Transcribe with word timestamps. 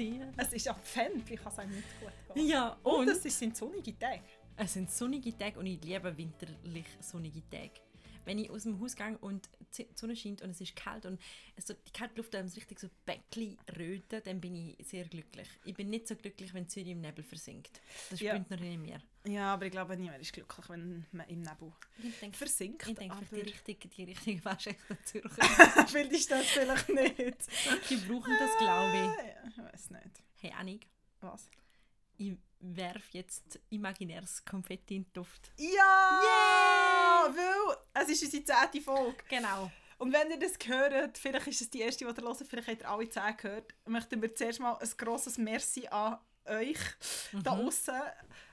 dir. 0.00 0.32
Es 0.36 0.52
ist 0.52 0.68
Advent, 0.68 1.30
ich 1.30 1.40
kann 1.42 1.52
sagen, 1.52 1.70
nicht 1.70 1.88
gut 2.00 2.12
gehen. 2.34 2.48
Ja, 2.48 2.76
Und, 2.82 3.08
und, 3.08 3.08
es 3.08 3.38
sind 3.38 3.56
sonnige 3.56 3.98
Tage. 3.98 4.22
es 4.56 4.72
sind 4.72 4.90
sonnige 4.90 5.36
Tage 5.36 5.58
und 5.58 5.66
ich 5.66 5.82
liebe 5.84 6.16
winterlich 6.16 6.86
sonnige 7.00 7.42
Tage. 7.48 7.70
Wenn 8.30 8.38
ich 8.38 8.48
aus 8.48 8.62
dem 8.62 8.80
Haus 8.80 8.94
gehe 8.94 9.18
und 9.18 9.48
die 9.76 9.88
Sonne 9.96 10.14
scheint 10.14 10.40
und 10.40 10.50
es 10.50 10.60
ist 10.60 10.76
kalt 10.76 11.04
und 11.04 11.20
es 11.56 11.66
so, 11.66 11.74
die 11.74 11.90
kalte 11.92 12.14
Luft 12.16 12.30
so 12.32 12.38
richtig 12.38 12.78
so 12.78 12.88
Bäckli 13.04 13.58
röten, 13.76 14.22
dann 14.24 14.40
bin 14.40 14.54
ich 14.54 14.86
sehr 14.86 15.04
glücklich. 15.06 15.48
Ich 15.64 15.74
bin 15.74 15.90
nicht 15.90 16.06
so 16.06 16.14
glücklich, 16.14 16.54
wenn 16.54 16.68
Zürich 16.68 16.90
im 16.90 17.00
Nebel 17.00 17.24
versinkt. 17.24 17.80
Das 18.08 18.20
Ja. 18.20 18.36
spürt 18.36 18.48
noch 18.52 18.60
in 18.64 18.82
mir. 18.82 19.02
Ja, 19.26 19.52
aber 19.54 19.66
ich 19.66 19.72
glaube, 19.72 19.96
niemand 19.96 20.20
ist 20.22 20.32
glücklich, 20.32 20.68
wenn 20.68 21.04
man 21.10 21.26
im 21.28 21.40
Nebel 21.40 21.72
Ich 22.04 22.18
denke, 22.20 22.36
versinkt. 22.36 22.86
ich 22.86 22.94
denke 22.94 23.16
die 23.32 23.40
richtige, 23.40 23.88
die 23.88 24.04
richtige 24.04 24.44
Waschechte 24.44 24.96
Zürcher, 25.02 25.42
findest 25.88 26.30
du 26.30 26.34
das 26.36 26.46
vielleicht 26.46 26.88
nicht? 26.88 27.16
die 27.90 27.96
brauchen 27.96 28.36
das, 28.38 28.56
glaube 28.58 28.96
ich. 28.96 29.24
Ja, 29.26 29.48
ich 29.48 29.58
weiß 29.58 29.90
nicht. 29.90 30.22
Hey 30.36 30.52
Annik, 30.56 30.86
Was? 31.20 31.50
ich 32.16 32.34
werfe 32.60 33.08
jetzt 33.10 33.58
imaginäres 33.70 34.44
Konfetti 34.44 34.94
in 34.94 35.04
die 35.04 35.18
Luft. 35.18 35.50
Ja! 35.58 36.20
Weil 37.34 37.76
es 38.02 38.08
ist 38.10 38.24
unsere 38.24 38.44
zehnte 38.44 38.80
Folge. 38.80 39.16
Genau. 39.28 39.70
Und 39.98 40.12
wenn 40.12 40.30
ihr 40.30 40.38
das 40.38 40.52
hört, 40.66 41.18
vielleicht 41.18 41.46
ist 41.48 41.60
es 41.60 41.70
die 41.70 41.80
erste, 41.80 42.04
die 42.06 42.10
ihr 42.10 42.24
hört, 42.24 42.36
vielleicht 42.48 42.68
habt 42.68 42.80
ihr 42.80 42.88
alle 42.90 43.08
zehn 43.08 43.36
gehört, 43.36 43.74
möchten 43.86 44.22
wir 44.22 44.34
zuerst 44.34 44.60
mal 44.60 44.74
ein 44.80 44.88
grosses 44.96 45.36
Merci 45.36 45.86
an 45.88 46.18
euch 46.46 46.78
da 47.32 47.38
Mhm. 47.38 47.42
draussen 47.44 48.00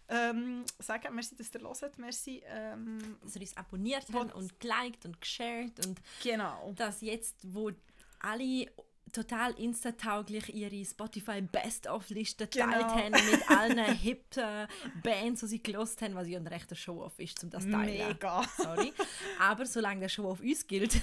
ähm, 0.10 0.66
sagen. 0.80 1.16
Merci, 1.16 1.36
dass 1.36 1.54
ihr 1.54 1.62
hört. 1.62 1.98
Merci. 1.98 2.44
Ähm, 2.46 3.18
Dass 3.22 3.36
ihr 3.36 3.42
uns 3.42 3.58
abonniert 3.58 4.06
habt 4.14 4.34
und 4.36 4.60
geliked 4.60 5.06
und 5.06 5.20
geshared 5.22 5.86
und 5.86 6.02
genau. 6.22 6.74
dass 6.76 7.02
jetzt, 7.02 7.36
wo 7.44 7.72
alle 8.20 8.68
total 9.12 9.52
instatauglich 9.54 10.54
ihre 10.54 10.84
Spotify 10.86 11.42
Best-of-Liste 11.42 12.48
Genau. 12.48 12.66
geteilt 12.66 12.86
haben 12.86 13.32
mit 13.32 13.50
allen 13.52 13.94
hippen 13.98 14.68
Bands, 15.04 15.42
die 15.42 15.48
sie 15.48 15.64
gelost 15.64 16.02
haben, 16.02 16.16
was 16.16 16.28
ja 16.28 16.40
ein 16.40 16.48
rechter 16.48 16.76
Show-off 16.76 17.18
ist, 17.20 17.44
um 17.44 17.50
das 17.50 17.64
zu 17.64 17.72
teilen. 17.72 18.08
Mega. 18.08 18.44
Sorry. 18.58 18.94
Aber 19.40 19.66
solange 19.66 20.02
der 20.02 20.10
Show-off 20.10 20.40
uns 20.40 20.66
gilt, 20.68 20.94
ja, 20.94 21.00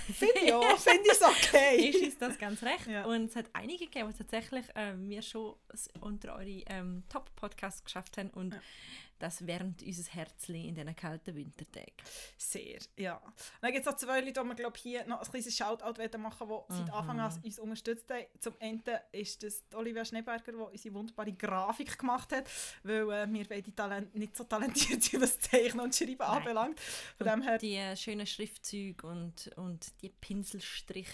finde 0.77 1.03
ich 1.05 1.13
es 1.13 1.23
okay. 1.23 1.77
ist 1.91 2.03
uns 2.03 2.19
das 2.19 2.39
ganz 2.39 2.63
recht. 2.63 2.87
Ja. 2.87 3.05
Und 3.05 3.27
es 3.27 3.37
hat 3.37 3.47
einige 3.53 3.87
gegeben, 3.87 4.11
die 4.13 4.19
tatsächlich 4.19 4.65
äh, 4.75 4.95
wir 4.97 5.23
schon 5.23 5.55
unter 6.01 6.35
eure 6.37 6.63
ähm, 6.67 7.03
Top-Podcasts 7.09 7.85
geschafft 7.85 8.19
haben 8.19 8.31
und 8.31 8.55
Ja. 8.55 8.61
Das 9.19 9.47
wärmt 9.47 9.83
unser 9.83 10.11
Herzli 10.13 10.69
in 10.69 10.75
diesen 10.75 10.95
kalten 10.97 11.35
Wintertagen. 11.35 11.95
Sehr, 12.37 12.79
ja. 12.97 13.17
Und 13.17 13.35
dann 13.61 13.73
gibt 13.73 13.87
es 13.87 13.91
noch 13.93 13.97
zwei 13.97 14.21
Leute, 14.21 14.41
die 14.41 14.47
wir 14.49 14.55
glaub, 14.55 14.77
hier 14.77 15.07
noch 15.07 15.23
ein 15.23 15.31
kleines 15.31 15.57
Shoutout 15.57 16.19
machen 16.19 16.49
wollen, 16.49 16.65
die 16.71 16.75
seit 16.77 16.93
Anfang 16.93 17.21
an 17.21 17.41
uns 17.43 17.59
unterstützt 17.59 18.11
haben. 18.11 18.27
Zum 18.41 18.55
Ende 18.59 19.01
ist 19.13 19.43
das 19.43 19.65
Olivia 19.75 20.05
Schneeberger, 20.05 20.53
die 20.53 20.59
unsere 20.59 20.95
wunderbare 20.95 21.33
Grafik 21.33 21.99
gemacht 21.99 22.33
hat, 22.33 22.49
weil 22.83 23.11
äh, 23.11 23.33
wir 23.33 23.49
beide 23.49 23.75
Talent 23.75 24.15
nicht 24.15 24.37
so 24.37 24.45
talentiert 24.45 25.03
sind, 25.03 25.23
was 25.23 25.39
Zeichnen 25.41 25.81
und 25.81 25.95
Schreiben 25.95 26.17
Nein. 26.19 26.29
anbelangt. 26.29 26.81
Von 27.17 27.27
dem 27.27 27.43
her, 27.43 27.59
Die 27.59 27.77
äh, 27.77 27.97
schönen 27.97 28.27
Schriftzüge 28.27 29.07
und, 29.07 29.51
und 29.57 29.93
die 30.03 30.09
Pinselstrich, 30.11 31.09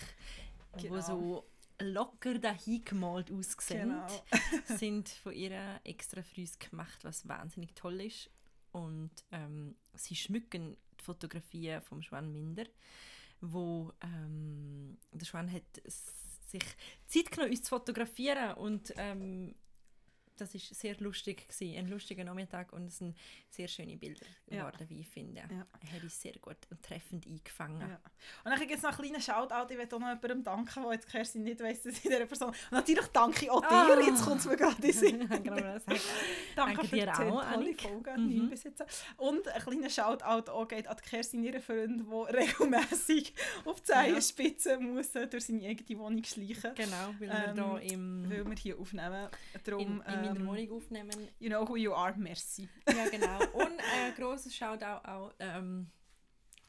Genau. 0.78 0.96
die 0.96 1.02
so 1.02 1.44
locker 1.80 2.38
dahin 2.38 2.84
gemalt 2.84 3.30
aussehen, 3.30 3.90
Genau. 3.90 4.24
sind 4.78 5.08
von 5.08 5.32
ihr 5.32 5.80
extra 5.84 6.22
für 6.22 6.40
uns 6.40 6.58
gemacht, 6.58 7.04
was 7.04 7.28
wahnsinnig 7.28 7.74
toll 7.74 8.00
ist. 8.02 8.30
Und 8.72 9.10
ähm, 9.32 9.76
sie 9.94 10.14
schmücken 10.14 10.76
die 10.98 11.04
Fotografien 11.04 11.82
vom 11.82 12.02
Schwan 12.02 12.32
Minder, 12.32 12.64
wo 13.40 13.92
ähm, 14.02 14.98
der 15.12 15.26
Schwan 15.26 15.50
hat 15.52 15.64
sich 15.84 16.62
Zeit 17.06 17.30
genommen, 17.30 17.50
uns 17.50 17.62
zu 17.62 17.70
fotografieren 17.70 18.54
und 18.54 18.92
ähm, 18.96 19.54
das 20.40 20.54
ist 20.54 20.74
sehr 20.74 20.96
lustig 20.98 21.48
gewesen, 21.48 21.76
ein 21.78 21.88
lustiger 21.88 22.24
Nachmittag 22.24 22.72
und 22.72 22.86
es 22.86 22.98
sind 22.98 23.16
sehr 23.48 23.68
schöne 23.68 23.96
Bilder 23.96 24.26
Ja. 24.48 24.68
geworden, 24.68 24.86
wie 24.88 25.00
ich 25.00 25.08
finde. 25.08 25.40
Ja. 25.40 25.66
Er 25.82 25.92
hat 25.96 26.02
uns 26.02 26.20
sehr 26.20 26.32
gut 26.40 26.56
und 26.70 26.82
treffend 26.82 27.26
eingefangen. 27.26 27.80
Ja. 27.80 28.00
Und 28.44 28.50
dann 28.50 28.58
gibt 28.58 28.72
es 28.74 28.82
noch 28.82 28.98
einen 28.98 29.10
kleinen 29.10 29.20
Shoutout. 29.22 29.72
Ich 29.72 29.78
will 29.78 29.86
auch 29.86 29.98
noch 29.98 30.08
jemandem 30.08 30.42
danken, 30.42 30.82
der 30.82 30.92
jetzt 30.92 31.08
Kerstin 31.08 31.42
nicht 31.44 31.60
weiss, 31.60 31.82
dass 31.82 31.94
ich 31.94 32.02
dieser 32.02 32.26
Person... 32.26 32.48
Und 32.50 32.72
natürlich 32.72 33.06
danke 33.08 33.44
ich 33.44 33.50
auch 33.50 33.60
dir. 33.60 33.70
Ah. 33.70 34.00
Jetzt 34.00 34.24
kommt 34.24 34.40
es 34.40 34.46
mir 34.46 34.56
gerade 34.56 34.86
in 34.86 34.92
Sinn. 34.92 35.28
Genau, 35.42 35.56
Danke, 35.56 36.00
Danke 36.56 36.86
für 36.88 36.96
dir 36.96 37.04
die 37.06 37.10
auch, 37.10 37.52
tolle. 37.52 37.74
Folgen, 37.74 38.26
Mhm. 38.44 38.50
bis 38.50 38.64
jetzt. 38.64 38.82
Und 39.16 39.48
ein 39.48 39.62
kleiner 39.62 39.90
Shoutout 39.90 40.50
auch 40.50 40.66
geht 40.68 40.86
an 40.86 40.96
die 41.02 41.08
Kerstin, 41.08 41.42
ihren 41.44 41.60
Freund, 41.62 42.02
der 42.10 42.34
regelmässig 42.40 43.34
auf 43.64 43.80
die 43.80 43.86
Zehenspitze 43.92 44.78
muss 44.78 45.14
äh, 45.14 45.26
durch 45.26 45.44
seine 45.46 45.66
eigene 45.66 45.98
Wohnung 45.98 46.24
schleichen 46.24 46.74
Genau, 46.74 47.14
weil 47.18 47.30
Ähm, 47.30 47.56
wir 47.56 47.78
hier 47.80 47.92
im, 47.94 48.30
weil 48.30 48.44
wir 48.46 48.56
hier 48.56 48.78
aufnehmen. 48.78 49.28
in, 49.54 49.60
Darum, 49.64 50.02
in 50.30 50.42
ähm, 50.42 50.46
Wohnung 50.46 50.72
aufnehmen. 50.72 51.28
You 51.38 51.48
know 51.48 51.68
who 51.68 51.76
you 51.76 51.92
are, 51.92 52.14
merci. 52.16 52.68
Ja, 52.88 53.08
genau. 53.10 53.38
Und 53.52 53.78
ein 53.78 54.14
grosses 54.16 54.54
Shoutout 54.54 55.08
auch 55.08 55.32
ähm, 55.38 55.90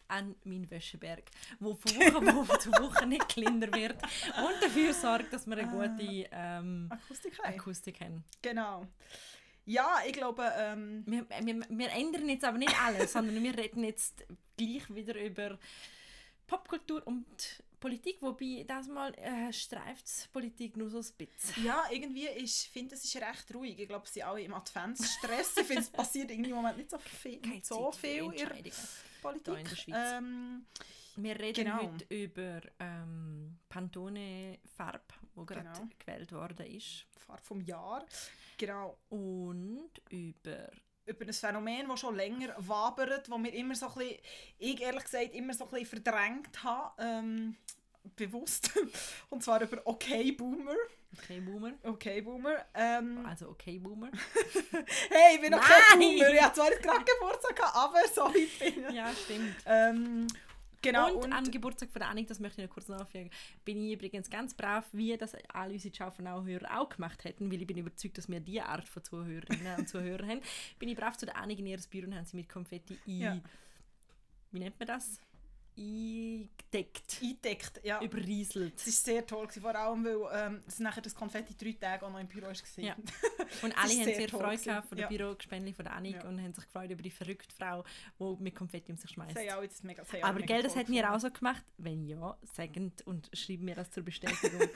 an 0.08 0.36
meinen 0.44 0.70
Wäscheberg, 0.70 1.24
wo 1.60 1.74
von 1.76 1.92
Woche 1.96 2.48
wo 2.48 2.58
zu 2.58 2.72
Woche 2.72 3.08
nicht 3.08 3.28
kleiner 3.30 3.74
wird 3.74 4.02
und 4.04 4.62
dafür 4.62 4.94
sorgt, 4.94 5.32
dass 5.34 5.48
wir 5.48 5.58
eine 5.58 5.68
gute 5.68 6.28
ähm, 6.32 6.88
Akustik 6.90 7.40
haben. 7.40 7.54
Akustik 7.54 8.02
haben. 8.02 8.24
Genau. 8.42 8.88
Ja, 9.66 10.00
ich 10.06 10.14
glaube, 10.14 10.52
ähm, 10.58 11.04
Wir, 11.06 11.26
wir, 11.30 11.62
wir 11.70 11.92
ändern 11.92 12.28
jetzt 12.30 12.44
aber 12.44 12.58
nicht 12.58 12.76
alles, 12.82 13.14
sondern 13.14 13.42
wir 13.42 13.58
reden 13.58 13.84
jetzt 13.84 14.26
gleich 14.58 14.94
wieder 14.94 15.16
über 15.20 15.58
Popkultur 16.48 17.06
und 17.06 17.64
Politik, 17.82 18.22
wobei 18.22 18.64
das 18.66 18.88
mal 18.88 19.14
äh, 19.16 19.52
streift 19.52 20.32
Politik 20.32 20.78
nur 20.78 20.90
so 20.90 21.00
ein 21.00 21.06
bisschen. 21.18 21.66
ja, 21.66 21.84
irgendwie 21.92 22.28
ich 22.30 22.70
finde, 22.72 22.96
es 22.96 23.04
ist 23.04 23.16
recht 23.18 23.54
ruhig. 23.54 23.78
Ich 23.78 23.88
glaube, 23.90 24.08
sie 24.08 24.14
sind 24.20 24.24
alle 24.24 24.42
im 24.42 24.54
Adventsstress. 24.54 25.58
ich 25.58 25.66
finde, 25.66 25.82
es 25.82 25.90
passiert 25.90 26.32
irgendwie 26.32 26.52
im 26.52 26.56
Moment 26.58 26.78
nicht 26.78 26.90
so 26.92 26.98
viel, 27.00 27.42
Keine 27.42 27.62
so 27.64 27.92
viel 27.92 28.32
in. 28.34 28.48
Politik. 29.22 29.58
in 29.58 29.64
der 29.66 29.76
Schweiz. 29.76 30.12
Ähm, 30.14 30.66
Wir 31.18 31.38
reden 31.40 31.66
Genau. 31.66 31.92
heute 31.92 32.06
über 32.16 32.62
ähm, 32.80 33.58
Pantone 33.68 34.60
Farbe, 34.78 35.04
wo 35.36 35.44
gerade 35.44 35.64
Genau. 35.74 35.90
gewählt 36.00 36.32
worden 36.32 36.66
ist. 36.68 37.06
Farbe 37.18 37.42
vom 37.44 37.60
Jahr. 37.62 38.06
Genau. 38.58 38.98
Und 39.10 39.92
über 40.10 40.70
über 41.12 41.26
ein 41.26 41.34
Phänomen, 41.34 41.88
das 41.88 42.00
schon 42.00 42.16
länger 42.16 42.56
wabert, 42.58 43.28
das 43.28 43.30
wir 43.44 43.54
immer 43.54 43.76
so 43.76 43.88
ein 43.88 43.94
bisschen, 43.94 44.18
ich 44.60 44.82
ehrlich 44.82 45.04
gesagt, 45.04 45.34
immer 45.34 45.54
so 45.54 45.66
ein 45.66 45.70
bisschen 45.70 46.04
verdrängt 46.04 46.64
habe, 46.64 46.92
ähm, 47.00 47.56
bewusst. 48.16 48.72
Und 49.30 49.44
zwar 49.44 49.62
über 49.62 49.82
Okay 49.86 50.32
Boomer. 50.32 50.76
Okay 51.18 51.42
Boomer. 51.42 51.74
Okay 51.84 52.22
Boomer. 52.22 52.66
Ähm, 52.74 53.26
Also 53.26 53.50
okay 53.50 53.78
Boomer. 53.78 54.10
hey, 55.10 55.36
ich 55.36 55.42
bin 55.42 55.52
Nein! 55.52 55.62
Boomer. 56.00 56.30
Ich 56.34 56.42
hatte 56.42 56.56
zwar 56.56 56.70
gerade 56.72 57.06
Geburtstag, 57.06 57.76
aber 57.76 58.00
so 58.14 58.22
weit 58.24 58.60
bin 58.60 58.90
ich. 58.90 58.96
ja, 58.96 59.12
stimmt. 59.14 59.56
Ähm, 59.66 60.28
genau. 60.82 61.14
und, 61.16 61.32
an 61.32 61.50
Geburtstag 61.50 61.92
von 61.92 62.00
der 62.00 62.10
Annik, 62.10 62.28
das 62.28 62.40
möchte 62.40 62.62
ich 62.62 62.68
noch 62.68 62.74
kurz 62.74 62.88
nachfragen, 62.88 63.30
bin 63.66 63.84
ich 63.84 63.94
übrigens 63.94 64.30
ganz 64.30 64.54
brav, 64.54 64.88
wie 64.92 65.16
das 65.18 65.36
alle 65.54 65.74
unsere 65.74 65.94
Schaufenau-Hörer 65.94 66.80
auch 66.80 66.90
gemacht 66.90 67.24
hätten, 67.24 67.52
weil 67.52 67.62
ich 67.62 67.68
bin 67.68 67.78
überzeugt, 67.78 68.18
dass 68.18 68.30
wir 68.30 68.40
diese 68.40 68.66
Art 68.66 68.88
von 68.88 69.04
Zuhörerinnen 69.04 69.80
und 69.80 69.90
Zuhörern 69.90 70.30
haben. 70.30 70.42
Bin 70.80 70.90
ich 70.90 70.98
brav 70.98 71.18
zu 71.18 71.26
der 71.26 71.38
Annik 71.38 71.60
in 71.60 71.68
ihr 71.68 71.80
Büro 71.90 72.08
und 72.08 72.16
haben 72.16 72.26
sie 72.26 72.38
mit 72.38 72.50
Konfetti 72.50 72.98
ein... 73.08 73.20
Ja. 73.20 73.42
Wie 74.52 74.60
nennt 74.60 74.78
man 74.80 74.88
das? 74.88 75.22
Eingedeckt. 75.78 77.20
eingedeckt, 77.22 77.82
ja. 77.84 78.02
Überrieselt. 78.02 78.74
Es 78.78 78.86
war 78.88 78.94
sehr 79.14 79.26
toll, 79.26 79.48
gewesen, 79.48 79.62
vor 79.62 79.76
allem 79.76 80.06
weil 80.06 80.18
ähm, 80.34 80.64
es 80.68 80.80
nachher 80.80 81.02
das 81.02 81.16
Konfetti 81.16 81.56
drei 81.58 81.74
Tage 81.80 82.06
auch 82.06 82.12
noch 82.12 82.20
im 82.20 82.28
Büro 82.28 82.48
war. 82.48 82.54
Ja. 82.78 82.96
Und 83.62 83.78
alle 83.78 83.92
haben 83.94 84.04
sehr 84.04 84.16
sehr 84.16 84.30
Freude 84.30 84.62
gehabt 84.64 84.88
von 84.90 84.98
der 84.98 85.10
Ja. 85.12 85.18
Bürogespendli 85.18 85.74
von 85.74 85.86
der 85.86 85.94
Annik 85.96 86.16
Ja. 86.16 86.28
und 86.28 86.42
haben 86.42 86.54
sich 86.54 86.66
gefreut 86.66 86.92
über 86.92 87.02
die 87.02 87.12
verrückte 87.12 87.54
Frau, 87.56 87.84
die 88.20 88.44
mit 88.44 88.56
Konfetti 88.56 88.92
um 88.92 88.98
sich 88.98 89.12
schmeißt. 89.12 89.38
Aber 89.38 90.34
mega 90.34 90.46
gell, 90.46 90.64
das 90.64 90.76
hätten 90.76 90.94
wir 90.94 91.12
auch 91.14 91.20
so 91.20 91.30
gemacht. 91.32 91.64
Wenn 91.78 92.06
ja, 92.06 92.38
sagend 92.54 93.06
und 93.08 93.30
schreiben 93.34 93.66
mir 93.66 93.76
das 93.76 93.92
zur 93.92 94.04
Bestätigung. 94.04 94.62
und 94.62 94.70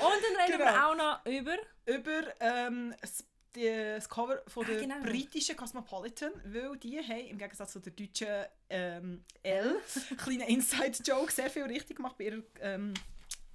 dann 0.00 0.46
reden 0.46 0.58
wir 0.58 0.66
Genau. 0.66 0.90
auch 0.92 0.96
noch 0.96 1.26
über. 1.26 1.56
über 1.86 2.22
ähm, 2.40 2.94
das, 3.00 3.24
das 3.56 4.08
Cover 4.08 4.42
von 4.46 4.64
Ah, 4.64 4.68
der 4.68 4.80
genau. 4.80 5.00
britischen 5.02 5.56
Cosmopolitan, 5.56 6.32
weil 6.44 6.76
die 6.78 6.98
haben 7.00 7.26
im 7.28 7.38
Gegensatz 7.38 7.72
zu 7.72 7.80
der 7.80 7.92
deutschen 7.92 8.28
ähm, 8.70 9.24
L, 9.42 9.76
kleine 10.18 10.48
Inside-Joke, 10.48 11.32
sehr 11.32 11.50
viel 11.50 11.64
richtig 11.64 11.96
gemacht 11.96 12.16
bei 12.18 12.24
ihrer 12.24 12.42
ähm, 12.60 12.94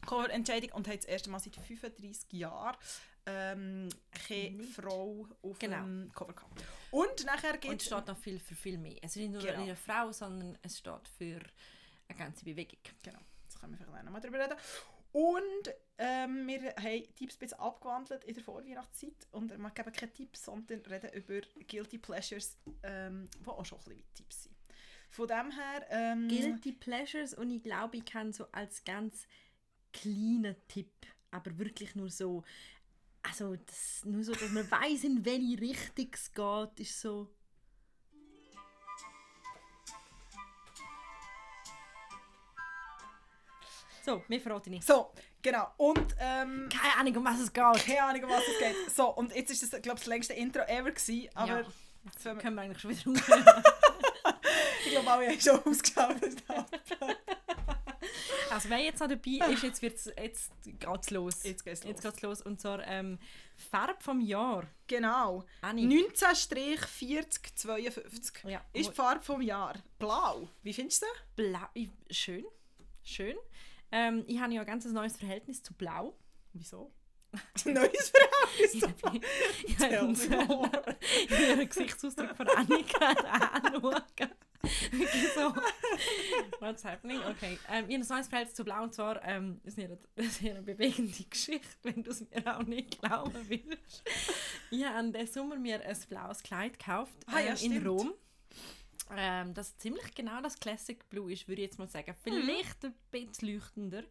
Coverentscheidung 0.06 0.72
und 0.74 0.88
haben 0.88 0.96
das 0.98 1.06
erste 1.06 1.30
Mal 1.30 1.40
seit 1.40 1.56
35 1.56 2.32
Jahren 2.34 2.76
ähm, 3.28 3.88
keine 4.28 4.50
Nicht. 4.58 4.74
Frau 4.74 5.28
auf 5.44 5.60
Genau. 5.60 5.84
dem 5.84 6.12
Cover 6.16 6.34
gehabt. 6.34 6.64
Und 6.90 7.24
nachher 7.26 7.54
Und 7.54 7.62
geht 7.62 7.80
es 7.82 7.86
steht 7.86 8.08
noch 8.08 8.18
viel 8.18 8.40
für 8.40 8.56
viel 8.56 8.80
mehr. 8.80 8.98
Es 9.04 9.12
ist 9.12 9.18
nicht 9.18 9.32
nur 9.32 9.42
Genau. 9.44 9.62
eine 9.62 9.76
Frau, 9.76 10.12
sondern 10.12 10.58
es 10.64 10.80
steht 10.80 11.08
für 11.18 11.40
eine 12.08 12.18
ganze 12.18 12.44
Bewegung. 12.44 12.80
Genau, 13.04 13.20
jetzt 13.44 13.60
können 13.60 13.78
wir 13.78 13.86
vielleicht 13.86 14.06
noch 14.06 14.12
mal 14.12 14.20
drüber 14.22 14.40
reden. 14.40 14.56
Und 15.12 15.74
ähm, 15.98 16.48
wir 16.48 16.74
haben 16.76 17.16
Tipps 17.16 17.36
ein 17.36 17.40
bisschen 17.40 17.60
abgewandelt 17.60 18.24
in 18.24 18.34
der 18.34 18.44
Vorweihnachtszeit. 18.44 19.28
Und 19.32 19.50
wir 19.52 19.70
geben 19.70 19.94
keine 19.94 20.14
Tipps, 20.14 20.46
sondern 20.46 20.80
reden 20.82 21.12
über 21.14 21.42
Guilty 21.68 21.98
Pleasures, 21.98 22.58
ähm, 22.84 23.30
die 23.40 23.48
auch 23.48 23.66
schon 23.66 23.78
ein 23.80 23.84
bisschen 23.84 24.00
wie 24.00 24.14
Tipps 24.16 24.44
sind. 24.44 24.56
Von 25.10 25.28
dem 25.28 25.52
her... 25.52 25.86
Ähm, 25.90 26.28
Guilty 26.28 26.72
Pleasures 26.72 27.34
und 27.34 27.52
ich 27.52 27.62
glaube, 27.62 27.98
ich 27.98 28.06
kann 28.06 28.32
so 28.32 28.46
als 28.52 28.84
ganz 28.84 29.28
kleinen 29.92 30.56
Tipp 30.68 30.92
aber 31.32 31.58
wirklich 31.58 31.96
nur 31.96 32.10
so, 32.10 32.44
also 33.24 33.56
das, 33.56 34.04
nur 34.06 34.24
so, 34.24 34.34
dass 34.34 34.52
man 34.52 34.70
weiß 34.70 35.06
in 35.06 35.24
welche 35.26 35.60
Richtung 35.62 36.10
es 36.14 36.34
geht, 36.34 36.80
ist 36.80 37.00
so... 37.00 37.30
So, 44.04 44.24
wir 44.28 44.42
verraten 44.42 44.72
nicht. 44.72 44.84
So, 44.86 45.12
genau. 45.42 45.68
Und, 45.78 46.16
ähm, 46.20 46.68
Keine 46.70 46.96
Ahnung, 46.98 47.16
um 47.18 47.26
was 47.26 47.40
es 47.40 47.52
geht. 47.54 47.64
keine 47.86 48.04
Ahnung, 48.04 48.24
um 48.24 48.30
was 48.30 48.44
es 48.48 48.58
geht. 48.60 48.76
So, 48.96 49.10
und 49.10 49.34
jetzt 49.36 49.52
ist 49.52 49.62
das, 49.64 49.70
glaube 49.82 49.98
ich, 49.98 50.04
das 50.04 50.08
längste 50.08 50.34
Intro 50.34 50.62
ever 50.62 50.92
gewesen, 50.92 51.30
aber 51.36 51.62
Ja. 51.62 51.66
jetzt 52.06 52.26
wir- 52.26 52.36
Können 52.36 52.56
wir 52.56 52.62
eigentlich 52.64 52.80
schon 52.80 52.92
wieder 52.92 53.06
raus. 53.06 53.22
ich 54.86 54.92
glaube, 54.92 55.12
alle 55.12 55.28
haben 55.28 55.40
schon 55.40 55.60
ausgeschaltet. 55.66 56.44
Also 58.50 58.70
wer 58.70 58.80
jetzt 58.80 59.00
noch 59.00 59.08
dabei 59.08 59.54
ist, 59.54 59.64
jetzt, 59.64 59.82
wird's, 59.82 60.10
jetzt 60.18 60.52
geht's 60.66 61.10
los. 61.10 61.42
Jetzt 61.44 61.64
geht's 61.64 61.84
los. 61.86 61.90
Jetzt 61.90 62.02
geht's 62.04 62.22
los. 62.22 62.42
Und 62.42 62.60
zwar 62.60 62.86
ähm, 62.86 63.18
Farbe 63.56 63.96
vom 64.04 64.20
Jahr. 64.20 64.68
genau. 64.88 65.46
Anni. 65.62 65.86
19-4052 66.14 68.50
Ja, 68.50 68.60
ist 68.74 68.90
die 68.90 68.94
Farbe 68.94 69.24
vom 69.24 69.42
Jahr. 69.42 69.76
Blau. 70.00 70.50
Wie 70.64 70.74
findest 70.74 71.04
du 71.04 71.06
sie? 71.06 71.12
Blau. 71.50 71.70
Schön. 72.10 72.44
Schön. 73.04 73.38
Ähm, 73.92 74.24
ich 74.28 74.40
habe 74.40 74.54
ja 74.54 74.62
ein 74.62 74.68
ganz 74.68 74.86
neues 74.86 75.18
Verhältnis 75.18 75.62
zu 75.64 75.74
Blau. 75.74 76.16
Wieso? 76.54 76.92
Neues 77.66 78.12
Verhältnis. 78.12 78.22
Ich 79.64 79.80
habe 79.80 80.12
ich 80.12 80.30
habe 80.30 81.44
ihren 81.44 81.70
Gesichtsausdruck 81.70 82.36
von 82.36 82.48
Annika 82.50 83.06
anschauen. 83.54 84.02
So. 85.34 85.54
What's 86.60 86.84
happening? 86.84 87.20
Okay. 87.30 87.58
Ähm, 87.72 87.86
ich 87.88 87.96
habe 87.96 88.04
ein 88.04 88.08
neues 88.10 88.28
Verhältnis 88.28 88.56
zu 88.56 88.64
Blau 88.64 88.84
und 88.84 88.94
zwar 88.94 89.24
ähm, 89.24 89.60
ist 89.64 89.80
eine, 89.80 89.98
ist 90.16 90.42
eine 90.42 90.62
bewegende 90.62 91.24
Geschichte, 91.24 91.68
wenn 91.84 92.04
du 92.04 92.12
es 92.12 92.22
mir 92.30 92.58
auch 92.58 92.64
nicht 92.64 93.02
glauben 93.02 93.34
willst. 93.48 94.04
Ich 94.70 94.84
habe 94.86 95.12
diesen 95.12 95.28
Sommer 95.34 95.56
mir 95.56 95.82
ein 95.84 95.98
blaues 96.10 96.44
Kleid 96.44 96.78
gekauft 96.80 97.14
Ah, 97.28 97.40
ja, 97.40 97.56
ähm, 97.62 97.72
in. 97.72 97.88
Rom. 97.88 98.14
Ähm, 99.16 99.54
das 99.54 99.78
ziemlich 99.78 100.14
genau 100.14 100.42
das 100.42 100.60
Classic 100.60 101.08
Blue 101.10 101.32
ist, 101.32 101.48
würde 101.48 101.62
ich 101.62 101.68
jetzt 101.68 101.80
mal 101.80 101.88
sagen. 101.88 102.16
Vielleicht 102.24 102.86
ein 102.86 102.94
bisschen 103.10 103.54
leuchtender. 103.54 104.04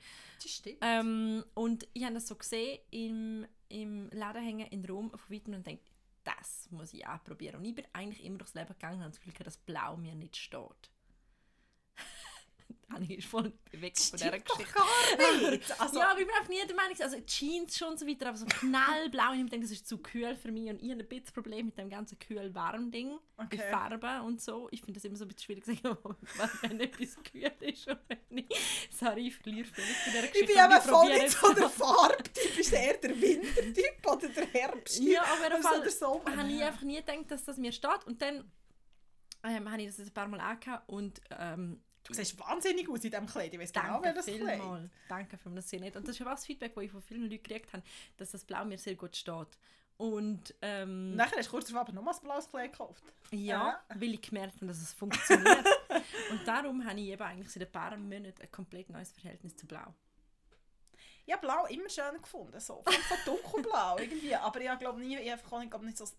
Das 0.43 0.51
stimmt. 0.51 0.79
Ähm, 0.81 1.45
und 1.55 1.87
ich 1.93 2.05
habe 2.05 2.15
das 2.15 2.29
so 2.29 2.35
gesehen 2.35 2.79
im, 2.91 3.47
im 3.69 4.09
Laden 4.11 4.43
hängen 4.43 4.67
in 4.69 4.85
Rom 4.85 5.11
von 5.11 5.35
weitem 5.35 5.55
und 5.55 5.67
denke, 5.67 5.85
das 6.25 6.69
muss 6.71 6.93
ich 6.93 7.07
auch 7.07 7.23
probieren. 7.25 7.57
Und 7.57 7.65
ich 7.65 7.75
bin 7.75 7.87
eigentlich 7.93 8.25
immer 8.25 8.39
durchs 8.39 8.55
Leben 8.55 8.69
gegangen 8.69 8.97
und 8.97 9.03
habe 9.03 9.11
das 9.11 9.21
Gefühl, 9.21 9.45
dass 9.45 9.57
Blau 9.57 9.97
mir 9.97 10.15
nicht 10.15 10.37
steht. 10.37 10.91
Anni 12.89 13.15
ist 13.15 13.29
voll 13.29 13.53
bewegt 13.71 13.99
von 14.01 14.19
dieser 14.19 14.39
Geschichte. 14.39 14.73
gar 14.75 15.51
nicht. 15.51 15.75
Also, 15.81 15.99
ja, 15.99 16.11
aber 16.11 16.21
ich 16.21 16.27
bin 16.27 16.35
auch 16.43 16.49
nie 16.49 16.67
der 16.67 16.77
Meinung, 16.77 16.97
also 17.01 17.19
Jeans 17.21 17.77
schon 17.79 17.89
und 17.91 17.99
so 17.99 18.07
weiter, 18.07 18.29
aber 18.29 18.37
so 18.37 18.47
knallblau, 18.47 19.33
ich 19.33 19.39
denke, 19.51 19.61
das 19.61 19.71
ist 19.71 19.87
zu 19.89 19.99
kühl 19.99 20.35
für 20.37 20.51
mich 20.53 20.69
und 20.71 20.83
ich 20.83 20.91
habe 20.91 21.01
ein 21.03 21.09
bisschen 21.09 21.33
Problem 21.33 21.67
mit 21.67 21.79
dem 21.79 21.89
ganzen 21.91 22.19
kühl-warm-Ding, 22.19 23.19
Okay. 23.37 23.57
mit 23.57 23.63
Farben 23.67 24.21
und 24.27 24.41
so. 24.43 24.69
Ich 24.71 24.81
finde 24.81 24.95
das 25.01 25.05
immer 25.05 25.17
so 25.17 25.25
ein 25.25 25.29
bisschen 25.29 25.45
schwierig 25.45 25.65
sagen, 25.65 25.81
wenn 26.63 26.81
etwas 26.81 27.17
kühl 27.23 27.51
ist 27.61 27.89
und 27.89 27.99
wenn 28.09 28.19
nicht. 28.29 28.55
Sorry, 28.91 29.29
ich 29.29 29.37
verliere 29.37 29.67
völlig 29.67 29.97
bei 30.05 30.11
dieser 30.11 30.25
ich 30.25 30.33
Geschichte. 30.33 30.53
bin 30.53 30.63
aber 30.63 30.77
eben 30.77 30.85
voll 30.85 31.09
nicht 31.09 31.31
so 31.31 31.55
der. 31.55 31.69
Farbtyp. 31.71 32.59
Ist 32.59 32.73
eher 32.73 32.97
der 32.99 33.21
Wintertyp 33.21 34.07
oder 34.07 34.29
der 34.29 34.47
Herbsttyp? 34.47 35.09
Ja, 35.09 35.23
auf 35.23 35.43
jeden 35.43 35.63
Fall 35.63 35.77
so 35.77 35.83
der 35.83 35.91
Sommer. 35.93 36.37
habe 36.37 36.49
ich 36.53 36.63
einfach 36.63 36.83
nie 36.83 36.97
gedacht, 36.97 37.31
dass 37.31 37.45
das 37.45 37.57
mir 37.57 37.73
steht. 37.73 38.05
Und 38.07 38.21
dann 38.21 38.51
ähm, 39.45 39.71
habe 39.71 39.81
ich 39.83 39.89
das 39.97 40.01
ein 40.07 40.13
paar 40.13 40.29
Mal 40.29 40.41
angehabt 40.41 40.87
und 40.89 41.21
ähm, 41.39 41.81
Du 42.05 42.15
siehst 42.15 42.39
wahnsinnig 42.41 42.89
aus 42.89 43.05
in 43.05 43.11
diesem 43.11 43.27
Kleid. 43.27 43.53
Ich 43.53 43.61
weiß 43.61 43.73
genau, 43.73 44.01
wer 44.03 44.15
das 44.15 44.25
Kleid 44.25 44.37
vielmals. 44.37 44.91
Danke 45.09 45.37
für 45.37 45.51
das 45.51 45.69
sehr 45.69 45.81
nett. 45.81 45.97
Und 45.97 46.05
das 46.09 46.17
ist 46.17 46.19
ja 46.21 46.27
auch 46.27 46.31
das 46.31 46.47
Feedback, 46.47 46.75
das 46.75 46.85
ich 46.85 46.91
von 46.91 47.03
vielen 47.03 47.23
Leuten 47.23 47.43
gekriegt 47.43 47.73
habe, 47.73 47.83
dass 48.17 48.31
das 48.31 48.45
Blau 48.45 48.65
mir 48.65 48.79
sehr 48.79 48.95
gut 48.95 49.17
steht. 49.17 49.59
Und 49.99 50.55
ähm, 50.63 51.15
Nachher 51.15 51.37
hast 51.37 51.49
du 51.49 51.51
kurz 51.51 51.69
darauf 51.69 51.93
nochmal 51.93 52.15
ein 52.15 52.21
blaues 52.23 52.49
Kleid 52.49 52.73
gekauft. 52.73 53.05
ja, 53.33 53.81
weil 53.95 54.15
ich 54.15 54.23
gemerkt 54.23 54.57
habe, 54.57 54.67
dass 54.67 54.81
es 54.81 54.95
funktioniert. 54.95 55.67
und 56.31 56.49
darum 56.49 56.85
habe 56.85 56.99
ich 56.99 57.09
eben 57.09 57.23
eigentlich 57.23 57.51
seit 57.51 57.65
ein 57.65 57.73
paar 57.73 57.97
Monaten 57.97 58.41
ein 58.41 58.51
komplett 58.51 58.89
neues 58.89 59.13
Verhältnis 59.13 59.55
zu 59.57 59.67
Blau. 59.67 59.95
Habe 61.31 61.47
blau 61.47 61.67
immer 61.67 61.89
schön 61.89 62.21
gefunden. 62.21 62.59
So, 62.61 62.83
so 62.85 63.15
dunkelblau 63.25 63.99
irgendwie. 64.01 64.35
Aber 64.35 64.61
ich 64.61 64.79
glaube 64.79 65.01
nie, 65.01 65.17
ich 65.17 65.43
glaub, 65.43 65.83
nicht 65.83 65.97
so 65.97 66.05
ein 66.05 66.11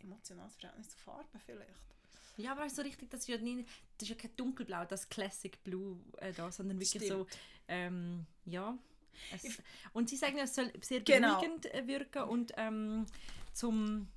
emotionales 0.00 0.56
Verhältnis 0.56 0.90
zu 0.90 0.98
Farben 0.98 1.40
vielleicht. 1.44 1.91
Ja, 2.36 2.52
aber 2.52 2.68
so 2.68 2.82
richtig, 2.82 3.10
das 3.10 3.20
ist 3.20 3.28
ja, 3.28 3.36
nie, 3.38 3.64
das 3.98 4.08
ist 4.08 4.10
ja 4.10 4.14
kein 4.14 4.34
dunkelblau, 4.36 4.84
das 4.86 5.08
Classic 5.08 5.62
Blue 5.64 5.98
äh, 6.18 6.32
da, 6.32 6.50
sondern 6.50 6.80
wirklich 6.80 7.08
so, 7.08 7.26
Stimmt. 7.26 7.38
ähm, 7.68 8.26
ja. 8.46 8.76
Es, 9.32 9.62
und 9.92 10.08
sie 10.08 10.16
sagen, 10.16 10.38
es 10.38 10.54
soll 10.54 10.72
sehr 10.80 11.00
Genau. 11.00 11.34
beruhigend 11.38 11.72
äh, 11.74 11.86
wirken 11.86 12.22
und 12.24 12.52
ähm, 12.56 13.06
zum... 13.52 14.08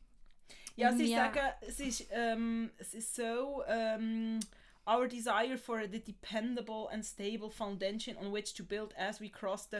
Ja, 0.77 0.91
sie 0.93 1.09
sagen, 1.09 1.39
es 1.61 1.79
ist, 1.79 2.07
ähm, 2.11 2.69
es 2.77 2.93
ist 2.93 3.15
so, 3.15 3.63
ähm, 3.65 4.41
our 4.85 5.07
desire 5.07 5.57
for 5.57 5.79
a 5.79 5.87
dependable 5.87 6.89
and 6.91 7.05
stable 7.05 7.49
foundation 7.49 8.17
on 8.17 8.31
which 8.33 8.53
to 8.53 8.63
build 8.63 8.93
as 8.97 9.19
we 9.21 9.29
cross 9.29 9.67
the 9.71 9.79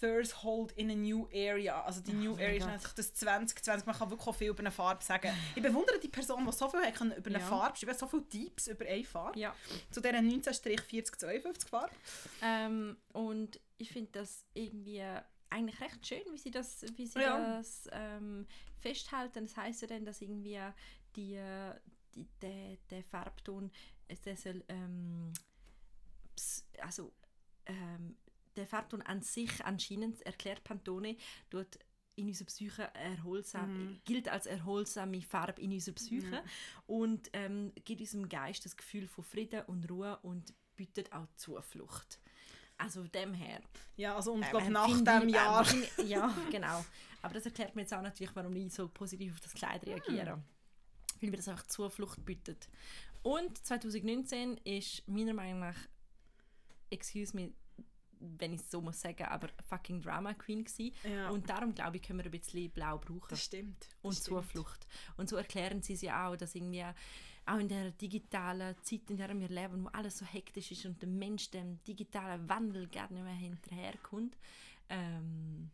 threshold 0.00 0.72
in 0.72 0.90
a 0.90 0.94
new 0.94 1.26
area. 1.32 1.82
Also 1.82 2.00
die 2.00 2.10
Oh 2.10 2.14
New 2.14 2.32
mein 2.34 2.44
Area 2.44 2.56
ist 2.56 2.66
natürlich 2.66 2.94
das 2.96 3.14
2020. 3.14 3.86
Man 3.86 3.96
kann 3.96 4.10
wirklich 4.10 4.26
auch 4.28 4.34
viel 4.34 4.48
über 4.50 4.58
eine 4.60 4.70
Farbe 4.70 5.02
sagen. 5.04 5.32
Ich 5.54 5.62
bewundere 5.62 5.98
die 6.00 6.08
Person, 6.08 6.44
die 6.46 6.52
so 6.52 6.68
viel 6.68 6.80
hat 6.80 7.00
über 7.00 7.30
eine 7.30 7.38
Ja. 7.38 7.46
Farbe 7.46 7.76
schreiben, 7.76 7.96
so 7.98 8.06
viele 8.06 8.28
Typs 8.28 8.66
über 8.66 8.84
eine 8.84 9.04
Farbe. 9.04 9.38
Ja. 9.38 9.54
Zu 9.90 10.00
dieser 10.00 10.18
19-4052 10.18 11.68
Farbe. 11.68 11.94
Ähm, 12.42 12.96
und 13.12 13.60
ich 13.78 13.90
finde 13.90 14.10
das 14.12 14.44
irgendwie 14.54 15.02
eigentlich 15.50 15.80
recht 15.80 16.06
schön, 16.06 16.22
wie 16.32 16.38
sie 16.38 16.50
das, 16.50 16.84
wie 16.96 17.06
sie 17.06 17.20
Ja. 17.20 17.56
das 17.58 17.88
ähm, 17.92 18.46
festhalten. 18.80 19.46
Das 19.46 19.56
heißt 19.56 19.82
ja 19.82 19.88
dann, 19.88 20.04
dass 20.04 20.20
irgendwie 20.20 20.58
die, 21.16 21.40
die, 22.14 22.26
der, 22.42 22.76
der 22.90 23.04
Farbton, 23.04 23.70
der 24.24 24.36
soll, 24.36 24.64
ähm, 24.68 25.32
also 26.80 27.12
ähm, 27.66 28.16
der 28.56 28.66
Farbton 28.66 29.02
an 29.02 29.22
sich 29.22 29.64
anscheinend, 29.64 30.20
erklärt 30.22 30.62
Pantone, 30.64 31.16
tut 31.50 31.78
in 32.16 32.28
unserer 32.28 32.46
Psyche 32.46 32.82
erholsam, 32.94 33.72
Mhm. 33.90 34.00
gilt 34.04 34.28
als 34.28 34.46
erholsame 34.46 35.20
Farbe 35.22 35.60
in 35.60 35.72
unserer 35.72 35.94
Psyche 35.96 36.44
und 36.86 37.28
ähm, 37.32 37.72
gibt 37.84 38.00
unserem 38.00 38.28
Geist 38.28 38.64
das 38.64 38.76
Gefühl 38.76 39.08
von 39.08 39.24
Frieden 39.24 39.62
und 39.66 39.90
Ruhe 39.90 40.16
und 40.22 40.54
bietet 40.76 41.12
auch 41.12 41.26
Zuflucht. 41.34 42.20
Also 42.76 43.00
von 43.02 43.10
dem 43.12 43.34
her. 43.34 43.60
Ja, 43.96 44.14
also 44.16 44.32
und 44.32 44.42
äh, 44.44 44.50
glaube 44.50 44.70
nach 44.70 44.86
diesem 44.86 45.04
ich, 45.28 45.34
äh, 45.34 45.36
Jahr. 45.36 45.54
wahrscheinlich- 45.54 45.98
ja, 46.04 46.34
genau. 46.50 46.84
Aber 47.22 47.34
das 47.34 47.46
erklärt 47.46 47.74
mir 47.74 47.82
jetzt 47.82 47.94
auch 47.94 48.02
natürlich, 48.02 48.34
warum 48.36 48.54
ich 48.56 48.72
so 48.72 48.88
positiv 48.88 49.32
auf 49.32 49.40
das 49.40 49.54
Kleid 49.54 49.84
reagiere. 49.86 50.42
Weil 51.20 51.30
mir 51.30 51.36
das 51.36 51.48
einfach 51.48 51.66
Zuflucht 51.66 52.24
bietet. 52.24 52.68
Und 53.22 53.56
2019 53.64 54.56
ist 54.58 55.06
meiner 55.08 55.32
Meinung 55.32 55.60
nach, 55.60 55.76
excuse 56.90 57.34
me, 57.34 57.52
wenn 58.38 58.52
ich 58.52 58.60
es 58.60 58.70
so 58.70 58.80
muss 58.80 59.00
sagen, 59.00 59.24
aber 59.24 59.48
fucking 59.68 60.00
Drama 60.00 60.34
Queen 60.34 60.64
gewesen. 60.64 60.94
Ja. 61.04 61.30
Und 61.30 61.48
darum 61.48 61.74
glaube 61.74 61.96
ich, 61.96 62.02
können 62.02 62.18
wir 62.18 62.26
ein 62.26 62.30
bisschen 62.30 62.70
blau 62.70 62.98
brauchen 62.98 63.28
das 63.28 63.42
stimmt. 63.42 63.80
Das 63.80 63.96
und 64.02 64.12
stimmt. 64.12 64.26
Zuflucht. 64.26 64.86
Und 65.16 65.28
so 65.28 65.36
erklären 65.36 65.82
sie 65.82 65.96
sie 65.96 66.10
auch, 66.10 66.36
dass 66.36 66.54
irgendwie 66.54 66.84
auch 67.46 67.58
in 67.58 67.68
der 67.68 67.90
digitalen 67.92 68.74
Zeit, 68.82 69.10
in 69.10 69.16
der 69.16 69.38
wir 69.38 69.48
leben, 69.48 69.84
wo 69.84 69.88
alles 69.88 70.18
so 70.18 70.24
hektisch 70.24 70.72
ist 70.72 70.86
und 70.86 71.00
der 71.02 71.08
Mensch 71.08 71.50
dem 71.50 71.82
digitalen 71.84 72.48
Wandel 72.48 72.88
gar 72.88 73.10
nicht 73.12 73.22
mehr 73.22 73.34
hinterherkommt, 73.34 74.36
ähm, 74.88 75.70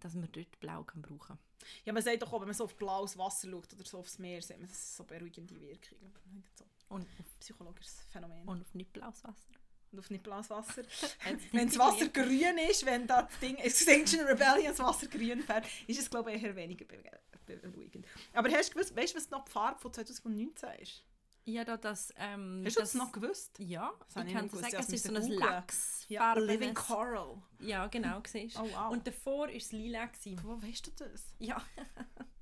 dass 0.00 0.14
man 0.14 0.28
dort 0.32 0.58
Blau 0.58 0.82
kann 0.82 1.02
brauchen 1.02 1.38
Ja, 1.84 1.92
man 1.92 2.02
sagt 2.02 2.22
doch 2.22 2.32
auch, 2.32 2.40
wenn 2.40 2.48
man 2.48 2.56
so 2.56 2.64
auf 2.64 2.76
blaues 2.76 3.16
Wasser 3.16 3.48
schaut 3.48 3.72
oder 3.72 3.84
so 3.84 3.98
aufs 3.98 4.18
Meer, 4.18 4.42
sieht 4.42 4.58
man, 4.58 4.68
das 4.68 4.78
ist 4.78 4.96
so 4.96 5.04
beruhigende 5.04 5.60
Wirkung. 5.60 6.12
So 6.56 6.64
und, 6.88 7.06
psychologisches 7.40 8.02
Phänomen. 8.10 8.46
und 8.46 8.62
auf 8.62 8.74
nicht 8.74 8.92
blaues 8.92 9.22
Wasser. 9.24 9.52
Und 9.92 9.98
auf 9.98 10.10
nicht 10.10 10.22
blaues 10.22 10.48
Wasser. 10.48 10.82
Wenn 11.52 11.66
das 11.68 11.78
Wasser 11.78 12.08
grün 12.08 12.56
ist, 12.70 12.86
wenn 12.86 13.06
das 13.06 13.26
Ding 13.40 13.56
Extinction 13.56 14.20
Rebellion 14.20 14.68
das 14.68 14.78
Wasser 14.78 15.06
grün 15.06 15.42
fährt, 15.42 15.66
ist 15.86 16.00
es 16.00 16.08
glaube 16.08 16.32
ich 16.32 16.42
eher 16.42 16.56
weniger 16.56 16.86
be 16.86 16.96
be 17.44 17.56
beruhigend. 17.56 18.06
Aber 18.32 18.50
hast 18.50 18.70
du 18.70 18.74
gewusst, 18.74 18.96
weißt 18.96 19.12
du, 19.12 19.18
was 19.18 19.30
noch 19.30 19.44
die 19.44 19.50
Farbe 19.50 19.78
von 19.78 19.92
2019 19.92 20.68
ist? 20.80 21.04
Ja, 21.44 21.64
da 21.64 21.76
das... 21.76 22.14
Ähm, 22.16 22.62
Hast 22.64 22.76
du 22.76 22.80
das 22.80 22.94
noch 22.94 23.10
gewusst? 23.10 23.58
Ja, 23.58 23.92
Das 24.14 24.22
ich 24.22 24.30
ich 24.30 24.36
kann 24.36 24.48
dir 24.48 24.56
sagen, 24.58 24.76
es 24.78 24.88
ist 24.90 25.04
so 25.04 25.12
ein 25.12 25.20
googlen. 25.20 25.38
Lachsfarbenes... 25.40 26.74
Coral. 26.74 27.42
Ja, 27.58 27.88
genau, 27.88 28.22
siehst 28.26 28.56
Oh 28.58 28.68
wow. 28.72 28.92
Und 28.92 29.06
davor 29.06 29.48
war 29.48 29.54
es 29.54 29.72
lila. 29.72 30.08
Wo 30.44 30.62
weißt 30.62 30.86
du 30.86 30.90
das? 30.92 31.34
Ja. 31.40 31.60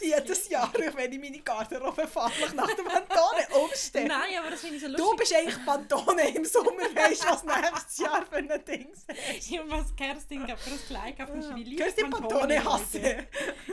Jedes 0.00 0.48
Jahr, 0.48 0.72
wenn 0.94 1.12
ich 1.12 1.18
meine 1.20 1.40
Garderobe 1.40 2.06
farblich 2.06 2.52
nach 2.54 2.72
dem 2.74 2.84
Pantone 2.86 3.62
umstelle. 3.64 4.08
Nein, 4.08 4.38
aber 4.38 4.50
das 4.50 4.60
finde 4.60 4.76
ich 4.76 4.82
so 4.82 4.88
Du 4.88 4.94
lustig. 4.96 5.18
bist 5.18 5.34
eigentlich 5.34 5.64
Pantone 5.64 6.28
im 6.36 6.44
Sommer, 6.44 6.70
weißt 6.94 7.24
du, 7.24 7.28
was 7.28 7.44
nächstes 7.44 7.98
Jahr 7.98 8.24
für 8.26 8.36
ein 8.36 8.64
Ding 8.64 8.88
ist. 8.90 9.50
Ja, 9.50 9.62
was 9.68 9.94
Kerstin 9.96 10.46
gab 10.46 10.58
für 10.58 10.70
das 10.70 10.86
Kleid 10.86 11.20
auf 11.20 11.30
dem 11.30 11.42
Schwilli. 11.42 11.76
Kerstin 11.76 12.10
Pantone 12.10 12.64
hasse. 12.64 13.26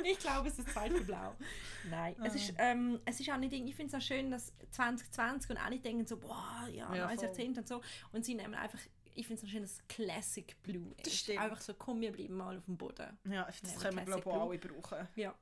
Ich 0.04 0.20
glaube, 0.20 0.50
es 0.50 0.60
ist 0.60 0.70
Zeit 0.74 0.92
für 0.92 1.02
Blau. 1.04 1.36
Nein, 1.90 2.16
es, 2.24 2.36
ist, 2.36 2.54
ähm, 2.60 3.00
es 3.06 3.20
ist 3.20 3.30
auch 3.30 3.38
nicht, 3.38 3.54
ich 3.54 3.76
finde 3.76 3.96
es 3.98 4.02
auch 4.02 4.06
schön, 4.06 4.32
dass 4.32 4.54
2020 4.72 5.50
und 5.52 5.58
alle 5.58 5.80
denken 5.80 6.06
so, 6.06 6.18
boah, 6.18 6.68
ja, 6.72 6.94
Ja, 6.96 7.08
neues. 7.08 7.22
Jahrzehnt 7.22 7.58
und 7.58 7.68
so. 7.68 7.82
Und 8.12 8.26
sie 8.26 8.36
nehmen 8.36 8.56
einfach 8.56 8.80
ich 9.16 9.28
finde 9.28 9.42
es 9.42 9.48
ein 9.48 9.52
schönes 9.52 9.78
Classic 9.88 10.56
Blue. 10.64 10.92
Das 10.98 11.14
ist. 11.14 11.20
stimmt. 11.20 11.40
Einfach 11.40 11.62
so, 11.62 11.76
komm, 11.76 12.02
wir 12.02 12.12
bleiben 12.12 12.36
mal 12.36 12.58
auf 12.58 12.66
dem 12.66 12.78
Boden. 12.78 13.16
Ja, 13.30 13.46
das 13.62 13.74
Ja, 13.76 13.80
können 13.80 13.98
wir 13.98 14.06
glaube 14.06 14.56
ich 14.56 14.64
alle 14.66 14.74
brauchen. 14.74 15.08
Ja. 15.16 15.36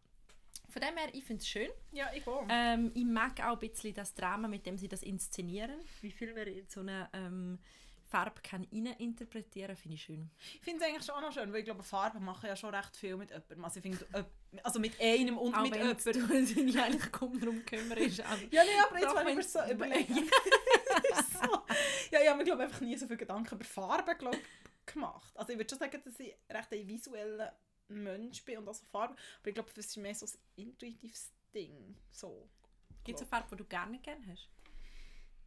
Von 0.72 0.82
dem 0.82 0.96
her, 0.96 1.10
ich 1.12 1.24
finde 1.24 1.42
es 1.42 1.48
schön. 1.48 1.70
Ja, 1.92 2.10
ich 2.16 2.26
auch. 2.26 2.46
Ähm, 2.50 2.92
ich 2.96 3.04
mag 3.04 3.40
auch 3.42 3.54
ein 3.54 3.60
bisschen 3.60 3.94
das 3.94 4.14
Drama, 4.14 4.48
mit 4.48 4.66
dem 4.66 4.78
sie 4.78 4.88
das 4.88 5.04
inszenieren. 5.04 5.82
Wie 6.00 6.12
viel 6.12 6.34
man 6.34 6.48
in 6.48 6.68
so 6.70 6.80
eine 6.80 7.10
ähm, 7.12 7.60
Farbe 8.12 8.42
kann 8.42 8.64
interpretieren, 8.64 9.76
finde 9.76 9.96
ich 9.96 10.04
schön. 10.04 10.30
Ich 10.54 10.62
finde 10.62 10.84
es 10.84 10.90
eigentlich 10.90 11.06
schon 11.06 11.16
auch 11.16 11.22
noch 11.22 11.32
schön, 11.32 11.52
weil 11.52 11.60
ich 11.60 11.66
glaube, 11.66 11.82
Farben 11.82 12.24
machen 12.24 12.46
ja 12.46 12.56
schon 12.56 12.76
recht 12.76 12.96
viel 12.96 13.16
mit 13.16 13.32
jemandem. 13.32 13.64
Also, 13.64 13.78
ich 13.78 13.84
finde, 13.84 14.06
äh, 14.14 14.24
also 14.64 14.80
mit 14.80 15.00
einem 15.00 15.38
und 15.38 15.56
Auch 15.56 15.62
mit 15.64 15.72
wenn 15.72 15.88
jemandem. 15.88 16.28
du 16.28 16.46
sich 16.46 16.58
nicht 16.58 16.78
eigentlich 16.78 17.12
kaum 17.12 17.40
darum 17.40 17.66
kümmerst. 17.66 18.22
Aber 18.22 18.42
Ja, 18.52 18.64
nee, 18.64 18.70
aber 18.90 19.00
jetzt, 19.00 19.16
wenn 19.16 19.28
ich 19.28 19.36
mir 19.36 19.44
so 19.44 19.60
überlege. 19.72 20.14
so. 20.14 21.62
Ja, 22.12 22.22
ich 22.22 22.28
habe 22.28 22.38
mir 22.38 22.44
glaube 22.44 22.64
einfach 22.64 22.82
nie 22.82 22.98
so 22.98 23.08
viele 23.08 23.18
Gedanken 23.18 23.56
über 23.56 23.66
Farben 23.66 24.18
glaub, 24.18 24.38
gemacht. 24.86 25.32
Also 25.36 25.54
ich 25.54 25.58
würde 25.58 25.70
schon 25.70 25.80
sagen, 25.80 26.02
dass 26.04 26.20
ich 26.20 26.36
recht 26.50 26.74
ein 26.74 26.88
visueller 26.88 27.58
Mensch 27.92 28.44
bin 28.44 28.58
und 28.60 28.68
auch 28.68 28.74
so 28.74 28.86
Farben. 28.86 29.16
Aber 29.40 29.48
ich 29.48 29.54
glaube, 29.54 29.70
das 29.76 29.86
ist 29.86 29.98
mehr 29.98 30.16
so 30.16 30.26
ein 30.26 30.32
intuitives 30.56 31.32
Ding. 31.54 31.96
So. 32.12 32.50
gibt 33.04 33.18
es 33.18 33.22
eine 33.24 33.30
Farbe, 33.30 33.56
die 33.56 33.64
du 33.64 33.66
gar 33.66 33.88
nicht 33.88 34.04
gerne 34.04 34.26
hast? 34.28 34.50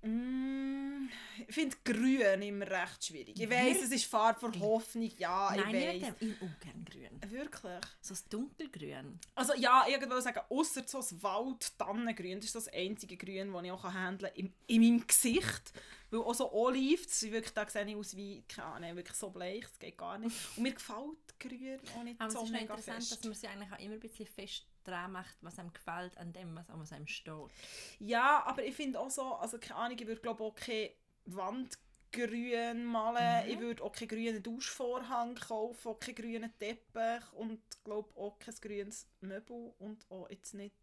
Mm, 0.04 1.08
ich 1.48 1.54
finde 1.54 1.76
Grün 1.82 2.42
immer 2.42 2.70
recht 2.70 3.06
schwierig. 3.06 3.40
Ich 3.40 3.48
weiss, 3.48 3.84
es 3.84 3.90
ist 3.90 4.04
Farbe 4.04 4.38
von 4.38 4.60
Hoffnung, 4.60 5.10
ja, 5.16 5.54
Nein, 5.56 5.74
ich 5.74 6.02
dem. 6.02 6.14
Ich 6.20 6.36
auch 6.36 6.60
gerne 6.60 6.84
grün. 6.84 7.32
Wirklich? 7.32 7.80
So 8.02 8.12
ein 8.12 8.20
dunkelgrün. 8.28 9.18
Also 9.34 9.54
ja, 9.54 9.86
würde 9.88 10.20
sagen, 10.20 10.40
außer 10.50 10.82
so 10.86 10.98
ein 10.98 11.22
Wald-Tannengrün, 11.22 12.36
das 12.36 12.46
ist 12.46 12.54
das 12.54 12.68
einzige 12.68 13.16
Grün, 13.16 13.54
das 13.54 13.64
ich 13.64 13.70
auch 13.70 13.84
handeln 13.84 14.30
kann, 14.34 14.44
in, 14.44 14.52
in 14.66 14.82
meinem 14.82 15.06
Gesicht. 15.06 15.72
Weil 16.10 16.20
auch 16.20 16.34
so 16.34 16.52
Olive, 16.52 17.02
das 17.02 17.22
wirklich, 17.22 17.54
da 17.54 17.66
sehe 17.66 17.86
ich 17.86 17.96
aus 17.96 18.14
wie, 18.14 18.42
keine 18.46 18.68
Ahnung, 18.68 18.96
wirklich 18.96 19.16
so 19.16 19.30
bleich, 19.30 19.62
das 19.62 19.78
geht 19.78 19.96
gar 19.96 20.18
nicht. 20.18 20.36
Und 20.54 20.62
mir 20.62 20.72
gefällt 20.72 21.23
Grün 21.38 21.80
auch 21.96 22.02
nicht 22.04 22.20
Aber 22.20 22.30
so 22.30 22.38
es 22.40 22.44
ist 22.46 22.50
mega 22.52 22.62
interessant, 22.74 22.96
fest. 22.98 23.12
dass 23.12 23.24
man 23.24 23.34
sich 23.34 23.48
eigentlich 23.48 23.72
auch 23.72 23.78
immer 23.78 23.94
ein 23.94 24.00
bisschen 24.00 24.26
fest 24.26 24.66
dran 24.84 25.12
macht, 25.12 25.36
was 25.40 25.58
einem 25.58 25.72
gefällt, 25.72 26.16
an 26.18 26.32
dem, 26.32 26.54
was, 26.56 26.68
an 26.70 26.80
was 26.80 26.92
einem 26.92 27.06
steht. 27.06 27.50
Ja, 27.98 28.42
aber 28.44 28.64
ich 28.64 28.74
finde 28.74 29.00
auch 29.00 29.10
so, 29.10 29.22
also 29.34 29.58
keine 29.58 29.76
Ahnung, 29.76 29.98
ich 29.98 30.06
würde 30.06 30.20
glaube 30.20 30.42
auch 30.44 30.54
keine 30.54 30.90
Wandgrün 31.26 32.84
malen, 32.84 33.44
Mhm. 33.46 33.52
ich 33.52 33.58
würde 33.60 33.82
auch 33.82 33.92
keinen 33.92 34.08
grünen 34.08 34.42
Duschvorhang 34.42 35.34
kaufen, 35.34 35.88
auch 35.88 35.98
keinen 36.00 36.14
grünen 36.14 36.52
Teppich 36.58 37.32
und 37.32 37.60
glaube 37.84 38.14
auch 38.16 38.38
kein 38.38 38.54
grünes 38.56 39.06
Möbel 39.20 39.74
und 39.78 40.08
auch 40.10 40.28
jetzt 40.30 40.54
nicht... 40.54 40.74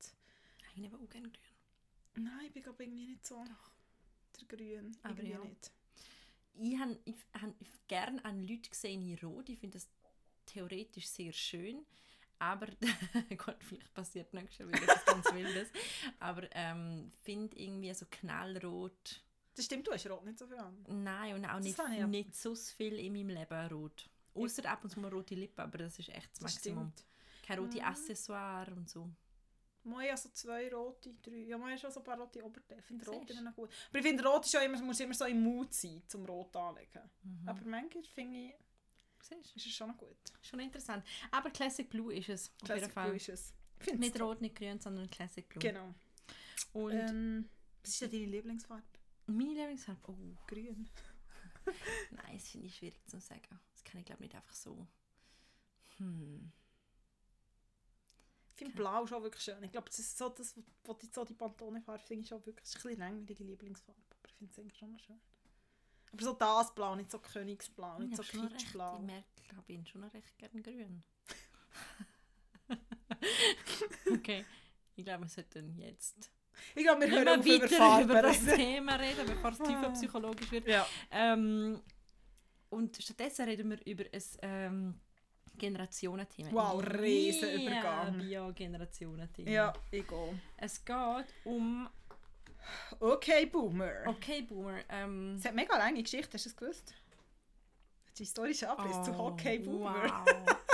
Nein, 0.76 0.86
ich 0.86 0.92
habe 0.92 1.04
auch 1.04 1.10
gerne 1.10 1.30
grün. 1.30 2.26
Nein, 2.26 2.46
ich 2.48 2.54
bin 2.54 2.64
glaube 2.64 2.84
irgendwie 2.84 3.06
nicht 3.12 3.26
so 3.26 3.44
der 3.44 4.48
Grün, 4.58 4.98
Aber 5.04 5.14
irgendwie 5.14 5.32
ja. 5.32 5.40
nicht. 5.40 5.72
Ich 6.56 6.78
habe 6.80 7.00
ich, 7.06 7.16
hab 7.42 7.88
gerne 7.88 8.26
an 8.26 8.44
Leute 8.46 8.70
gesehen 8.70 9.02
in 9.08 9.18
Rot. 9.26 9.48
Ich 9.50 9.60
finde 9.60 9.78
das 9.78 9.88
theoretisch 10.52 11.08
sehr 11.08 11.32
schön. 11.32 11.86
Aber, 12.40 12.68
Gott, 13.38 13.64
vielleicht 13.64 13.94
passiert 13.94 14.34
nächstes 14.34 14.58
Jahr 14.60 14.68
wieder 14.70 14.82
etwas 14.82 15.06
ganz 15.06 15.32
Wildes. 15.34 15.70
Aber 16.20 16.48
ähm, 16.54 17.12
finde 17.22 17.56
irgendwie 17.60 17.94
so 17.94 18.06
knallrot. 18.10 19.22
Das 19.56 19.66
stimmt, 19.66 19.86
du 19.88 19.92
hast 19.92 20.10
Rot 20.10 20.26
nicht 20.26 20.40
so 20.40 20.48
viel 20.48 20.58
an. 20.58 20.84
Nein, 20.88 21.36
und 21.36 21.46
auch 21.46 21.58
Das 21.58 21.64
nicht, 21.66 22.08
nicht 22.08 22.36
so 22.36 22.56
viel 22.56 22.98
in 22.98 23.14
meinem 23.14 23.30
Leben 23.30 23.68
rot. 23.68 24.10
Außer 24.34 24.66
ab 24.66 24.84
und 24.84 24.90
zu 24.90 25.00
mal 25.00 25.12
rote 25.14 25.36
Lippen, 25.36 25.60
aber 25.62 25.78
das 25.80 26.00
ist 26.00 26.10
echt 26.10 26.32
das 26.32 26.40
Das 26.40 26.54
Maximum. 26.56 26.92
stimmt. 26.94 27.06
Keine 27.46 27.62
rote 27.62 27.78
Mhm. 27.78 27.84
Accessoire 27.84 28.72
und 28.72 28.90
so. 28.90 29.10
Moi, 29.84 30.10
also 30.10 30.30
zwei 30.30 30.72
rote, 30.74 31.14
drei. 31.22 31.38
Ja, 31.48 31.58
moi 31.58 31.76
schon 31.78 31.92
so 31.92 32.00
ein 32.00 32.04
paar 32.04 32.18
rote 32.18 32.44
Oberteile. 32.44 32.80
Ich 32.80 32.86
finde 32.88 33.06
Rot 33.06 33.30
immer 33.30 33.42
noch 33.42 33.56
gut. 33.56 33.70
Aber 33.90 34.00
ich 34.00 34.06
finde, 34.06 34.24
Rot 34.24 34.46
ist 34.46 34.54
ja 34.54 34.62
immer, 34.62 34.80
muss 34.82 35.00
immer 35.00 35.14
so 35.14 35.26
im 35.26 35.42
Mut 35.44 35.74
sein, 35.74 36.02
zum 36.08 36.24
Rot 36.26 36.56
anlegen. 36.56 37.02
Mhm. 37.24 37.50
Aber 37.50 37.66
manchmal 37.66 38.04
finde 38.04 38.40
ich, 38.40 38.54
Siehst 39.22 39.52
du? 39.52 39.58
ist 39.58 39.66
es 39.66 39.72
schon 39.74 39.90
noch 39.90 39.98
gut. 39.98 40.18
Schon 40.42 40.60
interessant. 40.60 41.06
Aber 41.32 41.50
Classic 41.52 41.90
Blue 41.90 42.14
ist 42.14 42.30
es. 42.30 42.48
Auf 42.48 42.54
jeden 42.54 42.66
Classic 42.66 42.94
Fall. 42.94 43.06
Blue 43.08 43.16
ist 43.18 43.30
es. 43.30 43.54
Ich 43.80 43.86
finde 43.86 44.00
Nicht 44.02 44.22
rot, 44.22 44.42
nicht 44.42 44.56
grün, 44.56 44.80
sondern 44.80 45.10
Classic 45.10 45.48
Blue. 45.48 45.60
Genau. 45.62 45.94
Und 46.74 46.92
Ähm, 46.92 47.50
was 47.82 47.92
ist 47.92 48.02
denn 48.02 48.12
deine 48.12 48.26
Lieblingsfarbe? 48.26 48.84
meine 49.28 49.54
Lieblingsfarbe, 49.54 50.00
oh, 50.08 50.16
Grün. 50.48 50.90
nein, 52.12 52.34
das 52.34 52.50
finde 52.50 52.68
ich 52.68 52.76
schwierig 52.76 53.08
zu 53.08 53.20
sagen. 53.20 53.60
Das 53.74 53.84
kann 53.84 54.00
ich 54.00 54.06
glaube 54.06 54.22
nicht 54.22 54.36
einfach 54.36 54.54
so. 54.54 54.88
Hm. 55.98 56.52
Ich 58.50 58.56
finde 58.56 58.74
Okay. 58.74 58.82
Blau 58.82 59.08
schon 59.08 59.24
wirklich 59.24 59.44
schön. 59.44 59.64
Ich 59.64 59.72
glaube, 59.72 59.88
das 59.90 60.00
ist 60.00 60.18
so, 60.18 60.30
das, 60.30 60.56
was 60.84 60.98
die, 61.00 61.08
so 61.08 61.26
die 61.26 61.34
Pantone-Farbe 61.34 62.04
finde 62.04 62.24
ich 62.24 62.28
schon 62.30 62.46
wirklich, 62.46 62.64
das 62.64 62.70
ist 62.70 62.76
ein 62.78 62.82
bisschen 62.90 63.00
langweilige 63.00 63.44
Lieblingsfarbe. 63.44 64.02
Aber 64.10 64.28
ich 64.28 64.34
finde 64.36 64.52
es 64.52 64.60
eigentlich 64.60 64.78
schon 64.78 64.92
noch 64.92 65.00
schön. 65.00 65.22
Aber 66.12 66.24
so 66.24 66.34
das 66.34 66.74
Blau, 66.76 66.96
nicht 66.96 67.12
so 67.12 67.20
Königsblau, 67.20 68.00
Ich 68.00 68.10
nicht 68.10 68.18
so 68.18 68.24
Kitschblau. 68.24 68.98
ich 68.98 69.06
merke, 69.06 69.26
ich, 69.36 69.66
bin 69.66 69.86
schon 69.86 70.02
noch 70.02 70.14
recht 70.14 70.38
gern 70.38 70.62
grün. 70.62 71.04
okay, 74.14 74.46
ich 74.96 75.06
glaube, 75.06 75.24
wir 75.24 75.30
sollten 75.30 75.78
jetzt 75.78 76.32
Ich 76.76 76.84
glaube, 76.84 77.02
wir 77.02 77.08
nicht 77.08 77.18
hören 77.18 77.40
auf 77.40 77.46
über 77.46 77.64
weiter 77.64 77.76
Farben 77.76 78.10
über 78.10 78.22
das. 78.22 78.46
Thema 78.46 78.96
reden, 78.96 79.26
bevor 79.26 79.52
es 79.52 79.58
tiefenpsychologisch 79.60 80.52
wird. 80.52 80.68
Ja. 80.68 80.86
Ähm, 81.12 81.82
und 82.70 82.98
stattdessen 83.02 83.46
reden 83.46 83.70
wir 83.70 83.86
über 83.86 84.06
ein 84.12 84.22
ähm, 84.42 85.00
Generationenthema. 85.58 86.52
Wow, 86.52 86.84
Riesenübergang. 86.84 88.22
Ja, 88.22 88.50
Generationenthema. 88.52 89.50
ja, 89.50 89.74
ich 89.92 90.08
gehe. 90.08 90.42
Es 90.58 90.84
geht 90.84 91.26
um 91.44 91.90
Okay, 93.00 93.46
Boomer. 93.46 94.04
Okay 94.08 94.42
Boomer. 94.42 94.80
Ähm, 94.90 95.36
Es 95.40 95.46
hat 95.46 95.56
mega 95.56 95.78
lange 95.78 96.02
Geschichte, 96.04 96.34
hast 96.34 96.46
du 96.46 96.50
es 96.50 96.56
gewusst? 96.56 96.94
Das 98.12 98.20
historischer 98.20 98.72
Abriss 98.72 99.02
zu 99.04 99.18
Hockey 99.18 99.60
Boomer. 99.60 100.26
Oh, 100.28 100.32
Wow. 100.32 100.58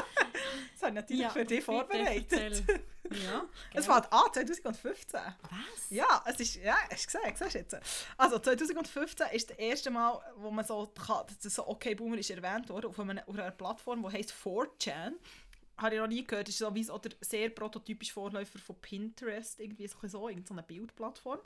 Das 0.73 0.83
habe 0.83 0.91
ich 0.91 0.95
natürlich 0.95 1.21
Ja, 1.23 1.29
für 1.29 1.45
dich 1.45 1.63
vorbereitet. 1.63 2.63
ja. 3.09 3.45
Es 3.73 3.85
fängt 3.87 4.13
an 4.13 4.21
2015. 4.31 5.19
Was? 5.41 5.89
Ja, 5.89 6.23
es 6.27 6.39
ist, 6.39 6.55
ja, 6.57 6.75
hast 6.91 7.13
du 7.13 7.19
gesehen, 7.19 7.35
siehst 7.35 7.53
du 7.55 7.57
jetzt. 7.59 7.77
Also 8.15 8.37
2015 8.37 9.27
ist 9.33 9.49
das 9.49 9.57
erste 9.57 9.89
Mal, 9.89 10.21
wo 10.35 10.51
man 10.51 10.63
so, 10.63 10.93
so 11.39 11.67
Okay 11.67 11.95
Boomer 11.95 12.17
ist 12.19 12.29
erwähnt 12.29 12.69
worden, 12.69 12.87
auf 12.87 12.99
einer, 12.99 13.27
auf 13.27 13.33
einer 13.35 13.49
Plattform, 13.51 14.03
die 14.03 14.17
heisst 14.17 14.33
4chan. 14.33 15.13
Habe 15.77 15.95
ich 15.95 16.01
noch 16.01 16.07
nie 16.07 16.23
gehört, 16.23 16.49
ist 16.49 16.59
so 16.59 16.73
wie 16.73 16.83
so 16.83 16.97
der 16.99 17.11
sehr 17.21 17.49
prototypische 17.49 18.13
Vorläufer 18.13 18.59
von 18.59 18.75
Pinterest, 18.79 19.59
irgendwie 19.59 19.87
so, 19.87 19.97
so 20.03 20.29
irgendeine 20.29 20.63
Bildplattform. 20.63 21.39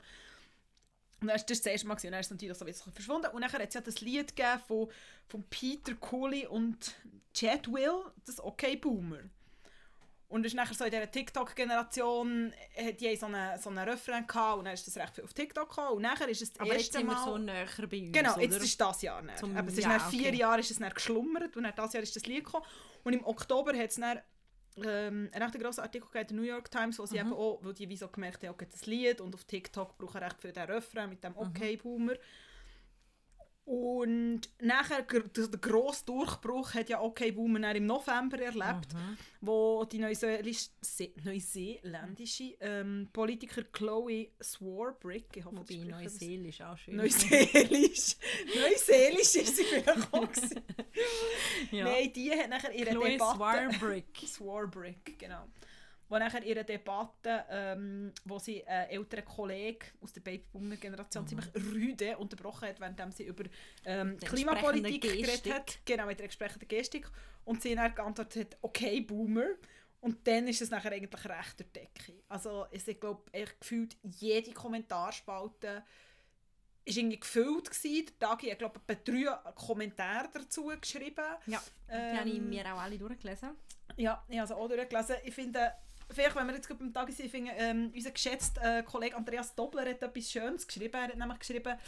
Und 1.22 1.28
dann 1.28 1.36
ist 1.36 1.48
das 1.48 1.62
das 1.62 1.72
erste 1.72 1.86
Mal 1.86 1.94
gewesen, 1.94 2.08
und 2.08 2.12
dann 2.12 2.20
ist 2.20 2.26
es 2.26 2.30
natürlich 2.32 2.58
so 2.58 2.64
ein 2.64 2.66
bisschen 2.66 2.92
verschwunden. 2.92 3.28
Und 3.28 3.40
dann 3.42 3.52
hat 3.52 3.60
es 3.68 3.74
ja 3.74 3.80
das 3.80 4.00
Lied 4.00 4.36
gegeben 4.36 4.60
von, 4.66 4.88
von 5.28 5.42
Peter 5.44 5.94
Cooley 5.94 6.46
und 6.46 6.94
Chad 7.32 7.72
Will, 7.72 8.04
das 8.26 8.38
Okay 8.42 8.76
Boomer. 8.76 9.20
Und 10.28 10.46
es 10.46 10.52
ist 10.52 10.56
nachher 10.56 10.74
so 10.74 10.84
in 10.84 10.90
dieser 10.90 11.10
TikTok-Generation, 11.10 12.52
äh, 12.74 12.94
die 12.94 13.06
haben 13.08 13.16
so 13.18 13.26
einen, 13.26 13.60
so 13.60 13.68
einen 13.70 13.86
Refrain 13.86 14.26
gehabt 14.26 14.58
und 14.58 14.64
dann 14.64 14.72
ist 14.74 14.86
das 14.86 14.96
recht 14.96 15.14
viel 15.14 15.24
auf 15.24 15.34
TikTok 15.34 15.68
gekommen. 15.68 15.96
Und 15.96 16.02
nachher 16.02 16.26
ist 16.28 16.40
es 16.40 16.52
das 16.54 16.60
Aber 16.60 16.70
jetzt 16.72 16.80
erste 16.94 16.98
sind 16.98 17.06
wir 17.06 17.14
Mal... 17.14 17.24
so 17.24 17.36
näher 17.38 17.66
bei 17.90 18.00
uns, 18.00 18.12
Genau, 18.12 18.32
oder? 18.32 18.42
jetzt 18.42 18.62
ist 18.64 18.80
das 18.80 19.02
Jahr 19.02 19.20
näher. 19.22 19.36
Zum- 19.36 19.54
Aber 19.56 19.68
es 19.68 19.74
ist 19.76 19.82
ja, 19.84 19.88
nach 19.90 20.10
vier 20.10 20.28
okay. 20.28 20.38
Jahren 20.38 20.60
ist 20.60 20.70
es 20.70 20.78
dann 20.78 20.90
geschlummert 20.90 21.54
und 21.56 21.64
dann 21.64 21.74
das 21.76 21.92
Jahr 21.92 22.02
ist 22.02 22.16
das 22.16 22.24
Lied 22.24 22.44
gekommen. 22.44 22.64
Und 23.04 23.12
im 23.12 23.24
Oktober 23.26 23.76
hat 23.76 23.90
es 23.90 23.96
dann 23.96 24.20
ähm, 24.78 25.28
einen 25.32 25.42
recht 25.42 25.60
grossen 25.60 25.80
Artikel 25.82 26.08
in 26.20 26.26
der 26.26 26.36
New 26.36 26.42
York 26.42 26.70
Times, 26.70 26.98
wo 26.98 27.06
sie 27.06 27.14
Mhm. 27.14 27.20
eben 27.20 27.32
auch, 27.34 27.58
wo 27.62 27.72
die 27.72 27.88
wie 27.88 27.96
so 27.96 28.08
gemerkt 28.08 28.42
haben, 28.42 28.50
okay, 28.50 28.66
das 28.70 28.86
Lied 28.86 29.20
und 29.20 29.34
auf 29.34 29.44
TikTok 29.44 29.98
brauchen 29.98 30.22
recht 30.22 30.40
viel 30.40 30.52
den 30.52 30.64
Refrain 30.64 31.08
mit 31.10 31.18
Mhm. 31.22 31.28
dem 31.34 31.36
Okay-Boomer. 31.36 32.14
Und 33.64 34.40
nachher, 34.60 35.02
der 35.02 35.22
grosse 35.60 36.04
Durchbruch 36.04 36.74
hat 36.74 36.88
ja 36.88 37.00
Okay 37.00 37.30
Boomer 37.30 37.72
im 37.76 37.86
November 37.86 38.36
erlebt, 38.40 38.92
Mhm. 38.92 39.16
wo 39.40 39.84
die 39.84 40.00
neuseeländische 40.00 42.56
ähm, 42.60 43.08
Politiker 43.12 43.62
Chloe 43.62 44.30
Swarbrick, 44.42 45.36
ich 45.36 45.44
hoffe, 45.44 45.58
Wobei 45.58 45.76
Neuseelisch 45.76 46.60
auch 46.60 46.76
schön. 46.76 46.96
Neuseelisch. 46.96 48.16
Neuseelisch 48.56 49.36
ist 49.36 49.56
sie 49.56 49.62
vielleicht 49.64 50.12
auch. 50.12 50.28
ja. 51.70 51.84
Nein, 51.84 52.12
die 52.12 52.32
hat 52.32 52.50
nachher 52.50 52.72
ihre 52.74 52.90
Chloe 52.90 53.10
Debatte... 53.10 53.36
Swarbrick. 53.36 54.06
Swarbrick, 54.26 55.16
genau. 55.20 55.46
Wo 56.12 56.18
nachher 56.18 56.42
ihre 56.44 56.62
Debatte, 56.62 57.44
ähm, 57.48 58.12
wo 58.26 58.38
sie 58.38 58.62
einen 58.66 58.90
älteren 58.90 59.24
Kollegen 59.24 59.86
aus 60.02 60.12
der 60.12 60.20
Babyboomer-Generation 60.20 61.26
ziemlich 61.26 61.46
rüde 61.54 62.18
unterbrochen 62.18 62.68
hat, 62.68 62.78
während 62.80 63.14
sie 63.14 63.24
über 63.24 63.44
ähm, 63.86 64.08
Mhm. 64.08 64.18
Der 64.18 64.28
Klimapolitik 64.28 65.00
geredet 65.00 65.50
hat. 65.50 65.78
Genau, 65.86 66.04
mit 66.04 66.18
der 66.18 66.24
entsprechenden 66.24 66.68
Gestik. 66.68 67.10
Und 67.46 67.62
sie 67.62 67.74
dann 67.74 67.94
geantwortet 67.94 68.52
hat, 68.52 68.58
okay, 68.60 69.00
Boomer. 69.00 69.46
Und 70.02 70.26
dann 70.26 70.48
ist 70.48 70.60
es 70.60 70.68
nachher 70.70 70.92
eigentlich 70.92 71.24
recht 71.24 71.60
die 71.60 71.64
Decke. 71.64 72.12
Also 72.28 72.66
es- 72.70 72.86
ich 72.88 73.00
glaube, 73.00 73.22
echt 73.32 73.58
gefühlt 73.58 73.96
jede 74.02 74.52
Kommentarspalte 74.52 75.82
ist 76.84 76.98
irgendwie 76.98 77.20
gefüllt 77.20 77.70
gewesen. 77.70 78.06
Der 78.20 78.28
Tagi 78.28 78.50
hat, 78.50 78.58
glaube 78.58 78.80
ich, 78.86 78.96
drei 78.98 79.52
Kommentare 79.54 80.28
dazu 80.34 80.66
geschrieben. 80.78 81.24
Ja, 81.46 81.62
die 81.88 82.18
habe 82.18 82.28
ich 82.28 82.36
Ähm, 82.36 82.50
mir 82.50 82.66
auch 82.74 82.80
alle 82.80 82.98
durchgelesen. 82.98 83.50
ja, 83.96 84.22
ich 84.28 84.36
habe 84.38 84.44
es 84.44 84.50
auch 84.52 84.68
durchgelesen. 84.68 85.16
Ich 85.24 85.34
finde, 85.34 85.72
vielleicht, 86.14 86.36
wenn 86.36 86.46
wir 86.46 86.54
jetzt 86.54 86.66
gerade 86.68 86.80
beim 86.80 86.92
Tag 86.92 87.10
sind, 87.10 87.26
ich 87.26 87.30
finde, 87.30 87.52
ähm, 87.56 87.90
unser 87.94 88.10
geschätzter 88.10 88.78
äh, 88.78 88.82
Kollege 88.82 89.16
Andreas 89.16 89.54
Dobler 89.54 89.82
hat 89.88 90.02
etwas 90.02 90.30
Schönes 90.30 90.66
geschrieben. 90.66 90.94
Er 90.94 91.08
hat 91.08 91.16
nämlich 91.16 91.38
geschrieben, 91.38 91.78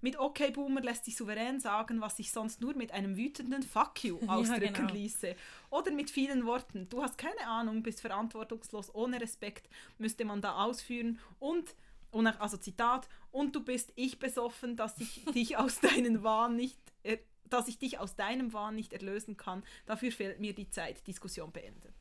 Mit 0.00 0.18
Okay 0.18 0.50
Boomer 0.50 0.80
lässt 0.80 1.04
sich 1.04 1.16
souverän 1.16 1.60
sagen, 1.60 2.00
was 2.00 2.16
sich 2.16 2.32
sonst 2.32 2.60
nur 2.60 2.74
mit 2.74 2.90
einem 2.90 3.16
wütenden 3.16 3.62
Fuck 3.62 4.02
you 4.04 4.18
ausdrücken 4.26 4.72
genau. 4.74 4.92
ließe. 4.92 5.36
Oder 5.70 5.92
mit 5.92 6.10
vielen 6.10 6.44
Worten. 6.44 6.88
Du 6.88 7.02
hast 7.02 7.16
keine 7.18 7.46
Ahnung, 7.46 7.82
bist 7.84 8.00
verantwortungslos, 8.00 8.92
ohne 8.94 9.20
Respekt, 9.20 9.68
müsste 9.98 10.24
man 10.24 10.40
da 10.40 10.64
ausführen. 10.64 11.20
Und, 11.38 11.76
und 12.10 12.24
nach- 12.24 12.40
also 12.40 12.56
Zitat, 12.56 13.08
und 13.30 13.54
du 13.54 13.62
bist 13.64 13.92
ich 13.94 14.18
besoffen, 14.18 14.76
dass 14.76 14.98
ich 14.98 15.24
dich 15.34 15.56
aus 15.56 15.78
deinen 15.80 16.24
Wahn 16.24 16.56
nicht 16.56 16.78
er, 17.04 17.18
dass 17.48 17.68
ich 17.68 17.78
dich 17.78 17.98
aus 17.98 18.16
deinem 18.16 18.52
Wahn 18.54 18.74
nicht 18.74 18.92
erlösen 18.94 19.36
kann. 19.36 19.62
Dafür 19.86 20.10
fehlt 20.10 20.40
mir 20.40 20.54
die 20.54 20.70
Zeit. 20.70 21.06
Diskussion 21.06 21.52
beendet. 21.52 21.94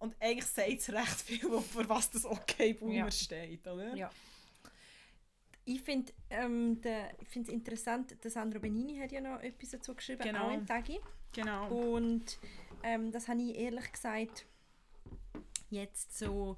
Und 0.00 0.16
eigentlich 0.20 0.46
sagt 0.46 0.68
es 0.68 0.92
recht 0.92 1.20
viel, 1.20 1.60
für 1.60 1.88
was 1.88 2.10
das 2.10 2.24
Okay 2.24 2.72
Boomer 2.74 2.94
Ja. 2.94 3.10
steht, 3.10 3.66
oder? 3.68 3.94
Ja. 3.94 4.10
Ich 5.64 5.82
finde 5.82 6.12
ähm, 6.30 6.80
es 6.82 7.48
interessant, 7.48 8.16
der 8.24 8.30
Sandro 8.30 8.58
Benini 8.58 8.98
hat 8.98 9.12
ja 9.12 9.20
noch 9.20 9.40
etwas 9.40 9.70
dazu 9.70 9.94
geschrieben, 9.94 10.22
Genau. 10.22 10.48
auch 10.48 10.54
im 10.54 10.66
Tagi. 10.66 10.98
Genau. 11.32 11.68
Und 11.68 12.38
ähm, 12.82 13.12
das 13.12 13.28
habe 13.28 13.40
ich 13.42 13.54
ehrlich 13.56 13.92
gesagt 13.92 14.46
jetzt 15.68 16.18
so. 16.18 16.56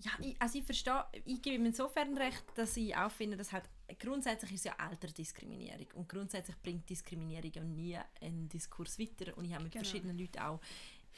Ja, 0.00 0.12
ich, 0.20 0.34
also 0.40 0.58
ich 0.58 0.64
verstehe, 0.64 1.04
ich 1.26 1.42
gebe 1.42 1.56
ihm 1.56 1.66
insofern 1.66 2.16
recht, 2.16 2.42
dass 2.54 2.74
ich 2.78 2.96
auch 2.96 3.10
finde, 3.10 3.36
dass 3.36 3.52
halt 3.52 3.64
grundsätzlich 3.98 4.52
ist 4.54 4.64
ja 4.64 4.72
Altersdiskriminierung 4.78 5.86
und 5.94 6.08
grundsätzlich 6.08 6.56
bringt 6.62 6.88
Diskriminierung 6.88 7.52
ja 7.52 7.62
nie 7.62 7.98
einen 8.22 8.48
Diskurs 8.48 8.98
weiter 8.98 9.36
und 9.36 9.44
ich 9.44 9.52
habe 9.52 9.64
mit 9.64 9.72
Genau. 9.74 9.84
verschiedenen 9.84 10.18
Leuten 10.18 10.38
auch 10.38 10.58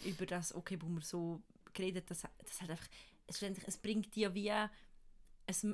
über 0.05 0.27
das 0.27 0.55
Okay 0.55 0.77
Boomer 0.77 1.01
so 1.03 1.43
geredet, 1.73 2.11
dass 2.11 2.23
das 2.23 2.61
halt 2.61 2.71
einfach, 2.71 2.89
es, 3.27 3.43
es 3.43 3.79
bringt 3.79 4.15
dir 4.15 4.35
wie, 4.35 4.53
es 5.47 5.67